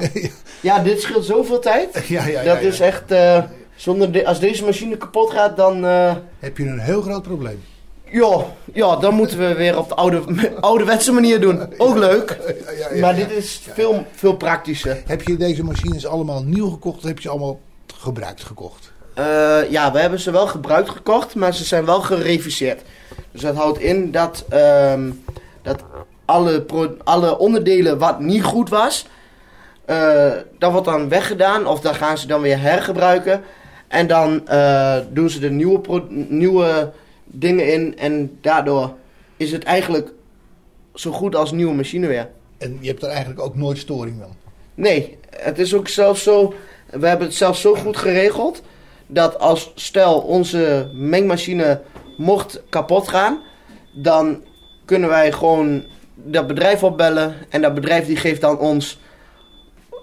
ja 0.60 0.78
dit 0.78 1.00
scheelt 1.00 1.24
zoveel 1.24 1.58
tijd. 1.58 2.02
Ja, 2.08 2.26
ja, 2.26 2.40
ja. 2.42 2.54
dat 2.54 2.62
is 2.62 2.80
echt... 2.80 3.10
eh, 3.10 3.42
zonder 3.76 4.12
de- 4.12 4.26
als 4.26 4.40
deze 4.40 4.64
machine 4.64 4.96
kapot 4.96 5.30
gaat, 5.30 5.56
dan... 5.56 5.84
eh, 5.86 6.14
Heb 6.38 6.58
je 6.58 6.64
een 6.64 6.78
heel 6.78 7.02
groot 7.02 7.22
probleem. 7.22 7.62
ja, 8.10 8.46
ja, 8.72 8.96
dan 8.96 9.14
moeten 9.14 9.38
we 9.38 9.54
weer 9.54 9.78
op 9.78 9.88
de 9.88 9.94
oude, 9.94 10.22
ouderwetse 10.60 11.12
manier 11.12 11.40
doen. 11.40 11.60
Ook 11.78 11.96
leuk. 11.96 12.38
Ja, 12.46 12.70
ja, 12.72 12.94
ja, 12.94 13.00
Maar 13.00 13.14
dit 13.16 13.30
is 13.30 13.60
veel, 13.72 14.04
veel 14.14 14.36
praktischer. 14.36 15.02
Heb 15.06 15.22
je 15.22 15.36
deze 15.36 15.64
machines 15.64 16.06
allemaal 16.06 16.42
nieuw 16.42 16.70
gekocht 16.70 16.96
of 16.96 17.02
heb 17.04 17.16
je 17.16 17.22
ze 17.22 17.28
allemaal 17.28 17.60
gebruikt 17.96 18.44
gekocht? 18.44 18.92
Eh, 19.14 19.70
ja, 19.70 19.92
we 19.92 19.98
hebben 19.98 20.20
ze 20.20 20.30
wel 20.30 20.46
gebruikt 20.46 20.88
gekocht, 20.88 21.34
maar 21.34 21.54
ze 21.54 21.64
zijn 21.64 21.84
wel 21.84 22.00
gereviseerd. 22.00 22.82
Dus 23.30 23.40
dat 23.40 23.54
houdt 23.54 23.78
in 23.78 24.10
dat, 24.10 24.44
ehm, 24.48 25.10
dat 25.62 25.84
alle, 26.24 26.64
alle 27.04 27.38
onderdelen 27.38 27.98
wat 27.98 28.20
niet 28.20 28.42
goed 28.42 28.68
was, 28.68 29.06
eh, 29.84 30.32
dat 30.58 30.72
wordt 30.72 30.86
dan 30.86 31.08
weggedaan 31.08 31.66
of 31.66 31.80
daar 31.80 31.94
gaan 31.94 32.18
ze 32.18 32.26
dan 32.26 32.40
weer 32.40 32.60
hergebruiken. 32.60 33.42
En 33.88 34.06
dan 34.06 34.48
eh, 34.48 34.96
doen 35.10 35.30
ze 35.30 35.44
er 35.44 35.50
nieuwe, 35.50 36.02
nieuwe 36.28 36.92
dingen 37.24 37.72
in 37.72 37.98
en 37.98 38.38
daardoor 38.40 38.94
is 39.36 39.52
het 39.52 39.64
eigenlijk 39.64 40.12
zo 40.94 41.10
goed 41.10 41.36
als 41.36 41.52
nieuwe 41.52 41.74
machine 41.74 42.06
weer. 42.06 42.28
En 42.58 42.78
je 42.80 42.88
hebt 42.88 43.02
er 43.02 43.08
eigenlijk 43.08 43.40
ook 43.40 43.56
nooit 43.56 43.78
storing 43.78 44.16
van. 44.20 44.36
Nee, 44.74 45.18
het 45.30 45.58
is 45.58 45.74
ook 45.74 45.88
zelfs 45.88 46.22
zo. 46.22 46.54
We 46.90 47.06
hebben 47.06 47.26
het 47.26 47.36
zelfs 47.36 47.60
zo 47.60 47.74
goed 47.74 47.96
geregeld. 47.96 48.62
Dat 49.06 49.38
als 49.38 49.72
stel 49.74 50.18
onze 50.20 50.90
mengmachine 50.92 51.80
mocht 52.16 52.62
kapot 52.68 53.08
gaan. 53.08 53.38
Dan 53.92 54.42
kunnen 54.84 55.08
wij 55.08 55.32
gewoon 55.32 55.84
dat 56.14 56.46
bedrijf 56.46 56.82
opbellen. 56.82 57.34
En 57.48 57.62
dat 57.62 57.74
bedrijf 57.74 58.06
die 58.06 58.16
geeft 58.16 58.40
dan 58.40 58.58
ons 58.58 58.98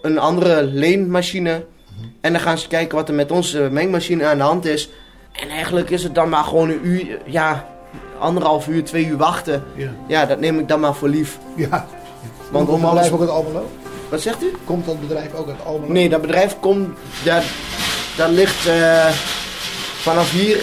een 0.01 0.19
andere 0.19 0.63
leenmachine. 0.63 1.65
En 2.21 2.31
dan 2.31 2.41
gaan 2.41 2.57
ze 2.57 2.67
kijken 2.67 2.97
wat 2.97 3.07
er 3.07 3.15
met 3.15 3.31
onze 3.31 3.69
mengmachine 3.71 4.25
aan 4.25 4.37
de 4.37 4.43
hand 4.43 4.65
is. 4.65 4.89
En 5.31 5.49
eigenlijk 5.49 5.89
is 5.89 6.03
het 6.03 6.15
dan 6.15 6.29
maar 6.29 6.43
gewoon 6.43 6.69
een 6.69 6.87
uur, 6.87 7.19
ja, 7.25 7.67
anderhalf 8.19 8.67
uur, 8.67 8.83
twee 8.83 9.05
uur 9.05 9.17
wachten. 9.17 9.63
Ja. 9.75 9.89
Ja, 10.07 10.25
dat 10.25 10.39
neem 10.39 10.59
ik 10.59 10.67
dan 10.67 10.79
maar 10.79 10.95
voor 10.95 11.09
lief. 11.09 11.37
Ja. 11.55 11.87
Want 12.51 12.67
Komt 12.67 12.79
om 12.79 12.85
alles... 12.85 13.09
bedrijf 13.09 13.13
ook 13.13 13.19
uit 13.19 13.29
Almelo? 13.29 13.69
Wat 14.09 14.21
zegt 14.21 14.43
u? 14.43 14.51
Komt 14.65 14.85
dat 14.85 14.99
bedrijf 14.99 15.33
ook 15.33 15.47
uit 15.47 15.65
Almelo? 15.65 15.91
Nee, 15.91 16.09
dat 16.09 16.21
bedrijf 16.21 16.59
komt, 16.59 16.97
daar, 17.23 17.43
daar 18.17 18.30
ligt 18.30 18.65
eh, 18.67 19.08
vanaf 20.02 20.32
hier, 20.32 20.58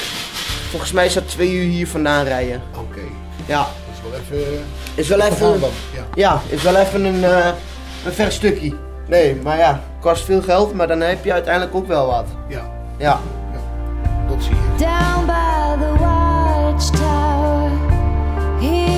volgens 0.71 0.93
mij 0.93 1.07
is 1.07 1.15
dat 1.15 1.29
twee 1.29 1.51
uur 1.53 1.71
hier 1.71 1.89
vandaan 1.89 2.25
rijden. 2.25 2.63
Oké. 2.77 3.01
Ja, 3.47 3.59
Dat 3.59 3.69
is 3.95 4.01
wel 4.11 4.41
even... 4.41 4.65
is 4.95 5.09
wel 5.09 5.21
even. 5.21 5.71
Ja. 5.95 6.05
ja, 6.15 6.41
is 6.49 6.63
wel 6.63 6.77
even 6.77 7.05
een, 7.05 7.25
eh, 7.25 7.47
een 8.05 8.13
ver 8.13 8.33
stukje. 8.33 8.75
Nee, 9.07 9.37
maar 9.43 9.59
ja, 9.59 9.81
kost 10.01 10.25
veel 10.25 10.43
geld, 10.43 10.75
maar 10.75 10.87
dan 10.89 11.01
heb 11.01 11.25
je 11.25 11.33
uiteindelijk 11.33 11.75
ook 11.75 11.87
wel 11.87 12.07
wat. 12.07 12.27
ja, 12.49 12.71
Ja. 12.99 13.21
dat 14.29 14.37
zie 14.43 14.55
je. 14.55 14.85
Down 14.85 15.27
by 15.27 15.85
the 15.85 16.05
watchtower, 16.05 17.71
here 18.61 18.98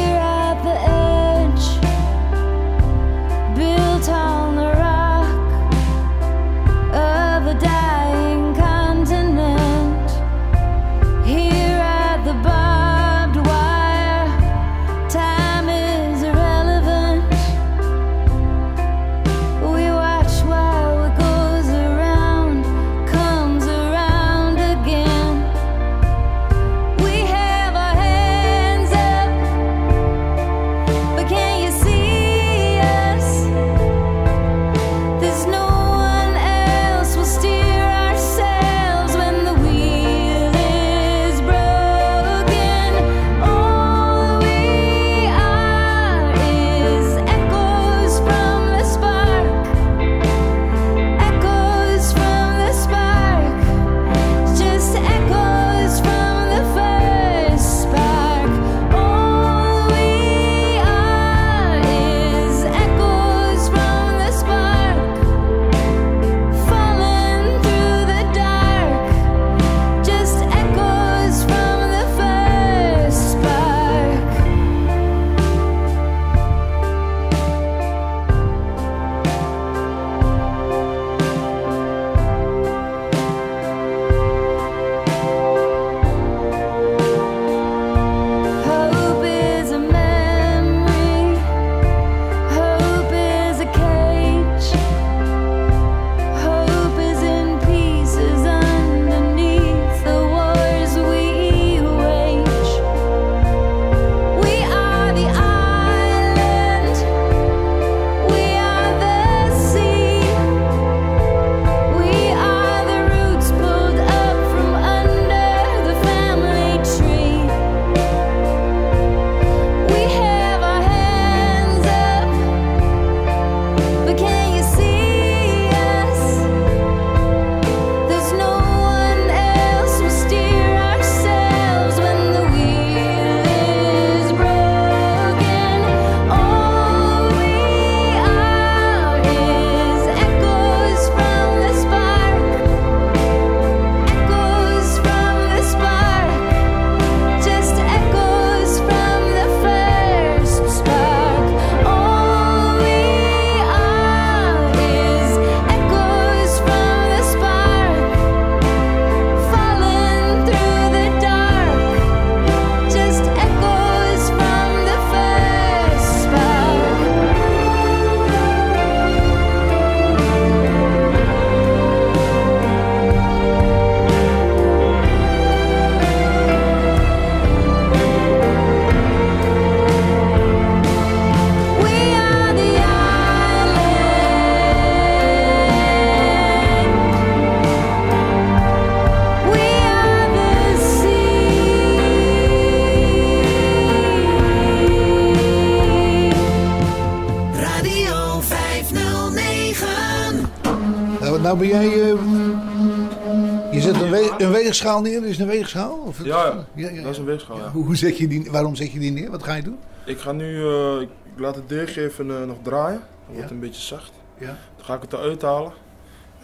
weegschaal 204.81 205.01
neer. 205.03 205.25
Is 205.25 205.39
een 205.39 205.47
weegschaal? 205.47 205.99
Of, 205.99 206.25
Ja, 206.25 206.45
ja. 206.47 206.65
Ja, 206.75 206.89
ja, 206.91 207.03
dat 207.03 207.13
is 207.13 207.19
een 207.19 207.25
weegschaal, 207.25 207.57
ja. 207.59 207.71
Hoe, 207.71 207.85
hoe 207.85 207.97
zet 207.97 208.19
je 208.19 208.29
die, 208.29 208.51
waarom 208.51 208.75
zet 208.75 208.93
je 208.93 208.99
die 208.99 209.11
neer? 209.13 209.31
Wat 209.31 209.43
ga 209.43 209.55
je 209.55 209.63
doen? 209.63 209.79
Ik 210.05 210.19
ga 210.19 210.33
nu, 210.33 210.65
eh, 210.67 211.01
ik 211.01 211.09
laat 211.37 211.55
het 211.55 211.69
deeg 211.69 211.97
even 211.97 212.31
eh, 212.41 212.47
nog 212.47 212.57
draaien. 212.63 213.01
Wordt 213.27 213.49
Ja. 213.49 213.51
een 213.55 213.61
beetje 213.61 213.81
zacht. 213.83 214.13
Ja. 214.39 214.47
Dan 214.77 214.85
ga 214.85 214.95
ik 214.95 215.03
het 215.03 215.13
eruit 215.13 215.43
halen. 215.43 215.73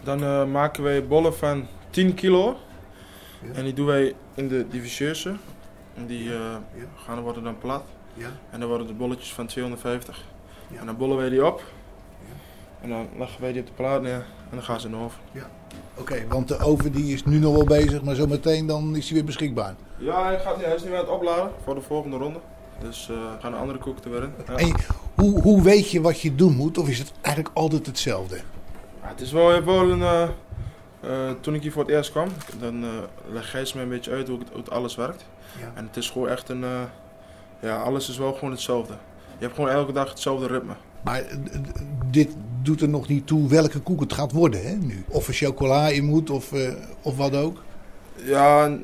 Dan 0.03 0.23
eh, 0.23 0.45
maken 0.45 0.83
wij 0.83 1.07
bollen 1.07 1.35
van 1.35 1.67
10 1.89 2.13
kilo. 2.13 2.57
Ja. 3.41 3.53
En 3.53 3.63
die 3.63 3.73
doen 3.73 3.85
wij 3.85 4.15
in 4.33 4.47
de 4.47 4.67
diviseuze. 4.69 5.35
En 5.95 6.05
die 6.05 6.23
Ja. 6.23 6.61
gaan, 7.05 7.19
worden 7.21 7.43
dan 7.43 7.57
plat. 7.57 7.83
Ja. 8.13 8.29
En 8.49 8.59
dan 8.59 8.69
worden 8.69 8.87
de 8.87 8.93
bolletjes 8.93 9.33
van 9.33 9.45
250. 9.47 10.23
Ja. 10.67 10.79
En 10.79 10.85
dan 10.85 10.97
bollen 10.97 11.17
wij 11.17 11.29
die 11.29 11.45
op. 11.45 11.63
En 12.81 12.89
dan 12.89 13.07
leggen 13.17 13.41
wij 13.41 13.51
die 13.51 13.61
op 13.61 13.67
de 13.67 13.73
plaat 13.73 14.01
neer. 14.01 14.25
En 14.49 14.51
dan 14.55 14.63
gaan 14.63 14.79
ze 14.79 14.85
in 14.85 14.91
de 14.93 14.97
oven. 14.99 15.19
Oké, 15.99 16.25
want 16.29 16.47
de 16.47 16.57
oven 16.59 16.91
die 16.91 17.13
is 17.13 17.25
nu 17.25 17.39
nog 17.39 17.53
wel 17.55 17.63
bezig, 17.65 18.01
maar 18.03 18.15
zometeen 18.15 18.67
dan 18.67 18.95
is 18.95 19.05
die 19.05 19.15
weer 19.15 19.25
beschikbaar. 19.25 19.75
Ja, 19.97 20.23
hij, 20.23 20.39
gaat, 20.39 20.61
hij 20.61 20.75
is 20.75 20.83
nu 20.83 20.91
aan 20.91 20.97
het 20.97 21.09
opladen 21.09 21.51
voor 21.63 21.75
de 21.75 21.81
volgende 21.81 22.17
ronde. 22.17 22.39
Dus 22.81 23.09
eh 23.09 23.15
gaan 23.41 23.51
de 23.51 23.57
andere 23.57 23.79
koek 23.79 24.03
weer 24.03 24.23
in. 24.23 24.33
Ja. 24.47 24.55
En 24.55 24.71
hoe, 25.15 25.41
hoe 25.41 25.61
weet 25.61 25.91
je 25.91 26.01
wat 26.01 26.21
je 26.21 26.35
doen 26.35 26.55
moet? 26.55 26.77
Of 26.77 26.89
is 26.89 26.99
het 26.99 27.11
eigenlijk 27.21 27.55
altijd 27.57 27.85
hetzelfde? 27.85 28.35
Ja, 29.01 29.07
het 29.07 29.21
is 29.21 29.31
wel, 29.31 29.63
wel 29.63 29.89
een. 29.89 30.01
eh, 30.01 31.29
toen 31.41 31.53
ik 31.53 31.61
hier 31.61 31.71
voor 31.71 31.83
het 31.83 31.91
eerst 31.91 32.11
kwam, 32.11 32.27
dan 32.59 32.85
leg 33.31 33.49
Gijs 33.49 33.73
me 33.73 33.81
een 33.81 33.89
beetje 33.89 34.11
uit 34.11 34.27
hoe, 34.27 34.39
het, 34.39 34.47
hoe 34.49 34.57
het 34.59 34.69
alles 34.69 34.95
werkt. 34.95 35.25
Ja. 35.59 35.71
En 35.73 35.85
het 35.87 35.97
is 35.97 36.09
gewoon 36.09 36.27
echt 36.29 36.49
een. 36.49 36.65
ja, 37.59 37.81
alles 37.81 38.09
is 38.09 38.17
wel 38.17 38.33
gewoon 38.33 38.51
hetzelfde. 38.51 38.93
Je 39.37 39.43
hebt 39.43 39.55
gewoon 39.55 39.69
elke 39.69 39.91
dag 39.91 40.09
hetzelfde 40.09 40.47
ritme. 40.47 40.73
Maar 41.03 41.23
dit 42.05 42.35
doet 42.67 42.81
er 42.81 42.89
nog 42.89 43.07
niet 43.07 43.27
toe 43.27 43.49
welke 43.49 43.79
koek 43.79 43.99
het 43.99 44.13
gaat 44.13 44.31
worden 44.31 44.67
hè, 44.67 44.75
nu. 44.75 45.03
Of 45.07 45.27
er 45.27 45.33
chocola 45.33 45.87
in 45.87 46.05
moet 46.05 46.29
of, 46.29 46.53
eh, 46.53 46.73
of 47.01 47.17
wat 47.17 47.35
ook. 47.35 47.63
Ja, 48.15 48.77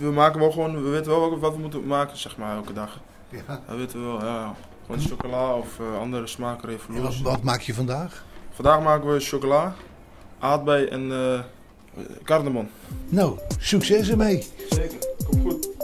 we 0.00 0.10
maken 0.10 0.40
wel 0.40 0.50
gewoon. 0.50 0.82
We 0.82 0.88
weten 0.88 1.10
wel 1.10 1.38
wat 1.38 1.54
we 1.54 1.60
moeten 1.60 1.86
maken, 1.86 2.18
zeg 2.18 2.36
maar, 2.36 2.56
elke 2.56 2.72
dag. 2.72 3.00
Ja. 3.28 3.60
Dat 3.66 3.76
weten 3.76 4.00
we 4.00 4.06
wel, 4.06 4.24
ja. 4.24 4.54
Gewoon 4.86 5.00
chocola 5.00 5.54
of 5.54 5.80
eh, 5.80 5.98
andere 5.98 6.26
smaken 6.26 6.68
En 6.94 7.02
wat, 7.02 7.20
wat 7.20 7.42
maak 7.42 7.60
je 7.60 7.74
vandaag? 7.74 8.24
Vandaag 8.50 8.82
maken 8.82 9.12
we 9.12 9.20
chocola, 9.20 9.74
aardbei 10.38 10.84
en 10.84 11.12
eh 11.12 11.40
cardamom. 12.24 12.68
Nou, 13.08 13.38
succes 13.58 14.08
ermee. 14.08 14.46
Zeker, 14.68 14.98
komt 15.30 15.42
goed. 15.42 15.77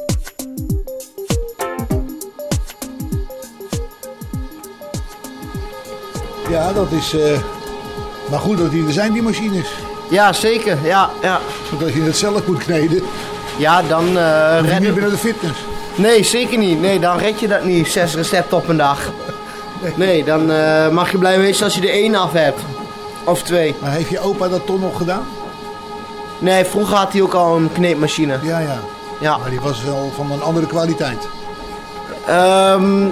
Ja, 6.55 6.73
dat 6.73 6.91
is... 6.91 7.15
eh, 7.17 7.39
maar 8.31 8.39
goed 8.39 8.59
dat 8.59 8.71
die 8.71 8.87
er 8.87 8.93
zijn, 8.93 9.13
die 9.13 9.23
machines. 9.23 9.69
Ja, 10.09 10.33
zeker. 10.33 10.79
Ja, 10.83 11.11
ja. 11.23 11.41
Als 11.83 11.93
je 11.93 12.03
het 12.03 12.17
zelf 12.17 12.47
moet 12.47 12.59
kneden, 12.59 13.03
ja 13.57 13.83
dan 13.83 14.17
red 14.17 14.63
moet 14.63 14.83
je 14.83 14.89
ik- 14.89 14.93
binnen 14.95 15.11
de 15.11 15.17
fitness. 15.19 15.59
Nee, 15.95 16.23
zeker 16.25 16.59
niet. 16.59 16.81
Nee, 16.81 16.99
dan 17.01 17.19
red 17.19 17.41
je 17.41 17.49
dat 17.49 17.65
niet. 17.65 17.89
Zes 17.89 18.15
recepten 18.15 18.57
op 18.57 18.69
een 18.69 18.77
dag. 18.77 18.99
Nee, 19.95 20.25
dan 20.25 20.51
eh, 20.53 20.89
mag 20.89 21.11
je 21.11 21.19
blij 21.19 21.39
wezen 21.39 21.65
als 21.65 21.75
je 21.75 21.81
er 21.81 21.89
één 21.89 22.15
af 22.15 22.33
hebt. 22.33 22.61
Of 23.25 23.43
twee. 23.43 23.75
Maar 23.81 23.91
heeft 23.91 24.09
je 24.11 24.21
opa 24.21 24.49
dat 24.49 24.67
toch 24.67 24.81
nog 24.81 24.97
gedaan? 24.97 25.27
Nee, 26.39 26.65
vroeger 26.65 26.97
had 26.97 27.13
hij 27.13 27.23
ook 27.23 27.35
al 27.35 27.57
een 27.57 27.73
kneepmachine. 27.73 28.39
Ja, 28.43 28.59
ja. 28.59 28.79
Ja. 29.21 29.37
Maar 29.39 29.51
die 29.51 29.61
was 29.61 29.83
wel 29.85 30.13
van 30.17 30.33
een 30.33 30.43
andere 30.43 30.67
kwaliteit. 30.67 31.29
Ehm, 32.27 33.07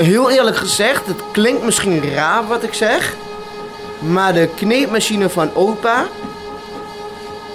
heel 0.00 0.30
eerlijk 0.30 0.56
gezegd, 0.56 1.06
het 1.06 1.20
klinkt 1.32 1.64
misschien 1.64 2.14
raar 2.14 2.46
wat 2.46 2.62
ik 2.62 2.74
zeg. 2.74 3.14
Maar 3.98 4.32
de 4.32 4.48
kneepmachine 4.56 5.28
van 5.28 5.54
opa 5.54 6.06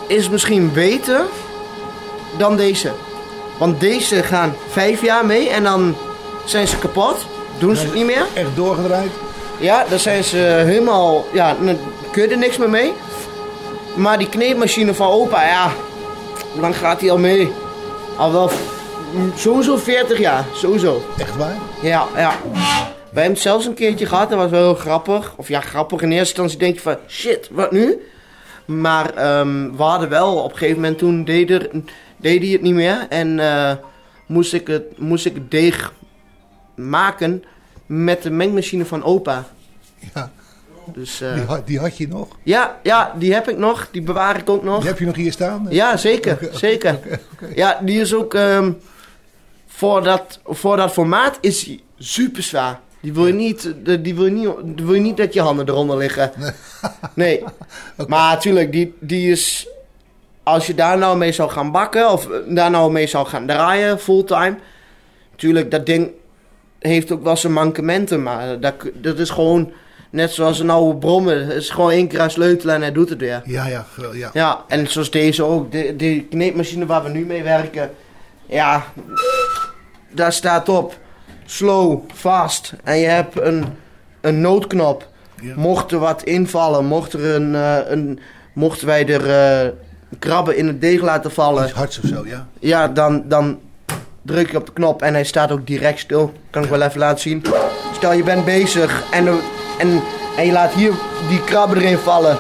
is 0.08 0.30
misschien 0.30 0.72
beter 0.74 1.22
dan 2.38 2.56
deze. 2.56 2.92
Want 3.58 3.80
deze 3.80 4.24
gaan 4.24 4.56
vijf 4.70 5.02
jaar 5.02 5.26
mee 5.26 5.50
en 5.50 5.64
dan 5.64 5.96
zijn 6.44 6.68
ze 6.68 6.78
kapot. 6.78 7.26
Doen 7.58 7.76
ze 7.76 7.84
het 7.84 7.94
niet 7.94 8.06
meer. 8.06 8.26
Echt 8.34 8.56
doorgedraaid. 8.56 9.12
Ja, 9.60 9.86
dan 9.90 10.00
zijn 10.00 10.24
ze 10.24 10.38
helemaal... 10.66 11.28
Ja, 11.32 11.56
dan 11.62 11.78
kun 12.12 12.22
je 12.24 12.28
er 12.28 12.38
niks 12.38 12.58
meer 12.58 12.70
mee. 12.70 12.94
Maar 13.96 14.18
die 14.18 14.30
kneepmachine 14.30 14.94
van 14.94 15.08
opa, 15.08 15.48
ja... 15.48 15.72
Hoe 16.52 16.62
lang 16.62 16.78
gaat 16.78 17.00
die 17.00 17.12
al 17.12 17.18
mee? 17.18 17.54
Al 18.18 18.32
wel... 18.32 18.52
Sowieso 19.36 19.78
40 19.78 20.18
jaar, 20.20 20.46
sowieso. 20.54 21.02
Echt 21.18 21.36
waar? 21.36 21.56
Ja, 21.82 22.08
ja. 22.16 22.34
Wij 23.12 23.24
hebben 23.24 23.32
het 23.32 23.40
zelfs 23.40 23.66
een 23.66 23.74
keertje 23.74 24.06
gehad, 24.06 24.30
dat 24.30 24.38
was 24.40 24.50
wel 24.50 24.64
heel 24.64 24.76
grappig. 24.76 25.34
Of 25.38 25.48
ja, 25.48 25.60
grappig. 25.62 26.02
In 26.02 26.12
eerste 26.12 26.28
instantie 26.28 26.58
denk 26.58 26.74
je 26.76 26.82
van, 26.82 26.98
shit, 27.08 27.50
wat 27.52 27.72
nu? 27.72 28.00
Maar 28.66 29.14
ehm, 29.14 29.76
we 29.76 29.84
hadden 29.84 30.10
wel, 30.10 30.36
op 30.38 30.52
een 30.52 30.58
gegeven 30.58 30.82
moment 30.82 30.98
toen 30.98 31.24
deed, 31.24 31.50
er, 31.50 31.70
deed 32.18 32.42
hij 32.42 32.52
het 32.52 32.62
niet 32.62 32.74
meer. 32.74 33.06
En 33.10 33.40
eh, 33.40 33.72
moest, 34.26 34.54
ik 34.54 34.68
het, 34.68 35.00
moest 35.00 35.26
ik 35.26 35.34
het 35.34 35.52
deeg 35.52 35.94
maken 36.76 37.44
met 37.86 38.24
de 38.24 38.30
mengmachine 38.32 38.86
van 38.86 39.04
opa. 39.04 39.46
Ja, 40.14 40.32
Dus 40.94 41.22
eh, 41.22 41.34
die, 41.34 41.44
had, 41.44 41.68
die 41.68 41.80
had 41.80 41.98
je 41.98 42.08
nog. 42.08 42.28
ja, 42.44 42.80
ja, 42.84 43.14
die 43.18 43.34
heb 43.34 43.50
ik 43.50 43.58
nog. 43.58 43.88
Die 43.92 44.02
bewaar 44.02 44.38
ik 44.38 44.50
ook 44.50 44.64
nog. 44.64 44.80
Die 44.80 44.88
heb 44.90 45.00
je 45.00 45.06
nog 45.06 45.16
hier 45.16 45.32
staan? 45.32 45.66
Ja, 45.70 45.98
zeker, 45.98 46.50
zeker. 46.52 47.00
Ja, 47.56 47.80
die 47.82 48.00
is 48.02 48.14
ook 48.14 48.34
ehm, 48.34 48.72
voor, 49.76 50.04
dat, 50.04 50.40
voor 50.46 50.78
dat 50.78 50.92
formaat 50.92 51.38
is 51.42 51.64
die 51.64 51.84
super 51.98 52.44
zwaar. 52.44 52.80
Die 53.00 53.14
wil 53.14 53.28
je 53.28 53.34
niet, 53.34 53.74
die 54.02 54.16
wil 54.16 54.26
je 54.26 54.32
niet, 54.32 54.50
die 54.64 54.86
wil 54.86 54.94
je 54.94 55.02
niet 55.02 55.18
dat 55.18 55.34
je 55.34 55.42
handen 55.42 55.70
eronder 55.70 55.98
liggen. 55.98 56.32
Nee. 57.14 57.44
Maar 58.08 58.34
natuurlijk, 58.34 58.72
die, 58.72 58.94
die 59.00 59.32
is. 59.32 59.68
Als 60.44 60.68
je 60.68 60.76
daar 60.76 60.98
nou 60.98 61.18
mee 61.18 61.32
zou 61.32 61.50
gaan 61.50 61.72
bakken 61.72 62.12
of 62.12 62.28
daar 62.48 62.72
nou 62.72 62.92
mee 62.92 63.08
zou 63.08 63.28
gaan 63.28 63.48
draaien 63.48 64.00
fulltime. 64.00 64.56
Tuurlijk, 65.36 65.72
dat 65.72 65.86
ding 65.86 66.12
heeft 66.80 67.12
ook 67.12 67.24
wel 67.24 67.38
zijn 67.38 67.54
mankementen, 67.54 68.24
maar 68.24 68.60
dat, 68.60 68.76
dat 68.94 69.20
is 69.20 69.30
gewoon 69.30 69.72
net 70.10 70.32
zoals 70.32 70.60
een 70.60 70.70
oude 70.70 71.00
brommer. 71.00 71.40
Het 71.40 71.56
is 71.56 71.70
gewoon 71.70 71.92
één 71.92 72.08
keer 72.08 72.20
aan 72.20 72.32
sleutelen 72.32 72.76
en 72.76 72.82
hij 72.82 72.92
doet 72.92 73.10
het 73.10 73.20
weer. 73.20 73.42
Ja, 73.46 73.68
ja, 73.68 73.86
ja. 74.14 74.30
Ja, 74.34 74.64
en 74.68 74.88
zoals 74.88 75.12
deze 75.12 75.44
ook. 75.44 75.72
De, 75.72 75.96
de 75.96 76.26
kneepmachine 76.30 76.86
waar 76.86 77.04
we 77.04 77.10
nu 77.10 77.26
mee 77.26 77.44
werken. 77.44 77.92
Ja, 78.46 78.86
daar 80.16 80.34
staat 80.34 80.70
op. 80.70 80.98
Slow, 81.46 82.00
fast. 82.14 82.74
En 82.84 82.98
je 82.98 83.08
hebt 83.08 83.42
een, 83.42 83.66
een 84.22 84.42
noodknop. 84.42 85.08
Ja. 85.42 85.54
Mocht 85.56 85.92
er 85.92 86.00
wat 86.00 86.24
invallen, 86.24 86.86
mocht 86.86 87.14
er 87.14 87.36
een, 87.36 87.56
eh, 87.56 87.78
een, 87.86 88.20
mochten 88.54 88.88
wij 88.88 89.08
er 89.08 89.30
eh, 89.30 89.72
krabben 90.20 90.58
in 90.58 90.68
het 90.68 90.82
deeg 90.82 91.02
laten 91.02 91.32
vallen. 91.32 91.64
Iets 91.64 91.74
hards 91.74 92.00
of 92.00 92.10
zo, 92.10 92.26
ja. 92.26 92.48
Ja, 92.60 92.88
dan, 92.88 93.24
dan 93.28 93.60
druk 94.22 94.52
je 94.52 94.58
op 94.58 94.66
de 94.66 94.74
knop 94.74 95.02
en 95.02 95.14
hij 95.14 95.24
staat 95.24 95.52
ook 95.52 95.68
direct 95.68 96.00
stil. 96.00 96.34
Kan 96.50 96.64
ik 96.64 96.70
wel 96.70 96.82
even 96.82 97.00
laten 97.00 97.20
zien. 97.20 97.44
Stel 97.94 98.14
je 98.14 98.24
bent 98.24 98.46
bezig 98.46 99.04
en, 99.12 99.28
en, 99.78 100.02
en 100.38 100.46
je 100.46 100.52
laat 100.52 100.74
hier 100.74 100.92
die 101.30 101.44
krabben 101.44 101.78
erin 101.78 101.98
vallen. 101.98 102.38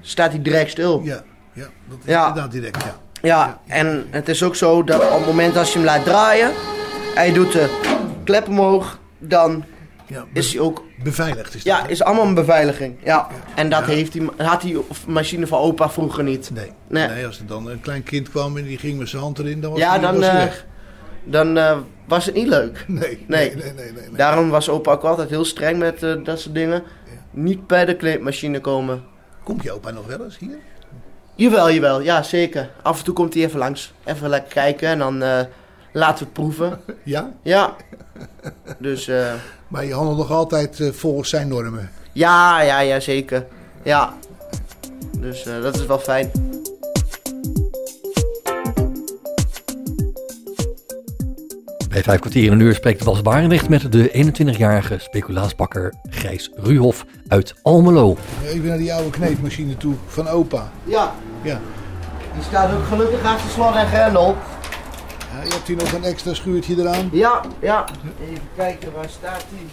Staat 0.00 0.30
hij 0.30 0.42
direct 0.42 0.70
stil. 0.70 1.00
Ja, 1.04 1.22
ja 1.52 1.66
dat 1.88 1.98
is 2.04 2.12
Ja. 2.12 2.28
inderdaad 2.28 2.52
direct, 2.52 2.82
ja. 2.82 2.96
Ja, 3.22 3.60
en 3.66 4.06
het 4.10 4.28
is 4.28 4.42
ook 4.42 4.56
zo 4.56 4.84
dat 4.84 5.02
op 5.10 5.16
het 5.18 5.26
moment 5.26 5.56
als 5.56 5.68
je 5.72 5.78
hem 5.78 5.84
laat 5.86 6.04
draaien 6.04 6.50
en 7.14 7.26
je 7.26 7.32
doet 7.32 7.52
de 7.52 7.78
klep 8.24 8.48
omhoog, 8.48 8.98
dan 9.18 9.64
ja 10.06 10.24
is 10.32 10.52
hij 10.52 10.60
ook, 10.62 10.84
Beveiligd 11.02 11.54
is 11.54 11.64
dat. 11.64 11.76
ja, 11.78 11.82
hè? 11.82 11.88
is 11.88 12.02
allemaal 12.02 12.24
een 12.26 12.34
beveiliging. 12.34 12.96
Ja, 13.04 13.26
en 13.54 13.70
dat 13.70 13.80
Ja. 13.86 13.92
heeft 13.92 14.12
die, 14.12 14.28
had 14.36 14.60
die 14.60 14.78
machine 15.06 15.46
van 15.46 15.58
opa 15.58 15.90
vroeger 15.90 16.24
niet. 16.24 16.50
Nee. 16.54 16.72
Nee. 16.88 17.08
nee. 17.08 17.26
als 17.26 17.38
er 17.38 17.46
dan 17.46 17.68
een 17.70 17.80
klein 17.80 18.02
kind 18.02 18.30
kwam 18.30 18.56
en 18.56 18.64
die 18.64 18.78
ging 18.78 18.98
met 18.98 19.08
zijn 19.08 19.22
hand 19.22 19.38
erin, 19.38 19.60
dan 19.60 19.70
was 19.70 19.80
Ja, 19.80 19.90
hij, 19.90 19.98
dan, 20.00 20.16
was 20.16 20.26
hij 20.26 20.38
eh, 20.38 20.44
weg. 20.44 20.66
Dan 21.24 21.56
eh, 21.58 21.78
was 22.06 22.26
het 22.26 22.34
niet 22.34 22.46
leuk. 22.48 22.84
Nee, 22.86 23.00
nee. 23.00 23.18
nee, 23.26 23.54
nee, 23.54 23.72
nee. 23.72 23.74
nee, 23.74 23.92
nee. 23.92 24.16
Daarom 24.16 24.48
was 24.48 24.68
opa 24.68 24.92
ook 24.92 25.02
altijd 25.02 25.28
heel 25.30 25.44
streng 25.44 25.78
met 25.78 26.02
eh, 26.02 26.14
dat 26.24 26.40
soort 26.40 26.54
dingen. 26.54 26.82
Niet 27.30 27.66
bij 27.66 27.84
de 27.84 27.96
kleedmachine 27.96 28.60
komen. 28.60 29.02
Komt 29.44 29.62
je 29.62 29.72
opa 29.72 29.90
nog 29.90 30.06
wel 30.06 30.24
eens 30.24 30.38
hier? 30.38 30.58
Jawel, 31.38 31.70
jawel, 31.70 32.00
ja 32.00 32.22
zeker. 32.22 32.70
Af 32.82 32.98
en 32.98 33.04
toe 33.04 33.14
komt 33.14 33.34
hij 33.34 33.42
even 33.42 33.58
langs. 33.58 33.92
Even 34.04 34.28
lekker 34.28 34.52
kijken 34.52 34.88
en 34.88 34.98
dan 34.98 35.22
eh, 35.22 35.40
laten 35.92 36.18
we 36.18 36.24
het 36.24 36.32
proeven. 36.32 36.80
Ja? 37.04 37.32
Ja. 37.42 37.74
Dus 38.78 39.08
eh, 39.08 39.32
Maar 39.68 39.84
je 39.84 39.94
handelt 39.94 40.16
nog 40.18 40.30
altijd 40.30 40.80
eh, 40.80 40.90
volgens 40.92 41.28
zijn 41.28 41.48
normen. 41.48 41.90
ja, 42.12 42.60
ja, 42.62 42.80
ja, 42.80 43.00
zeker. 43.00 43.46
Ja. 43.82 44.12
Dus 45.18 45.46
eh, 45.46 45.62
dat 45.62 45.74
is 45.76 45.86
wel 45.86 45.98
fijn. 45.98 46.30
Bij 51.88 52.02
vijf 52.02 52.20
kwartier 52.20 52.44
in 52.44 52.52
een 52.52 52.60
uur 52.60 52.74
spreekt 52.74 53.04
Bas 53.04 53.22
Barendrecht 53.22 53.68
met 53.68 53.92
de 53.92 54.32
21-jarige 54.54 54.98
speculaasbakker 54.98 55.94
Gijs 56.10 56.50
Ruhoff 56.54 57.04
uit 57.28 57.54
Almelo. 57.62 58.16
Even 58.46 58.66
naar 58.68 58.78
die 58.78 58.94
oude 58.94 59.10
kneepmachine 59.10 59.76
toe 59.76 59.94
van 60.06 60.28
opa. 60.28 60.72
Ja, 60.84 61.14
Ja. 61.42 61.60
die 62.34 62.42
staat 62.42 62.72
ook 62.72 62.86
gelukkig 62.86 63.22
achter 63.24 63.50
slot 63.50 63.74
en 63.74 63.86
grendel. 63.86 64.36
ja. 65.34 65.42
Je 65.42 65.48
hebt 65.52 65.66
hier 65.66 65.76
nog 65.76 65.92
een 65.92 66.04
extra 66.04 66.34
schuurtje 66.34 66.76
eraan. 66.78 67.08
Ja, 67.12 67.40
ja. 67.60 67.84
Even 68.30 68.48
kijken, 68.56 68.92
waar 68.94 69.08
staat 69.08 69.44
die? 69.50 69.66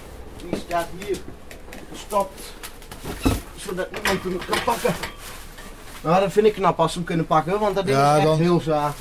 Die 0.50 0.60
staat 0.68 0.86
hier. 1.00 1.18
Gestopt. 1.94 2.42
zodat 3.56 3.88
iemand 3.98 4.24
hem 4.24 4.38
kan 4.50 4.64
pakken. 4.66 4.94
Nou, 6.02 6.20
dat 6.22 6.32
vind 6.32 6.46
ik 6.46 6.54
knap 6.54 6.80
als 6.80 6.92
ze 6.92 6.98
hem 6.98 7.08
kunnen 7.08 7.26
pakken, 7.28 7.60
want 7.60 7.76
dat 7.76 7.86
ding 7.86 7.98
Ja, 7.98 8.12
is 8.12 8.18
echt 8.18 8.28
dan- 8.28 8.38
heel 8.40 8.60
zwaar. 8.62 8.94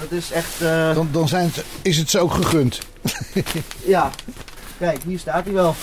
Dat 0.00 0.10
is 0.10 0.30
echt, 0.32 0.60
eh, 0.62 0.94
Dan, 0.94 1.08
dan 1.12 1.28
zijn 1.28 1.50
het, 1.54 1.64
is 1.82 1.96
het 1.96 2.10
ze 2.10 2.18
ook 2.18 2.32
gegund. 2.32 2.78
ja. 3.94 4.10
Kijk, 4.78 5.02
hier 5.06 5.18
staat 5.18 5.44
hij 5.44 5.52
wel. 5.52 5.74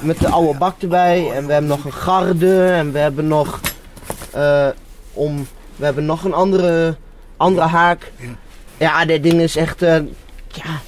Met 0.00 0.18
de 0.18 0.28
oude 0.28 0.58
bak 0.58 0.82
erbij. 0.82 1.30
En 1.32 1.46
we 1.46 1.52
hebben 1.52 1.70
nog 1.70 1.84
een 1.84 1.92
garde. 1.92 2.64
En 2.66 2.92
we 2.92 2.98
hebben 2.98 3.26
nog, 3.26 3.60
eh, 4.32 4.68
om, 5.12 5.46
we 5.76 5.84
hebben 5.84 6.04
nog 6.04 6.24
een 6.24 6.34
andere, 6.34 6.96
andere 7.36 7.66
haak. 7.66 8.12
Ja. 8.16 8.28
Ja, 8.76 9.04
dit 9.04 9.22
ding 9.22 9.40
is 9.40 9.56
echt, 9.56 9.82
eh, 9.82 9.96
ja, 10.48 10.80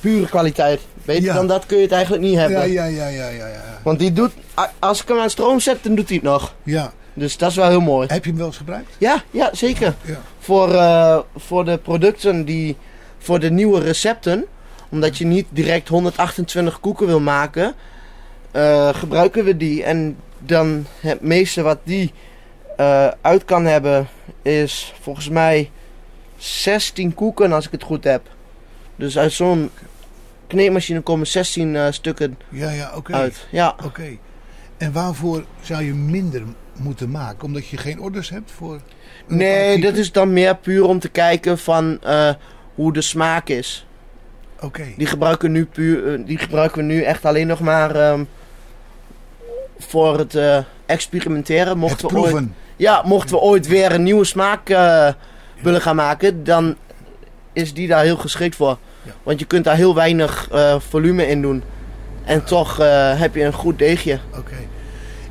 pure 0.00 0.26
kwaliteit. 0.26 0.80
Beter 1.04 1.22
Ja. 1.24 1.34
dan 1.34 1.46
dat 1.46 1.66
kun 1.66 1.76
je 1.76 1.82
het 1.82 1.92
eigenlijk 1.92 2.22
niet 2.22 2.36
hebben. 2.36 2.72
Ja, 2.72 2.84
ja, 2.84 3.06
ja, 3.06 3.06
ja, 3.08 3.28
ja, 3.28 3.46
ja. 3.46 3.80
Want 3.82 3.98
die 3.98 4.12
doet, 4.12 4.32
als 4.78 5.02
ik 5.02 5.08
hem 5.08 5.18
aan 5.18 5.30
stroom 5.30 5.60
zet, 5.60 5.78
dan 5.82 5.94
doet 5.94 6.08
hij 6.08 6.16
het 6.16 6.26
nog. 6.26 6.54
Ja. 6.62 6.92
Dus 7.14 7.36
dat 7.36 7.50
is 7.50 7.56
wel 7.56 7.68
heel 7.68 7.80
mooi. 7.80 8.06
Heb 8.10 8.22
je 8.24 8.28
hem 8.30 8.38
wel 8.38 8.46
eens 8.46 8.56
gebruikt? 8.56 8.90
Ja, 8.98 9.22
ja 9.30 9.50
zeker. 9.52 9.94
Ja. 10.02 10.20
Voor, 10.38 10.74
eh, 10.74 11.18
voor 11.36 11.64
de 11.64 11.78
producten 11.78 12.44
die, 12.44 12.76
voor 13.18 13.40
de 13.40 13.50
nieuwe 13.50 13.80
recepten, 13.80 14.44
omdat 14.88 15.18
je 15.18 15.26
niet 15.26 15.46
direct 15.50 15.88
128 15.88 16.80
koeken 16.80 17.06
wil 17.06 17.20
maken, 17.20 17.74
gebruiken 18.92 19.44
we 19.44 19.56
die. 19.56 19.84
En 19.84 20.16
dan 20.46 20.86
het 21.00 21.20
meeste 21.20 21.62
wat 21.62 21.78
die 21.84 22.12
eh, 22.76 23.08
uit 23.20 23.44
kan 23.44 23.64
hebben, 23.64 24.06
is 24.42 24.94
volgens 25.00 25.28
mij 25.28 25.70
16 26.36 27.14
koeken 27.14 27.52
als 27.52 27.66
ik 27.66 27.72
het 27.72 27.82
goed 27.82 28.04
heb. 28.04 28.22
Dus 28.96 29.18
uit 29.18 29.32
zo'n 29.32 29.70
kneepmachine 30.46 31.00
komen 31.00 31.26
16 31.26 31.76
eh, 31.76 31.86
stukken 31.90 32.38
Ja, 32.48 32.70
ja, 32.70 32.92
oké. 32.96 33.12
uit. 33.12 33.46
Ja. 33.50 33.76
Oké. 33.84 34.16
En 34.76 34.92
waarvoor 34.92 35.44
zou 35.60 35.82
je 35.82 35.94
minder 35.94 36.42
moeten 36.76 37.10
maken? 37.10 37.44
Omdat 37.44 37.66
je 37.66 37.76
geen 37.76 38.00
orders 38.00 38.30
hebt 38.30 38.50
voor... 38.50 38.80
Nee, 39.26 39.80
dat 39.80 39.96
is 39.96 40.12
dan 40.12 40.32
meer 40.32 40.56
puur 40.56 40.84
om 40.84 40.98
te 40.98 41.08
kijken 41.08 41.58
van 41.58 42.02
eh, 42.02 42.30
hoe 42.74 42.92
de 42.92 43.00
smaak 43.00 43.48
is. 43.48 43.86
Oké. 44.60 44.84
Die 44.96 45.06
gebruiken, 45.06 45.52
we 45.52 45.58
nu 45.58 45.66
puur, 45.66 46.24
die 46.24 46.38
gebruiken 46.38 46.78
we 46.78 46.84
nu 46.92 47.02
echt 47.02 47.24
alleen 47.24 47.46
nog 47.46 47.60
maar 47.60 47.96
ehm, 47.96 48.24
voor 49.78 50.18
het 50.18 50.34
eh, 50.34 50.58
experimenteren. 50.86 51.68
Het 51.68 51.76
Mochten 51.76 52.08
we, 52.08 52.18
ooit, 52.18 52.44
ja, 52.76 53.02
mochten 53.04 53.34
we 53.34 53.40
ooit 53.40 53.66
weer 53.66 53.92
een 53.92 54.02
nieuwe 54.02 54.24
smaak 54.24 54.68
eh, 54.68 55.08
willen 55.62 55.80
gaan 55.80 55.96
maken, 55.96 56.44
dan 56.44 56.76
is 57.52 57.74
die 57.74 57.88
daar 57.88 58.02
heel 58.02 58.16
geschikt 58.16 58.56
voor. 58.56 58.78
Ja. 59.02 59.12
Want 59.22 59.38
je 59.38 59.44
kunt 59.44 59.64
daar 59.64 59.76
heel 59.76 59.94
weinig 59.94 60.48
eh, 60.52 60.76
volume 60.88 61.26
in 61.26 61.42
doen. 61.42 61.62
En 62.24 62.44
toch 62.44 62.76
heb 63.16 63.34
je 63.34 63.42
een 63.42 63.52
goed 63.52 63.78
deegje. 63.78 64.18
Oké. 64.38 64.56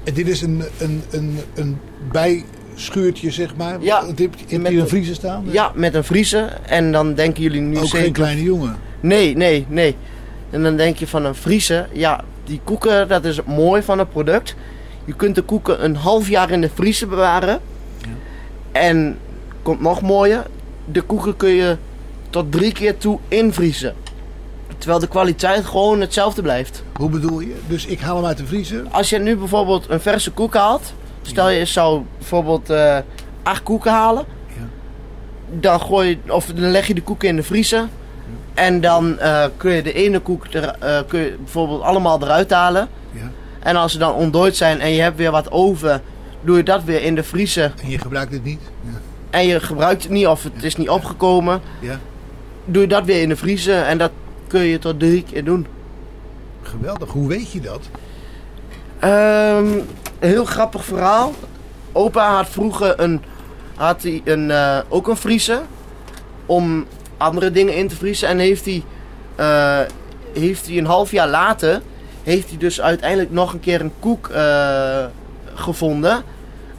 En 0.03 0.13
dit 0.13 0.27
is 0.27 0.41
een, 0.41 0.63
een, 0.79 1.03
een, 1.11 1.39
een 1.53 1.79
bijschuurtje, 2.11 3.31
zeg 3.31 3.55
maar? 3.55 3.81
Ja, 3.81 4.05
Heb 4.05 4.17
je 4.47 4.59
je 4.59 4.79
een 4.79 4.87
vriezer 4.87 5.15
staan? 5.15 5.45
Ja, 5.51 5.71
met 5.75 5.93
een 5.93 6.03
vriezer. 6.03 6.59
En 6.65 6.91
dan 6.91 7.13
denken 7.13 7.43
jullie 7.43 7.61
nu 7.61 7.77
Ook 7.77 7.83
zeker... 7.83 7.99
geen 7.99 8.11
kleine 8.13 8.43
jongen? 8.43 8.75
Nee, 8.99 9.35
nee, 9.35 9.65
nee. 9.69 9.95
En 10.49 10.63
dan 10.63 10.77
denk 10.77 10.97
je 10.97 11.07
van 11.07 11.25
een 11.25 11.35
vriezer. 11.35 11.87
Ja, 11.91 12.23
die 12.43 12.61
koeken, 12.63 13.07
dat 13.07 13.25
is 13.25 13.37
het 13.37 13.45
mooi 13.45 13.81
van 13.81 13.99
het 13.99 14.09
product. 14.09 14.55
Je 15.05 15.13
kunt 15.13 15.35
de 15.35 15.41
koeken 15.41 15.83
een 15.83 15.95
half 15.95 16.29
jaar 16.29 16.49
in 16.51 16.61
de 16.61 16.69
vriezer 16.73 17.07
bewaren. 17.07 17.61
En 18.71 19.17
komt 19.61 19.81
nog 19.81 20.01
mooier. 20.01 20.45
De 20.85 21.01
koeken 21.01 21.37
kun 21.37 21.49
je 21.49 21.77
tot 22.29 22.51
drie 22.51 22.71
keer 22.71 22.97
toe 22.97 23.19
invriezen. 23.27 23.95
Terwijl 24.77 24.99
de 24.99 25.07
kwaliteit 25.07 25.65
gewoon 25.65 26.01
hetzelfde 26.01 26.41
blijft. 26.41 26.83
Hoe 26.95 27.09
bedoel 27.09 27.39
je? 27.39 27.55
Dus 27.67 27.85
ik 27.85 27.99
haal 27.99 28.15
hem 28.15 28.25
uit 28.25 28.37
de 28.37 28.45
vriezer. 28.45 28.83
Als 28.91 29.09
je 29.09 29.19
nu 29.19 29.35
bijvoorbeeld 29.35 29.89
een 29.89 30.01
verse 30.01 30.31
koek 30.31 30.53
haalt. 30.53 30.93
Stel 31.21 31.49
je 31.49 31.65
zou 31.65 32.01
bijvoorbeeld 32.17 32.69
eh, 32.69 32.97
acht 33.43 33.63
koeken 33.63 33.91
halen. 33.91 34.25
Ja. 34.47 34.67
Dan, 35.59 35.81
gooi 35.81 36.09
je, 36.09 36.33
of 36.33 36.45
dan 36.45 36.71
leg 36.71 36.87
je 36.87 36.93
de 36.93 37.01
koeken 37.01 37.27
in 37.27 37.35
de 37.35 37.43
vriezer. 37.43 37.87
En 38.53 38.81
dan 38.81 39.19
eh, 39.19 39.45
kun 39.57 39.71
je 39.71 39.83
de 39.83 39.93
ene 39.93 40.19
koek 40.19 40.45
er, 40.51 40.75
eh, 40.79 40.99
kun 41.07 41.19
je 41.19 41.35
bijvoorbeeld 41.37 41.81
allemaal 41.81 42.21
eruit 42.21 42.51
halen. 42.51 42.87
Ja. 43.11 43.31
En 43.59 43.75
als 43.75 43.91
ze 43.91 43.97
dan 43.97 44.13
ontdooid 44.13 44.55
zijn 44.55 44.79
en 44.79 44.91
je 44.91 45.01
hebt 45.01 45.17
weer 45.17 45.31
wat 45.31 45.51
over, 45.51 46.01
doe 46.41 46.57
je 46.57 46.63
dat 46.63 46.83
weer 46.83 47.01
in 47.01 47.15
de 47.15 47.23
vriezer. 47.23 47.73
En 47.83 47.89
je 47.89 47.97
gebruikt 47.97 48.31
het 48.31 48.43
niet? 48.43 48.61
Ja. 48.81 48.99
En 49.29 49.47
je 49.47 49.59
gebruikt 49.59 50.03
het 50.03 50.11
niet 50.11 50.27
of 50.27 50.43
het 50.43 50.63
is 50.63 50.75
niet 50.75 50.89
opgekomen. 50.89 51.61
ja. 51.79 51.99
Doe 52.65 52.81
je 52.81 52.87
dat 52.87 53.05
weer 53.05 53.21
in 53.21 53.29
de 53.29 53.35
vriezer 53.35 53.83
en 53.83 53.97
dat 53.97 54.11
kun 54.47 54.61
je 54.61 54.79
tot 54.79 54.99
drie 54.99 55.23
keer 55.23 55.43
doen. 55.43 55.67
Geweldig. 56.61 57.09
Hoe 57.09 57.27
weet 57.27 57.51
je 57.51 57.61
dat? 57.61 57.89
Ehm, 58.99 59.65
een 60.19 60.29
heel 60.29 60.45
grappig 60.45 60.85
verhaal. 60.85 61.33
Opa 61.91 62.35
had 62.35 62.49
vroeger 62.49 62.99
een, 62.99 63.21
had 63.75 64.03
hij 64.03 64.21
een, 64.25 64.51
eh, 64.51 64.79
ook 64.89 65.07
een 65.07 65.17
vriezer 65.17 65.61
om 66.45 66.85
andere 67.23 67.51
dingen 67.51 67.75
in 67.75 67.87
te 67.87 67.95
vriezen. 67.95 68.27
En 68.27 68.37
heeft 68.37 68.65
hij, 68.65 68.83
eh, 69.35 69.79
heeft 70.33 70.67
hij 70.67 70.77
een 70.77 70.85
half 70.85 71.11
jaar 71.11 71.27
later, 71.27 71.81
heeft 72.23 72.49
hij 72.49 72.57
dus 72.57 72.81
uiteindelijk 72.81 73.31
nog 73.31 73.53
een 73.53 73.59
keer 73.59 73.81
een 73.81 73.93
koek 73.99 74.27
eh, 74.27 75.05
gevonden. 75.53 76.23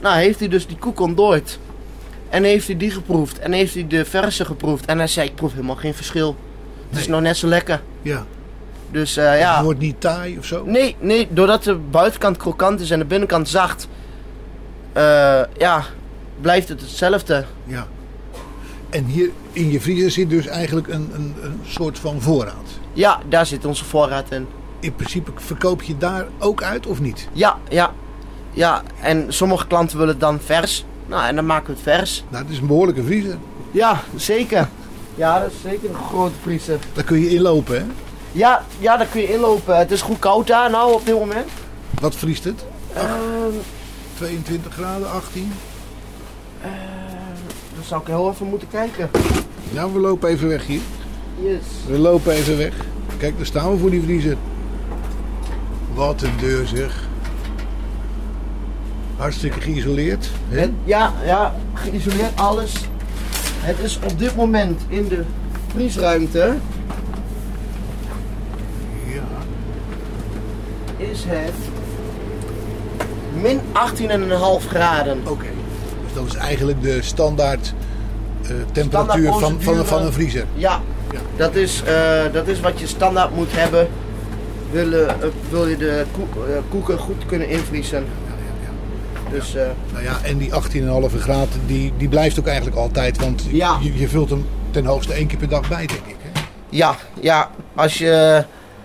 Nou, 0.01 0.17
heeft 0.17 0.39
hij 0.39 0.47
dus 0.47 0.67
die 0.67 0.77
koek 0.77 0.99
ontdooid. 0.99 1.59
En 2.29 2.43
heeft 2.43 2.67
hij 2.67 2.77
die 2.77 2.91
geproefd. 2.91 3.39
En 3.39 3.51
heeft 3.51 3.73
hij 3.73 3.87
de 3.87 4.05
verse 4.05 4.45
geproefd. 4.45 4.85
En 4.85 4.97
hij 4.97 5.07
zei, 5.07 5.27
ik 5.27 5.35
proef 5.35 5.51
helemaal 5.51 5.75
geen 5.75 5.93
verschil. 5.93 6.35
Het 6.89 6.99
is 6.99 7.07
nog 7.07 7.21
net 7.21 7.37
zo 7.37 7.47
lekker. 7.47 7.81
Ja. 8.01 8.25
Dus 8.91 9.17
eh, 9.17 9.39
ja. 9.39 9.55
Het 9.55 9.63
wordt 9.63 9.79
niet 9.79 10.01
taai 10.01 10.37
of 10.37 10.45
zo? 10.45 10.63
Nee, 10.65 10.95
nee, 10.99 11.27
doordat 11.29 11.63
de 11.63 11.75
buitenkant 11.75 12.37
krokant 12.37 12.79
is 12.79 12.91
en 12.91 12.99
de 12.99 13.05
binnenkant 13.05 13.49
zacht, 13.49 13.87
ja, 15.57 15.83
blijft 16.41 16.69
het 16.69 16.81
hetzelfde. 16.81 17.45
Ja. 17.63 17.87
En 18.89 19.05
hier 19.05 19.29
in 19.55 19.71
je 19.71 19.81
vriezer 19.81 20.11
zit 20.11 20.29
dus 20.29 20.47
eigenlijk 20.47 20.87
een, 20.87 21.09
een, 21.13 21.35
een 21.41 21.59
soort 21.65 21.99
van 21.99 22.21
voorraad. 22.21 22.69
Ja, 22.93 23.19
daar 23.29 23.45
zit 23.45 23.65
onze 23.65 23.85
voorraad 23.85 24.31
in. 24.31 24.47
In 24.79 24.95
principe 24.95 25.31
verkoop 25.35 25.81
je 25.81 25.97
daar 25.97 26.27
ook 26.39 26.63
uit 26.63 26.87
of 26.87 26.99
niet? 26.99 27.27
Ja, 27.33 27.57
ja, 27.69 27.93
ja. 28.51 28.83
En 29.01 29.25
sommige 29.33 29.67
klanten 29.67 29.97
willen 29.97 30.11
het 30.13 30.21
dan 30.21 30.39
vers. 30.39 30.85
Nou, 31.07 31.27
en 31.27 31.35
dan 31.35 31.45
maken 31.45 31.65
we 31.65 31.71
het 31.71 31.81
vers. 31.81 32.23
Nou, 32.29 32.43
het 32.43 32.53
is 32.53 32.59
een 32.59 32.67
behoorlijke 32.67 33.03
vriezer. 33.03 33.37
Ja, 33.71 34.01
zeker. 34.15 34.69
Ja, 35.15 35.39
dat 35.39 35.51
is 35.51 35.61
zeker 35.61 35.89
een 35.89 35.95
grote 35.95 36.35
vriezer. 36.41 36.79
Daar 36.93 37.03
kun 37.03 37.19
je 37.19 37.29
inlopen, 37.29 37.75
hè? 37.75 37.85
Ja, 38.31 38.65
ja, 38.79 38.97
daar 38.97 39.07
kun 39.07 39.21
je 39.21 39.33
inlopen. 39.33 39.77
Het 39.77 39.91
is 39.91 40.01
goed 40.01 40.19
koud 40.19 40.47
daar 40.47 40.69
nou 40.69 40.93
op 40.93 41.05
dit 41.05 41.19
moment. 41.19 41.49
Wat 41.99 42.15
vriest 42.15 42.43
het? 42.43 42.65
Ehm 42.93 43.55
22 44.15 44.73
graden, 44.73 45.11
18? 45.11 45.51
dan 46.61 47.04
zou 47.85 48.01
ik 48.01 48.07
heel 48.07 48.29
even 48.31 48.47
moeten 48.47 48.67
kijken. 48.67 49.09
Ja, 49.71 49.91
we 49.91 49.99
lopen 49.99 50.29
even 50.29 50.47
weg 50.47 50.65
hier. 50.65 50.81
Yes. 51.41 51.61
We 51.87 51.97
lopen 51.97 52.33
even 52.33 52.57
weg. 52.57 52.73
Kijk, 53.17 53.37
daar 53.37 53.45
staan 53.45 53.71
we 53.71 53.77
voor 53.77 53.89
die 53.89 54.01
vriezer. 54.01 54.37
Wat 55.93 56.21
een 56.21 56.37
deur 56.39 56.67
zeg. 56.67 57.07
Hartstikke 59.17 59.61
geïsoleerd. 59.61 60.29
Hè? 60.49 60.59
Het, 60.59 60.71
ja, 60.83 61.13
ja, 61.25 61.55
geïsoleerd 61.73 62.39
alles. 62.39 62.73
Het 63.59 63.79
is 63.79 63.99
op 64.03 64.19
dit 64.19 64.35
moment 64.35 64.81
in 64.87 65.07
de 65.07 65.23
vriesruimte. 65.67 66.55
Ja. 69.05 69.23
is 70.97 71.23
het 71.27 71.53
min 73.41 73.59
18,5 74.61 74.67
graden. 74.67 75.21
Oké. 75.27 75.54
Dat 76.15 76.25
is 76.25 76.35
eigenlijk 76.35 76.81
de 76.81 77.01
standaard 77.01 77.73
eh, 78.41 78.49
temperatuur 78.71 79.27
Standaard 79.27 79.63
van, 79.63 79.75
van, 79.75 79.85
van 79.85 80.01
een 80.01 80.13
vriezer. 80.13 80.45
Ja, 80.53 80.81
Ja. 81.11 81.19
Dat, 81.37 81.55
is, 81.55 81.83
eh, 81.83 82.21
dat 82.33 82.47
is 82.47 82.59
wat 82.59 82.79
je 82.79 82.87
standaard 82.87 83.35
moet 83.35 83.51
hebben. 83.51 83.87
Willen, 84.71 85.09
eh, 85.09 85.27
wil 85.49 85.67
je 85.67 85.77
de 85.77 86.05
koe- 86.11 86.61
koeken 86.69 86.97
goed 86.97 87.25
kunnen 87.25 87.49
invriezen. 87.49 87.97
Ja, 87.99 88.33
ja, 88.37 88.69
ja. 89.23 89.29
Dus 89.37 89.55
eh, 89.55 89.63
Nou 89.91 90.03
ja, 90.03 90.17
en 90.23 90.37
die 90.37 90.51
18,5 90.53 91.19
graden, 91.21 91.61
die, 91.65 91.93
die 91.97 92.07
blijft 92.09 92.39
ook 92.39 92.45
eigenlijk 92.47 92.77
altijd. 92.77 93.17
Want 93.19 93.43
Ja. 93.51 93.77
je, 93.81 93.97
je 93.99 94.07
vult 94.07 94.29
hem 94.29 94.45
ten 94.71 94.85
hoogste 94.85 95.13
één 95.13 95.27
keer 95.27 95.37
per 95.37 95.49
dag 95.49 95.67
bij, 95.69 95.85
denk 95.85 95.99
ik. 96.05 96.15
Hè? 96.21 96.41
ja, 96.69 96.95
ja, 97.19 97.49
als 97.75 97.97
je, 97.97 98.43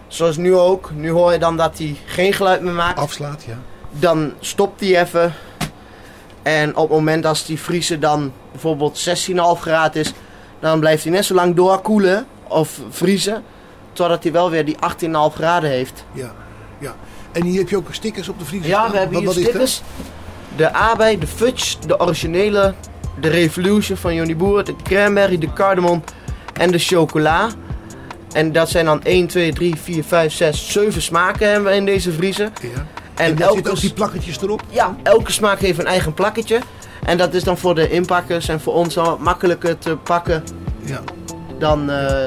zoals 0.08 0.36
nu 0.36 0.54
ook, 0.56 0.90
nu 0.94 1.10
hoor 1.10 1.32
je 1.32 1.38
dan 1.38 1.56
dat 1.56 1.78
hij 1.78 1.96
geen 2.06 2.32
geluid 2.32 2.62
meer 2.62 2.72
maakt. 2.72 2.98
Afslaat, 2.98 3.44
ja. 3.46 3.58
Dan 3.90 4.32
stopt 4.40 4.80
hij 4.80 5.00
even. 5.02 5.32
En 6.42 6.76
op 6.76 6.88
het 6.88 6.98
moment 6.98 7.26
als 7.26 7.44
die 7.46 7.60
vriezer 7.60 8.00
dan 8.00 8.32
bijvoorbeeld 8.52 9.08
16,5 9.30 9.34
graden 9.60 10.00
is, 10.00 10.12
dan 10.60 10.80
blijft 10.80 11.02
hij 11.02 11.12
net 11.12 11.24
zo 11.24 11.34
lang 11.34 11.54
doorkoelen 11.56 12.26
of 12.48 12.80
vriezen. 12.90 13.42
Totdat 13.92 14.22
hij 14.22 14.32
wel 14.32 14.50
weer 14.50 14.64
die 14.64 14.76
18,5 14.76 15.10
graden 15.34 15.70
heeft. 15.70 16.04
ja. 16.12 16.34
ja. 16.78 16.94
En 17.32 17.44
hier 17.44 17.58
heb 17.58 17.68
je 17.68 17.76
ook 17.76 17.86
stickers 17.90 18.28
op 18.28 18.38
de 18.38 18.44
vriezer 18.44 18.68
Ja, 18.70 18.78
staan. 18.78 18.90
we 18.92 18.98
hebben 18.98 19.18
hier 19.18 19.30
stickers. 19.30 19.82
De 20.56 20.72
Aardbei, 20.72 21.18
de 21.18 21.26
Fudge, 21.26 21.76
de 21.86 22.00
originele, 22.00 22.74
de 23.20 23.28
Revolution 23.28 23.96
van 23.96 24.14
Johnny 24.14 24.36
Boer, 24.36 24.64
de 24.64 24.74
Cranberry, 24.82 25.38
de 25.38 25.52
Cardamom 25.52 26.02
en 26.52 26.70
de 26.70 26.78
Chocola. 26.78 27.48
En 28.32 28.52
dat 28.52 28.68
zijn 28.70 28.84
dan 28.84 29.02
1, 29.02 29.26
2, 29.26 29.52
3, 29.52 29.76
4, 29.76 30.04
5, 30.04 30.32
6, 30.32 30.72
7 30.72 31.02
smaken 31.02 31.50
hebben 31.50 31.70
we 31.70 31.76
in 31.76 31.84
deze 31.84 32.12
vriezer. 32.12 32.50
Ja. 32.62 32.86
En 33.20 33.36
daar 33.36 33.48
elke, 33.48 33.70
ook 33.70 33.80
die 33.80 33.92
plakketjes 33.92 34.40
erop? 34.42 34.62
ja, 34.68 34.96
elke 35.02 35.32
smaak 35.32 35.58
heeft 35.60 35.78
een 35.78 35.86
eigen 35.86 36.14
plakketje. 36.14 36.60
En 37.04 37.16
dat 37.18 37.34
is 37.34 37.44
dan 37.44 37.58
voor 37.58 37.74
de 37.74 37.90
inpakkers 37.90 38.48
en 38.48 38.60
voor 38.60 38.74
ons 38.74 38.94
wat 38.94 39.18
makkelijker 39.18 39.78
te 39.78 39.96
pakken 39.96 40.42
Ja, 40.84 41.00
dan... 41.58 41.90
eh, 41.90 42.26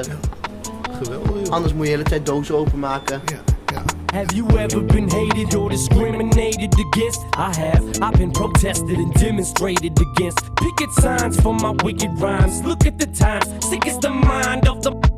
geweldig. 1.02 1.30
joh. 1.44 1.50
anders 1.52 1.72
moet 1.72 1.86
je 1.86 1.90
de 1.92 1.96
hele 1.98 2.08
tijd 2.08 2.26
dozen 2.26 2.56
openmaken. 2.56 3.20
Ja, 3.24 3.36
ja. 3.72 3.82
Have 4.18 4.34
you 4.34 4.58
ever 4.58 4.84
been 4.84 5.10
hated 5.10 5.54
or 5.54 5.68
discriminated 5.70 6.74
against? 6.90 7.20
I 7.36 7.60
have. 7.60 7.82
I've 8.00 8.18
been 8.18 8.30
protested 8.30 8.96
and 8.96 9.18
demonstrated 9.18 10.00
against. 10.00 10.54
Picket 10.54 10.92
signs 10.94 11.36
for 11.40 11.54
my 11.54 11.72
wicked 11.84 12.10
rhymes. 12.20 12.60
Look 12.64 12.86
at 12.86 12.98
the 12.98 13.10
times. 13.10 13.46
Sick 13.68 13.84
is 13.84 13.98
the 13.98 14.10
mind 14.10 14.68
of 14.68 14.82
the 14.82 15.13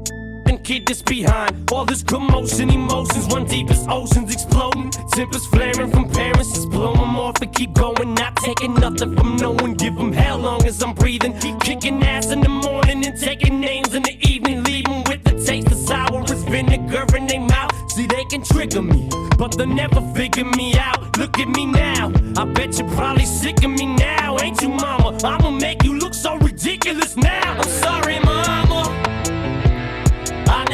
kid 0.66 0.84
that's 0.84 1.00
behind 1.00 1.70
all 1.70 1.84
this 1.84 2.02
commotion. 2.02 2.70
Emotions 2.70 3.26
run 3.32 3.44
deep 3.44 3.70
as 3.70 3.86
oceans 3.88 4.32
exploding. 4.32 4.90
Tempers 5.12 5.46
flaring 5.46 5.90
from 5.92 6.10
parents. 6.10 6.50
Just 6.54 6.70
blow 6.70 6.92
'em 6.92 7.16
off 7.24 7.40
and 7.40 7.52
keep 7.54 7.72
going. 7.74 8.14
Not 8.14 8.34
taking 8.46 8.74
nothing 8.74 9.14
from 9.16 9.36
no 9.36 9.50
one. 9.62 9.74
Give 9.74 9.96
'em 9.96 10.12
hell 10.12 10.38
long 10.38 10.66
as 10.66 10.82
I'm 10.82 10.92
breathing. 10.92 11.34
Kicking 11.60 12.02
ass 12.02 12.26
in 12.34 12.40
the 12.40 12.48
morning 12.48 12.98
and 13.06 13.16
taking 13.28 13.60
names 13.60 13.94
in 13.94 14.02
the 14.02 14.16
evening. 14.32 14.64
Leave 14.64 14.88
'em 14.88 15.04
with 15.08 15.22
the 15.28 15.34
taste 15.48 15.70
of 15.70 15.78
sour 15.88 16.20
as 16.34 16.42
vinegar 16.54 17.06
in 17.18 17.28
their 17.28 17.44
mouth. 17.54 17.72
See, 17.94 18.06
they 18.14 18.24
can 18.32 18.42
trigger 18.42 18.82
me, 18.82 19.08
but 19.38 19.56
they'll 19.56 19.76
never 19.84 20.00
figure 20.18 20.48
me 20.58 20.68
out. 20.88 20.98
Look 21.20 21.38
at 21.38 21.48
me 21.48 21.64
now. 21.66 22.04
I 22.40 22.44
bet 22.56 22.70
you're 22.78 22.90
probably 22.98 23.26
sick 23.40 23.58
of 23.64 23.70
me 23.70 23.86
now, 23.86 24.36
ain't 24.42 24.60
you, 24.62 24.70
mama? 24.70 25.08
I'ma 25.32 25.50
make 25.50 25.84
you 25.84 25.92
look 26.02 26.14
so 26.24 26.30
ridiculous 26.48 27.16
now. 27.16 27.52
I'm 27.60 27.70
sorry, 27.84 28.18
mama. 28.30 28.75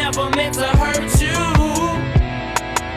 I 0.03 0.07
never 0.07 0.30
meant 0.36 0.55
to 0.55 0.66
hurt 0.66 1.22
you. 1.22 1.30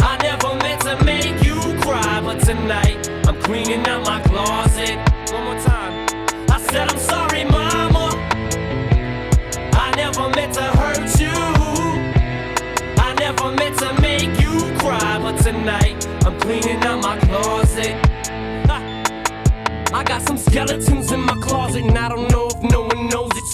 I 0.01 0.18
never 0.24 0.56
meant 0.56 0.82
to 0.82 1.03
make 1.06 1.45
you 1.45 1.53
cry, 1.82 2.20
but 2.20 2.39
tonight 2.39 3.08
I'm 3.28 3.39
cleaning 3.43 3.88
out 3.88 4.03
my 4.08 4.20
closet. 4.24 4.97
One 5.32 5.43
more 5.43 5.60
time. 5.62 6.08
I 6.49 6.60
said 6.60 6.89
I'm 6.89 6.97
sorry, 6.97 7.43
mama. 7.45 8.10
I 9.74 9.93
never 9.95 10.30
meant 10.30 10.56
to 10.56 10.64
hurt 10.64 11.20
you. 11.20 11.30
I 12.97 13.14
never 13.20 13.51
meant 13.51 13.78
to 13.80 14.01
make 14.01 14.41
you 14.41 14.76
cry, 14.80 15.20
but 15.22 15.39
tonight 15.43 16.08
I'm 16.26 16.39
cleaning 16.39 16.84
out 16.86 17.03
my 17.03 17.20
closet. 17.20 17.95
I 19.93 20.03
got 20.03 20.24
some 20.24 20.39
skeletons 20.39 21.12
in 21.12 21.22
my 21.22 21.36
closet, 21.36 21.84
and 21.84 21.95
I 21.95 22.10
don't 22.10 22.32
know 22.32 22.49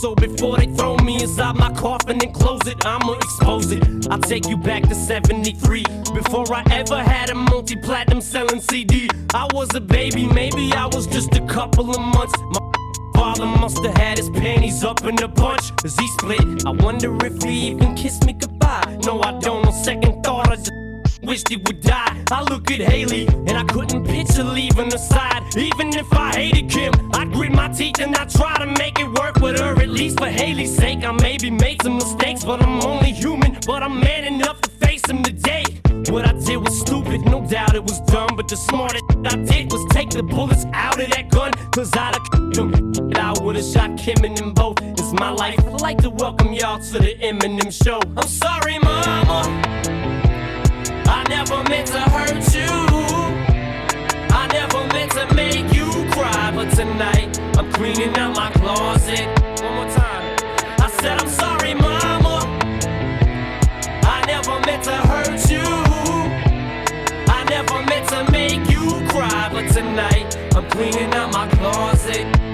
So 0.02 0.16
before 0.16 0.58
they 0.58 0.66
throw 0.66 0.98
me 0.98 1.22
inside 1.22 1.58
my 1.58 1.72
coffin 1.74 2.20
and 2.24 2.34
close 2.34 2.66
it, 2.66 2.84
I'ma 2.84 3.14
expose 3.14 3.72
it. 3.72 3.84
I'll 4.10 4.18
take 4.18 4.48
you 4.48 4.58
back 4.58 4.82
to 4.90 4.96
73. 4.96 5.84
Before 6.16 6.52
I 6.52 6.64
ever 6.72 7.04
had 7.04 7.30
a 7.30 7.36
multi 7.36 7.76
platinum 7.76 8.20
selling 8.20 8.62
CD, 8.62 9.12
I 9.32 9.48
was 9.54 9.76
a 9.76 9.80
baby, 9.80 10.26
maybe 10.26 10.74
I 10.74 10.88
was 10.88 11.06
just 11.06 11.36
a 11.36 11.46
couple 11.46 11.92
of 11.92 12.00
months. 12.00 12.34
My 12.40 12.72
Father 13.14 13.46
must 13.46 13.86
have 13.86 13.96
had 13.96 14.18
his 14.18 14.32
panties 14.32 14.84
up 14.84 15.04
in 15.04 15.22
a 15.22 15.28
bunch 15.28 15.72
as 15.86 15.96
he 15.96 16.08
split. 16.18 16.66
I 16.66 16.72
wonder 16.72 17.16
if 17.24 17.40
he 17.44 17.68
even 17.68 17.94
kissed 17.94 18.26
me 18.26 18.34
goodbye. 18.34 18.98
No, 19.06 19.22
I 19.22 19.38
don't. 19.38 19.68
On 19.68 19.72
second 19.72 20.24
thought, 20.24 20.50
I 20.50 20.56
just 20.56 20.81
wished 21.32 21.48
he 21.48 21.56
would 21.56 21.80
die. 21.80 22.26
I 22.30 22.44
look 22.44 22.70
at 22.72 22.82
Haley 22.82 23.26
and 23.48 23.52
I 23.52 23.64
couldn't 23.64 24.06
picture 24.06 24.44
leaving 24.44 24.92
her 24.92 24.98
side. 24.98 25.44
Even 25.56 25.88
if 25.96 26.12
I 26.12 26.34
hated 26.34 26.70
Kim, 26.70 26.94
I'd 27.14 27.32
grit 27.32 27.54
my 27.54 27.70
teeth 27.70 28.02
and 28.02 28.14
I'd 28.18 28.30
try 28.30 28.54
to 28.58 28.66
make 28.66 29.00
it 29.00 29.10
work 29.18 29.38
with 29.38 29.58
her. 29.58 29.72
At 29.82 29.88
least 29.88 30.20
for 30.20 30.28
Haley's 30.28 30.76
sake, 30.76 31.06
I 31.06 31.14
maybe 31.14 31.50
made 31.50 31.82
some 31.84 31.96
mistakes, 31.96 32.44
but 32.44 32.62
I'm 32.62 32.82
only 32.82 33.14
human. 33.14 33.58
But 33.66 33.82
I'm 33.82 34.02
man 34.02 34.26
enough 34.26 34.60
to 34.60 34.70
face 34.86 35.04
them 35.04 35.24
today. 35.24 35.64
What 36.10 36.28
I 36.28 36.34
did 36.34 36.58
was 36.58 36.78
stupid, 36.78 37.22
no 37.22 37.40
doubt 37.48 37.76
it 37.76 37.84
was 37.84 38.02
dumb. 38.02 38.32
But 38.36 38.50
the 38.50 38.58
smartest 38.58 39.06
I 39.24 39.38
did 39.38 39.72
was 39.72 39.86
take 39.92 40.10
the 40.10 40.24
bullets 40.24 40.66
out 40.74 41.02
of 41.02 41.10
that 41.12 41.30
gun. 41.30 41.54
Cause 41.72 41.92
I'd 41.94 42.14
have 42.16 42.54
them. 42.56 42.92
I 43.16 43.34
would've 43.42 43.64
shot 43.64 43.98
Kim 43.98 44.22
and 44.26 44.36
them 44.36 44.54
both. 44.54 44.82
It's 44.82 45.14
my 45.14 45.30
life. 45.30 45.60
I'd 45.60 45.80
like 45.80 46.00
to 46.00 46.10
welcome 46.10 46.52
y'all 46.52 46.80
to 46.80 47.00
the 47.00 47.16
Eminem 47.22 47.72
show. 47.72 48.02
I'm 48.18 48.28
sorry, 48.28 48.80
mama. 48.80 50.01
I 51.12 51.24
never 51.28 51.62
meant 51.70 51.88
to 51.88 52.00
hurt 52.00 52.56
you. 52.56 52.72
I 54.34 54.48
never 54.54 54.88
meant 54.94 55.12
to 55.12 55.34
make 55.36 55.74
you 55.76 55.90
cry. 56.12 56.52
But 56.56 56.74
tonight, 56.74 57.38
I'm 57.58 57.70
cleaning 57.74 58.16
out 58.18 58.36
my 58.36 58.50
closet. 58.52 59.28
One 59.62 59.76
more 59.76 59.90
time. 59.90 60.38
I 60.80 60.90
said, 61.02 61.20
I'm 61.22 61.28
sorry, 61.28 61.74
mama. 61.74 62.48
I 64.16 64.24
never 64.26 64.60
meant 64.66 64.84
to 64.86 64.96
hurt 65.12 65.50
you. 65.52 65.68
I 67.28 67.44
never 67.50 67.86
meant 67.90 68.08
to 68.10 68.32
make 68.32 68.70
you 68.70 69.06
cry. 69.10 69.50
But 69.52 69.70
tonight, 69.74 70.38
I'm 70.56 70.70
cleaning 70.70 71.14
out 71.14 71.34
my 71.34 71.48
closet. 71.50 72.51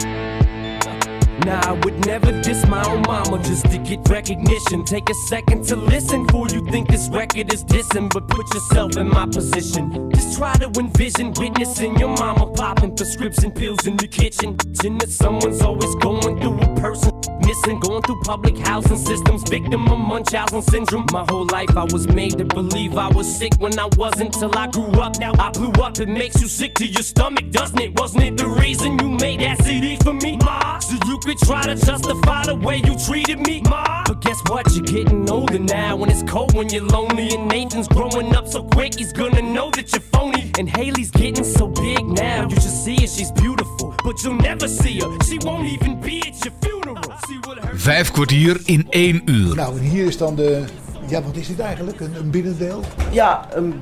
Nah, 1.47 1.61
I 1.61 1.71
would 1.71 2.05
never 2.05 2.33
diss 2.41 2.67
my 2.67 2.83
own 2.91 3.03
mama 3.03 3.41
just 3.41 3.71
to 3.71 3.77
get 3.77 4.09
recognition. 4.09 4.83
Take 4.83 5.09
a 5.09 5.13
second 5.29 5.63
to 5.67 5.77
listen 5.77 6.25
before 6.25 6.49
you 6.49 6.59
think 6.69 6.89
this 6.89 7.07
record 7.07 7.53
is 7.53 7.63
dissing, 7.63 8.11
but 8.11 8.27
put 8.27 8.53
yourself 8.53 8.97
in 8.97 9.07
my 9.07 9.25
position. 9.27 10.11
Just 10.11 10.37
try 10.37 10.53
to 10.55 10.69
envision 10.77 11.31
witnessing 11.37 11.97
your 11.97 12.09
mama 12.09 12.47
popping 12.51 12.97
prescription 12.97 13.51
pills 13.51 13.87
in 13.87 13.95
the 13.95 14.09
kitchen. 14.09 14.57
Kitchen 14.57 14.97
that 14.97 15.09
someone's 15.09 15.61
always 15.61 15.95
going 15.95 16.37
through 16.41 16.59
a 16.59 16.81
person 16.81 17.17
missing, 17.47 17.79
going 17.79 18.01
through 18.03 18.19
public 18.21 18.57
housing 18.57 18.97
systems, 18.97 19.43
victim 19.49 19.87
of 19.87 19.99
Munchausen 19.99 20.61
syndrome. 20.61 21.05
My 21.11 21.25
whole 21.29 21.45
life 21.45 21.75
I 21.75 21.85
was 21.85 22.07
made 22.07 22.37
to 22.37 22.45
believe 22.45 22.97
I 22.97 23.07
was 23.07 23.27
sick 23.39 23.53
when 23.59 23.77
I 23.79 23.87
wasn't 23.97 24.33
till 24.33 24.55
I 24.57 24.67
grew 24.67 24.91
up. 25.01 25.17
Now 25.19 25.31
I 25.39 25.49
blew 25.51 25.71
up, 25.83 25.97
it 25.99 26.09
makes 26.09 26.41
you 26.41 26.47
sick 26.47 26.75
to 26.75 26.85
your 26.85 27.03
stomach, 27.03 27.49
doesn't 27.51 27.79
it? 27.79 27.99
Wasn't 27.99 28.23
it 28.23 28.37
the 28.37 28.47
reason 28.47 28.99
you 28.99 29.09
made 29.09 29.39
that 29.39 29.63
CD 29.63 29.95
for 29.97 30.13
me, 30.13 30.37
Ma? 30.37 30.79
So 30.79 30.97
you 31.07 31.17
could 31.19 31.36
try 31.45 31.63
to 31.63 31.75
justify 31.75 32.43
the 32.45 32.55
way 32.55 32.77
you 32.77 32.95
treated 32.97 33.39
me, 33.47 33.61
Ma. 33.69 34.03
But 34.05 34.21
guess 34.21 34.39
what? 34.49 34.65
You're 34.73 34.85
getting 34.85 35.29
older 35.29 35.59
now, 35.59 35.95
when 35.95 36.09
it's 36.09 36.23
cold, 36.23 36.53
when 36.53 36.69
you're 36.69 36.85
lonely, 36.85 37.29
and 37.35 37.47
Nathan's 37.47 37.87
growing 37.87 38.35
up 38.35 38.47
so 38.47 38.63
quick, 38.63 38.95
he's 38.95 39.13
gonna 39.13 39.41
know 39.41 39.69
that 39.71 39.91
you're 39.91 40.07
phony. 40.11 40.51
And 40.59 40.69
Haley's 40.69 41.11
getting 41.11 41.43
so 41.43 41.67
big 41.67 42.05
now, 42.05 42.47
you 42.49 42.55
should 42.55 42.77
see 42.85 42.95
her, 42.95 43.07
she's 43.07 43.31
beautiful, 43.31 43.93
but 44.03 44.23
you'll 44.23 44.35
never 44.35 44.67
see 44.67 44.99
her. 44.99 45.09
She 45.25 45.37
won't 45.39 45.67
even 45.67 45.99
be 46.01 46.19
at 46.27 46.43
your 46.43 46.53
funeral. 46.61 47.17
See 47.27 47.39
what 47.45 47.63
her 47.63 47.75
Vijf 47.75 48.11
kwartier 48.11 48.61
in 48.65 48.87
één 48.89 49.21
uur. 49.25 49.55
Nou, 49.55 49.77
en 49.77 49.83
hier 49.83 50.05
is 50.05 50.17
dan 50.17 50.35
de... 50.35 50.63
Ja, 51.07 51.21
wat 51.21 51.35
is 51.35 51.47
dit 51.47 51.59
eigenlijk? 51.59 51.99
Een, 51.99 52.15
een 52.15 52.29
binnendeel? 52.29 52.83
Ja, 53.11 53.47
een 53.51 53.81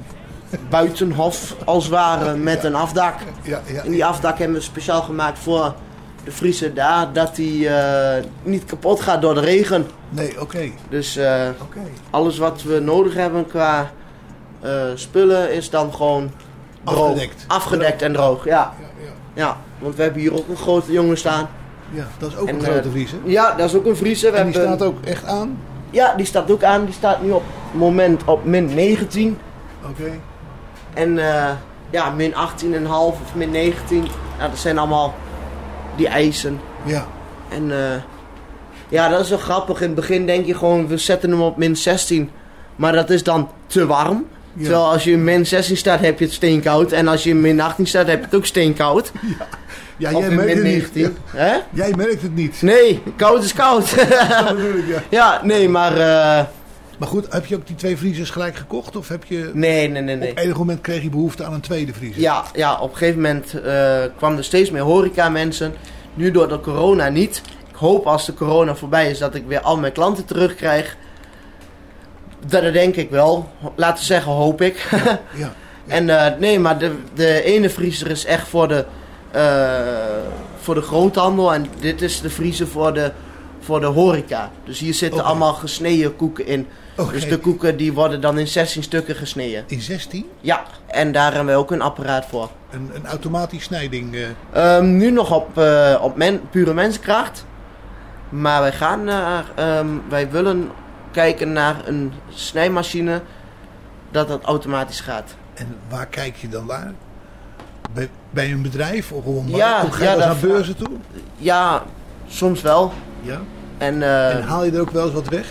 buitenhof 0.69 1.55
als 1.65 1.83
het 1.83 1.93
ware 1.93 2.37
met 2.37 2.63
een 2.63 2.75
afdak. 2.75 3.19
Ja, 3.43 3.61
ja. 3.65 3.83
En 3.83 3.91
die 3.91 4.05
afdak 4.05 4.37
hebben 4.37 4.57
we 4.57 4.63
speciaal 4.63 5.01
gemaakt 5.01 5.39
voor 5.39 5.75
de 6.25 6.31
vriezer 6.31 6.73
daar, 6.73 7.13
dat 7.13 7.35
die 7.35 7.69
eh, 7.69 8.23
niet 8.43 8.65
kapot 8.65 9.01
gaat 9.01 9.21
door 9.21 9.33
de 9.33 9.39
regen. 9.41 9.87
Nee, 10.09 10.41
oké. 10.41 10.69
Dus 10.89 11.17
eh, 11.17 11.47
alles 12.09 12.37
wat 12.37 12.63
we 12.63 12.79
nodig 12.79 13.13
hebben 13.13 13.47
qua 13.47 13.91
eh, 14.61 14.71
spullen 14.95 15.53
is 15.53 15.69
dan 15.69 15.93
gewoon 15.93 16.31
droog. 16.83 16.99
Afgedekt. 17.09 17.43
Afgedekt 17.47 18.01
en 18.01 18.13
droog, 18.13 18.45
ja. 18.45 18.51
Ja, 18.51 18.73
ja. 19.05 19.11
ja. 19.33 19.57
Want 19.79 19.95
we 19.95 20.01
hebben 20.03 20.21
hier 20.21 20.33
ook 20.33 20.47
een 20.49 20.57
grote 20.57 20.91
jongen 20.91 21.17
staan. 21.17 21.49
ja, 21.91 22.07
dat 22.17 22.31
is 22.31 22.37
ook 22.37 22.47
En, 22.47 22.55
een 22.55 22.63
grote 22.63 22.89
vriezer. 22.91 23.17
Ja, 23.23 23.53
dat 23.55 23.69
is 23.69 23.75
ook 23.75 23.85
een 23.85 23.95
vriezer. 23.95 24.31
We 24.31 24.37
En 24.37 24.45
die 24.51 24.59
hebben- 24.59 24.75
staat 24.77 24.87
ook 24.87 25.05
echt 25.05 25.25
aan? 25.25 25.57
Ja, 25.89 26.13
die 26.15 26.25
staat 26.25 26.51
ook 26.51 26.63
aan. 26.63 26.85
Die 26.85 26.93
staat 26.93 27.21
nu 27.21 27.31
op 27.31 27.43
moment 27.71 28.23
op 28.25 28.45
min 28.45 28.73
19. 28.73 29.37
Oké. 29.89 30.11
En 30.93 31.19
ja, 31.89 32.09
min 32.09 32.33
18,5 32.33 32.87
of 32.89 33.35
min 33.35 33.51
19. 33.51 34.07
Ja, 34.39 34.47
dat 34.47 34.57
zijn 34.57 34.77
allemaal 34.77 35.13
die 35.97 36.07
eisen. 36.07 36.59
Ja. 36.85 37.05
En 37.49 37.71
eh, 37.71 38.01
ja, 38.89 39.09
dat 39.09 39.19
is 39.19 39.29
wel 39.29 39.37
grappig. 39.37 39.81
In 39.81 39.85
het 39.85 39.95
begin 39.95 40.25
denk 40.25 40.45
je 40.45 40.55
gewoon, 40.55 40.87
we 40.87 40.97
zetten 40.97 41.29
hem 41.29 41.41
op 41.41 41.57
min 41.57 41.75
16. 41.75 42.29
Maar 42.75 42.93
dat 42.93 43.09
is 43.09 43.23
dan 43.23 43.49
te 43.67 43.85
warm. 43.85 44.25
Ja. 44.53 44.61
Terwijl 44.61 44.91
als 44.91 45.03
je 45.03 45.11
in 45.11 45.23
min 45.23 45.45
16 45.45 45.77
staat, 45.77 45.99
heb 45.99 46.19
je 46.19 46.25
het 46.25 46.33
steenkoud. 46.33 46.91
En 46.91 47.07
als 47.07 47.23
je 47.23 47.29
in 47.29 47.41
min 47.41 47.61
18 47.61 47.87
staat, 47.87 48.07
heb 48.07 48.19
je 48.19 48.25
het 48.25 48.35
ook 48.35 48.45
steenkoud. 48.45 49.11
Ja, 49.97 50.13
of 50.13 50.19
jij 50.19 50.29
merkt 50.29 50.53
het 50.53 50.63
niet. 50.63 50.71
19. 50.73 51.17
Hè? 51.25 51.47
Ja, 51.47 51.61
Jij 51.69 51.93
merkt 51.97 52.21
het 52.21 52.35
niet. 52.35 52.61
Nee, 52.61 53.01
koud 53.15 53.43
is 53.43 53.53
koud. 53.53 53.91
Ik, 53.97 54.07
ja. 54.87 55.01
ja, 55.19 55.39
nee, 55.43 55.69
maar... 55.69 55.97
eh, 55.97 56.45
Maar 56.97 57.07
goed, 57.07 57.33
heb 57.33 57.45
je 57.45 57.55
ook 57.55 57.67
die 57.67 57.75
twee 57.75 57.97
vriezers 57.97 58.29
gelijk 58.29 58.55
gekocht? 58.55 58.95
Of 58.95 59.07
heb 59.07 59.23
je... 59.23 59.51
nee, 59.53 59.89
nee, 59.89 60.01
nee, 60.01 60.15
nee. 60.15 60.31
Op 60.31 60.37
enig 60.37 60.57
moment 60.57 60.81
kreeg 60.81 61.03
je 61.03 61.09
behoefte 61.09 61.43
aan 61.43 61.53
een 61.53 61.61
tweede 61.61 61.93
vriezer? 61.93 62.21
Ja, 62.21 62.43
ja, 62.53 62.79
op 62.79 62.91
een 62.91 62.97
gegeven 62.97 63.21
moment 63.21 63.61
eh, 63.61 64.03
kwam 64.17 64.37
er 64.37 64.43
steeds 64.43 64.71
meer 64.71 64.81
horeca 64.81 65.29
mensen. 65.29 65.73
Nu 66.13 66.31
door 66.31 66.47
de 66.47 66.59
corona 66.59 67.09
niet. 67.09 67.41
Ik 67.69 67.75
hoop 67.75 68.07
als 68.07 68.25
de 68.25 68.33
corona 68.33 68.75
voorbij 68.75 69.09
is 69.09 69.17
dat 69.17 69.35
ik 69.35 69.43
weer 69.47 69.61
al 69.61 69.77
mijn 69.77 69.93
klanten 69.93 70.25
terugkrijg. 70.25 70.97
Dat, 72.47 72.73
denk 72.73 72.95
ik 72.95 73.09
wel. 73.09 73.49
Laten 73.75 73.99
we 73.99 74.05
zeggen, 74.05 74.31
hoop 74.31 74.61
ik. 74.61 74.89
Ja. 75.35 75.53
en 75.87 76.09
eh, 76.09 76.39
nee, 76.39 76.59
maar 76.59 76.77
de, 76.79 76.95
de 77.13 77.43
ene 77.43 77.69
vriezer 77.69 78.09
is 78.09 78.25
echt 78.25 78.47
voor 78.47 78.67
de, 78.67 78.85
eh, 79.31 79.81
voor 80.59 80.75
de 80.75 80.81
groothandel. 80.81 81.53
En 81.53 81.65
dit 81.79 82.01
is 82.01 82.21
de 82.21 82.29
vriezer 82.29 82.67
voor 82.67 82.93
de, 82.93 83.11
voor 83.59 83.79
de 83.79 83.85
horeca. 83.85 84.51
Dus 84.63 84.79
hier 84.79 84.93
zitten 84.93 85.23
allemaal 85.23 85.53
gesneden 85.53 86.15
koeken 86.15 86.45
in. 86.45 86.67
Dus 87.11 87.27
de 87.29 87.37
koeken 87.39 87.77
die 87.77 87.93
worden 87.93 88.21
dan 88.21 88.37
in 88.37 88.47
16 88.47 88.83
stukken 88.83 89.15
gesneden. 89.15 89.63
In 89.67 89.81
16? 89.81 90.29
Ja, 90.41 90.63
en 90.87 91.11
daar 91.11 91.33
hebben 91.33 91.53
we 91.53 91.59
ook 91.59 91.71
een 91.71 91.81
apparaat 91.81 92.25
voor. 92.25 92.49
Een, 92.71 92.89
een 92.93 93.05
automatisch 93.05 93.63
snijding. 93.63 94.15
eh, 94.15 94.75
Ehm, 94.77 94.97
nu 94.97 95.11
nog 95.11 95.31
op, 95.35 95.57
eh, 95.57 95.99
op 96.01 96.15
men, 96.15 96.41
pure 96.49 96.73
mensenkracht. 96.73 97.45
Maar 98.29 98.61
wij 98.61 98.71
gaan 98.71 99.03
naar, 99.03 99.43
ehm, 99.55 99.87
wij 100.09 100.29
willen 100.31 100.69
kijken 101.11 101.51
naar 101.53 101.75
een 101.85 102.11
snijmachine 102.29 103.21
dat 104.11 104.27
dat 104.27 104.43
automatisch 104.43 104.99
gaat. 104.99 105.35
en 105.53 105.75
waar 105.89 106.05
kijk 106.05 106.35
je 106.35 106.49
dan 106.49 106.65
naar? 106.65 106.91
Bij, 107.93 108.09
bij 108.29 108.51
een 108.51 108.61
bedrijf 108.61 109.11
of 109.11 109.25
markt? 109.25 109.49
Ja, 109.55 109.83
of 109.83 109.89
ga 109.95 110.03
je 110.03 110.09
ja, 110.09 110.15
naar 110.25 110.35
beurzen 110.37 110.75
toe? 110.75 110.89
Ja, 111.37 111.83
soms 112.27 112.61
wel. 112.61 112.93
Ja. 113.21 113.39
En, 113.77 114.03
eh, 114.03 114.35
En 114.35 114.43
haal 114.43 114.63
je 114.65 114.71
er 114.71 114.79
ook 114.81 114.89
wel 114.91 115.05
eens 115.05 115.13
wat 115.13 115.27
weg? 115.29 115.47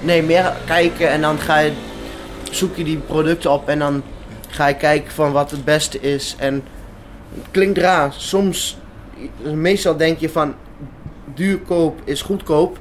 Nee, 0.00 0.22
meer 0.22 0.52
kijken 0.66 1.10
en 1.10 1.20
dan 1.20 1.38
ga 1.38 1.58
je, 1.58 1.72
zoek 2.50 2.76
je 2.76 2.84
die 2.84 2.98
producten 2.98 3.50
op 3.50 3.68
en 3.68 3.78
dan 3.78 4.02
ga 4.48 4.66
je 4.66 4.76
kijken 4.76 5.12
van 5.12 5.32
wat 5.32 5.50
het 5.50 5.64
beste 5.64 6.00
is. 6.00 6.34
En 6.38 6.54
het 7.34 7.46
klinkt 7.50 7.78
raar, 7.78 8.12
soms, 8.16 8.78
meestal 9.54 9.96
denk 9.96 10.18
je 10.18 10.28
van 10.30 10.54
duurkoop 11.34 12.00
is 12.04 12.22
goedkoop. 12.22 12.78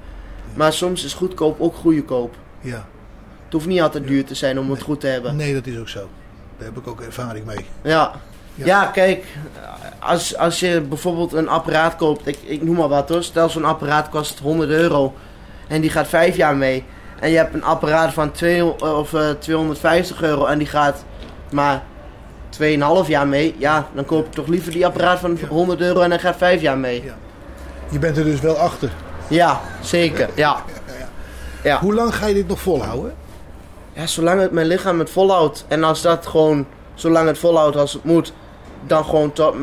Maar 0.53 0.73
soms 0.73 1.03
is 1.03 1.13
goedkoop 1.13 1.61
ook 1.61 1.75
goedkoop. 1.75 2.35
Ja. 2.61 2.87
Het 3.43 3.53
hoeft 3.53 3.65
niet 3.65 3.81
altijd 3.81 4.07
duur 4.07 4.25
te 4.25 4.35
zijn 4.35 4.59
om 4.59 4.71
het 4.71 4.81
goed 4.81 4.99
te 4.99 5.07
hebben. 5.07 5.35
Nee, 5.35 5.53
dat 5.53 5.65
is 5.67 5.77
ook 5.77 5.89
zo. 5.89 6.09
Daar 6.57 6.67
heb 6.67 6.77
ik 6.77 6.87
ook 6.87 7.01
ervaring 7.01 7.45
mee. 7.45 7.65
Ja. 7.83 8.11
Ja. 8.55 8.65
Ja, 8.65 8.85
kijk, 8.85 9.25
als, 9.99 10.37
als 10.37 10.59
je 10.59 10.81
bijvoorbeeld 10.81 11.33
een 11.33 11.47
apparaat 11.47 11.95
koopt, 11.95 12.27
ik, 12.27 12.37
ik 12.43 12.63
noem 12.63 12.75
maar 12.75 12.87
wat 12.87 13.09
hoor, 13.09 13.23
stel 13.23 13.49
zo'n 13.49 13.65
apparaat 13.65 14.09
kost 14.09 14.39
100 14.39 14.69
euro 14.69 15.13
en 15.67 15.81
die 15.81 15.89
gaat 15.89 16.07
5 16.07 16.35
jaar 16.35 16.55
mee. 16.55 16.83
En 17.19 17.29
je 17.29 17.37
hebt 17.37 17.53
een 17.53 17.63
apparaat 17.63 18.13
van 18.13 18.31
200, 18.31 18.81
of, 18.81 19.13
eh, 19.13 19.29
250 19.29 20.21
euro 20.21 20.45
en 20.45 20.57
die 20.57 20.67
gaat 20.67 21.05
maar 21.51 21.83
2,5 22.49 23.07
jaar 23.07 23.27
mee. 23.27 23.55
Ja, 23.57 23.87
dan 23.93 24.05
koop 24.05 24.25
ik 24.25 24.31
toch 24.31 24.47
liever 24.47 24.71
die 24.71 24.85
apparaat 24.85 25.19
van 25.19 25.37
100 25.49 25.81
euro 25.81 26.01
en 26.01 26.09
hij 26.09 26.19
gaat 26.19 26.37
5 26.37 26.61
jaar 26.61 26.77
mee. 26.77 27.03
Ja. 27.03 27.13
Je 27.89 27.99
bent 27.99 28.17
er 28.17 28.23
dus 28.23 28.39
wel 28.39 28.57
achter. 28.57 28.89
Ja, 29.27 29.61
zeker. 29.81 30.29
Ja. 30.35 30.63
Ja. 31.63 31.79
Hoe 31.79 31.93
lang 31.93 32.15
ga 32.15 32.25
je 32.25 32.33
dit 32.33 32.47
nog 32.47 32.59
volhouden? 32.59 33.13
ja, 33.95 34.07
zolang 34.07 34.41
het 34.41 34.51
mijn 34.51 34.67
lichaam 34.67 34.99
het 34.99 35.09
volhoudt 35.09 35.65
en 35.67 35.83
als 35.83 36.01
dat 36.01 36.27
gewoon, 36.27 36.65
zolang 36.93 37.27
het 37.27 37.37
volhoudt 37.37 37.75
als 37.75 37.93
het 37.93 38.03
moet, 38.03 38.33
dan 38.87 39.05
gewoon 39.05 39.33
tot, 39.33 39.55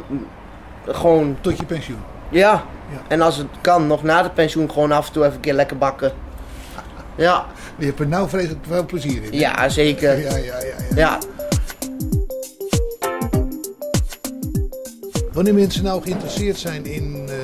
gewoon 0.86 1.36
Tot 1.40 1.58
je 1.58 1.64
pensioen. 1.64 2.00
Ja. 2.28 2.62
Ja. 2.90 2.98
En 3.08 3.20
als 3.20 3.36
het 3.36 3.46
kan, 3.60 3.86
nog 3.86 4.02
na 4.02 4.22
de 4.22 4.30
pensioen 4.30 4.70
gewoon 4.70 4.92
af 4.92 5.06
en 5.06 5.12
toe 5.12 5.22
even 5.22 5.34
een 5.34 5.40
keer 5.40 5.54
lekker 5.54 5.78
bakken. 5.78 6.12
Ja, 7.16 7.46
Je 7.78 7.86
hebt 7.86 8.00
er 8.00 8.06
nou 8.08 8.28
vreselijk 8.28 8.64
veel 8.66 8.86
plezier 8.86 9.22
in. 9.22 9.38
ja 9.38 9.68
zeker. 9.68 10.18
Ja, 10.20 10.36
ja, 10.36 10.36
ja, 10.36 10.58
ja. 10.60 10.74
Ja. 10.96 11.18
Wanneer 15.32 15.54
mensen 15.54 15.84
nou 15.84 16.02
geïnteresseerd 16.02 16.58
zijn 16.58 16.86
in, 16.86 17.28
eh, 17.28 17.34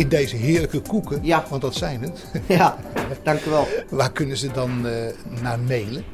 in 0.00 0.08
deze 0.08 0.36
heerlijke 0.36 0.80
koeken, 0.80 1.18
Ja. 1.22 1.44
want 1.48 1.62
dat 1.62 1.74
zijn 1.74 2.02
het, 2.02 2.24
Ja, 2.58 2.76
dank 3.22 3.44
u 3.44 3.50
wel. 3.50 3.68
waar 3.88 4.12
kunnen 4.12 4.36
ze 4.36 4.50
dan 4.50 4.86
eh, 4.86 4.92
naar 5.42 5.58
mailen? 5.58 6.04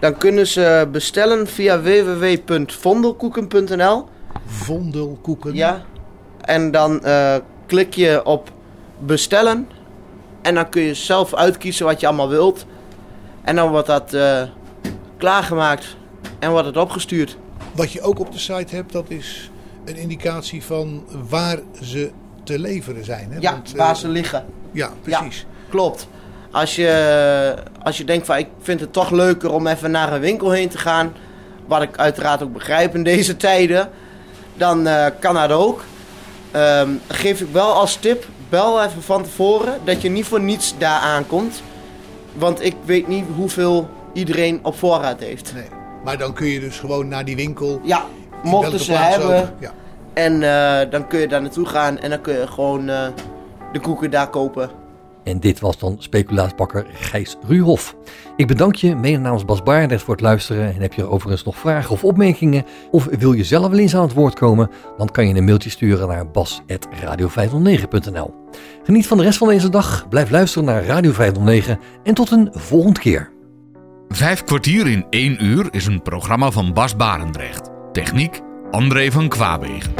Dan 0.00 0.16
kunnen 0.18 0.46
ze 0.46 0.88
bestellen 0.92 1.46
via 1.46 1.80
www.vondelkoeken.nl. 1.80 4.04
Vondelkoeken. 4.46 5.54
Ja. 5.54 5.82
En 6.40 6.70
dan 6.70 7.04
eh, 7.04 7.34
klik 7.66 7.94
je 7.94 8.24
op 8.24 8.50
bestellen. 8.98 9.68
En 10.44 10.54
dan 10.54 10.68
kun 10.68 10.82
je 10.82 10.94
zelf 10.94 11.34
uitkiezen 11.34 11.86
wat 11.86 12.00
je 12.00 12.06
allemaal 12.06 12.28
wilt. 12.28 12.66
En 13.42 13.56
dan 13.56 13.70
wordt 13.70 13.86
dat 13.86 14.14
eh, 14.14 14.42
klaargemaakt 15.16 15.96
en 16.38 16.50
wordt 16.50 16.66
het 16.66 16.76
opgestuurd. 16.76 17.36
Wat 17.72 17.92
je 17.92 18.00
ook 18.00 18.18
op 18.18 18.32
de 18.32 18.38
site 18.38 18.74
hebt, 18.74 18.92
dat 18.92 19.10
is 19.10 19.50
een 19.84 19.96
indicatie 19.96 20.64
van 20.64 21.04
waar 21.28 21.58
ze 21.82 22.10
te 22.42 22.58
leveren 22.58 23.04
zijn. 23.04 23.32
Hè? 23.32 23.38
Ja, 23.40 23.52
Want, 23.52 23.72
eh, 23.72 23.78
waar 23.78 23.96
ze 23.96 24.08
liggen. 24.08 24.44
Ja, 24.72 24.90
precies. 25.02 25.46
Klopt. 25.68 26.08
Als 26.50 26.76
je, 26.76 27.54
als 27.82 27.98
je 27.98 28.04
denkt 28.04 28.26
van 28.26 28.36
ik 28.36 28.48
vind 28.60 28.80
het 28.80 28.92
toch 28.92 29.10
leuker 29.10 29.52
om 29.52 29.66
even 29.66 29.90
naar 29.90 30.12
een 30.12 30.20
winkel 30.20 30.50
heen 30.50 30.68
te 30.68 30.78
gaan. 30.78 31.12
Wat 31.66 31.82
ik 31.82 31.98
uiteraard 31.98 32.42
ook 32.42 32.52
begrijp 32.52 32.94
in 32.94 33.02
deze 33.02 33.36
tijden. 33.36 33.90
Dan 34.54 34.86
eh, 34.86 35.06
kan 35.18 35.34
dat 35.34 35.50
ook. 35.50 35.84
Ehm, 36.54 36.90
geef 37.08 37.40
ik 37.40 37.48
wel 37.52 37.72
als 37.72 37.96
tip. 37.96 38.26
Bel 38.48 38.82
even 38.82 39.02
van 39.02 39.22
tevoren. 39.22 39.80
Dat 39.84 40.02
je 40.02 40.08
niet 40.08 40.26
voor 40.26 40.40
niets 40.40 40.74
daar 40.78 41.00
aankomt. 41.00 41.62
Want 42.32 42.64
ik 42.64 42.74
weet 42.84 43.08
niet 43.08 43.24
hoeveel 43.36 43.88
iedereen 44.12 44.60
op 44.62 44.78
voorraad 44.78 45.20
heeft. 45.20 45.52
Nee. 45.54 45.68
Maar 46.04 46.18
dan 46.18 46.32
kun 46.32 46.46
je 46.46 46.60
dus 46.60 46.78
gewoon 46.78 47.08
naar 47.08 47.24
die 47.24 47.36
winkel. 47.36 47.80
Ja, 47.82 48.04
mochten 48.42 48.80
ze 48.80 48.92
hebben. 48.92 49.54
Ja. 49.58 49.72
En 50.12 50.42
eh, 50.42 50.90
dan 50.90 51.06
kun 51.06 51.20
je 51.20 51.28
daar 51.28 51.42
naartoe 51.42 51.66
gaan. 51.66 51.98
En 51.98 52.10
dan 52.10 52.20
kun 52.20 52.34
je 52.38 52.46
gewoon 52.46 52.88
eh, 52.88 53.06
de 53.72 53.80
koeken 53.80 54.10
daar 54.10 54.28
kopen. 54.28 54.70
En 55.24 55.40
dit 55.40 55.60
was 55.60 55.78
dan 55.78 55.96
speculaasbakker 55.98 56.86
Gijs 56.92 57.36
Ruhoff. 57.46 57.96
Ik 58.36 58.46
bedank 58.46 58.74
je, 58.74 58.96
mede 58.96 59.18
namens 59.18 59.44
Bas 59.44 59.62
Baardert, 59.62 60.02
voor 60.02 60.14
het 60.14 60.22
luisteren. 60.22 60.74
En 60.74 60.80
heb 60.80 60.92
je 60.92 61.08
overigens 61.08 61.44
nog 61.44 61.56
vragen 61.56 61.90
of 61.90 62.04
opmerkingen? 62.04 62.64
Of 62.90 63.08
wil 63.18 63.32
je 63.32 63.44
zelf 63.44 63.68
wel 63.68 63.78
eens 63.78 63.96
aan 63.96 64.02
het 64.02 64.12
woord 64.12 64.34
komen? 64.34 64.70
Dan 64.96 65.10
kan 65.10 65.28
je 65.28 65.34
een 65.34 65.44
mailtje 65.44 65.70
sturen 65.70 66.08
naar 66.08 66.30
bas.radio509.nl 66.30 68.34
Geniet 68.82 69.06
van 69.06 69.16
de 69.16 69.22
rest 69.22 69.38
van 69.38 69.48
deze 69.48 69.68
dag, 69.68 70.08
blijf 70.08 70.30
luisteren 70.30 70.68
naar 70.68 70.84
Radio 70.84 71.12
509 71.12 71.78
en 72.02 72.14
tot 72.14 72.30
een 72.30 72.48
volgende 72.52 73.00
keer. 73.00 73.32
Vijf 74.08 74.44
kwartier 74.44 74.86
in 74.86 75.06
één 75.10 75.44
uur 75.44 75.68
is 75.70 75.86
een 75.86 76.02
programma 76.02 76.50
van 76.50 76.72
Bas 76.72 76.96
Barendrecht. 76.96 77.70
Techniek 77.92 78.40
André 78.70 79.10
van 79.10 79.28
Kwaabegen. 79.28 79.92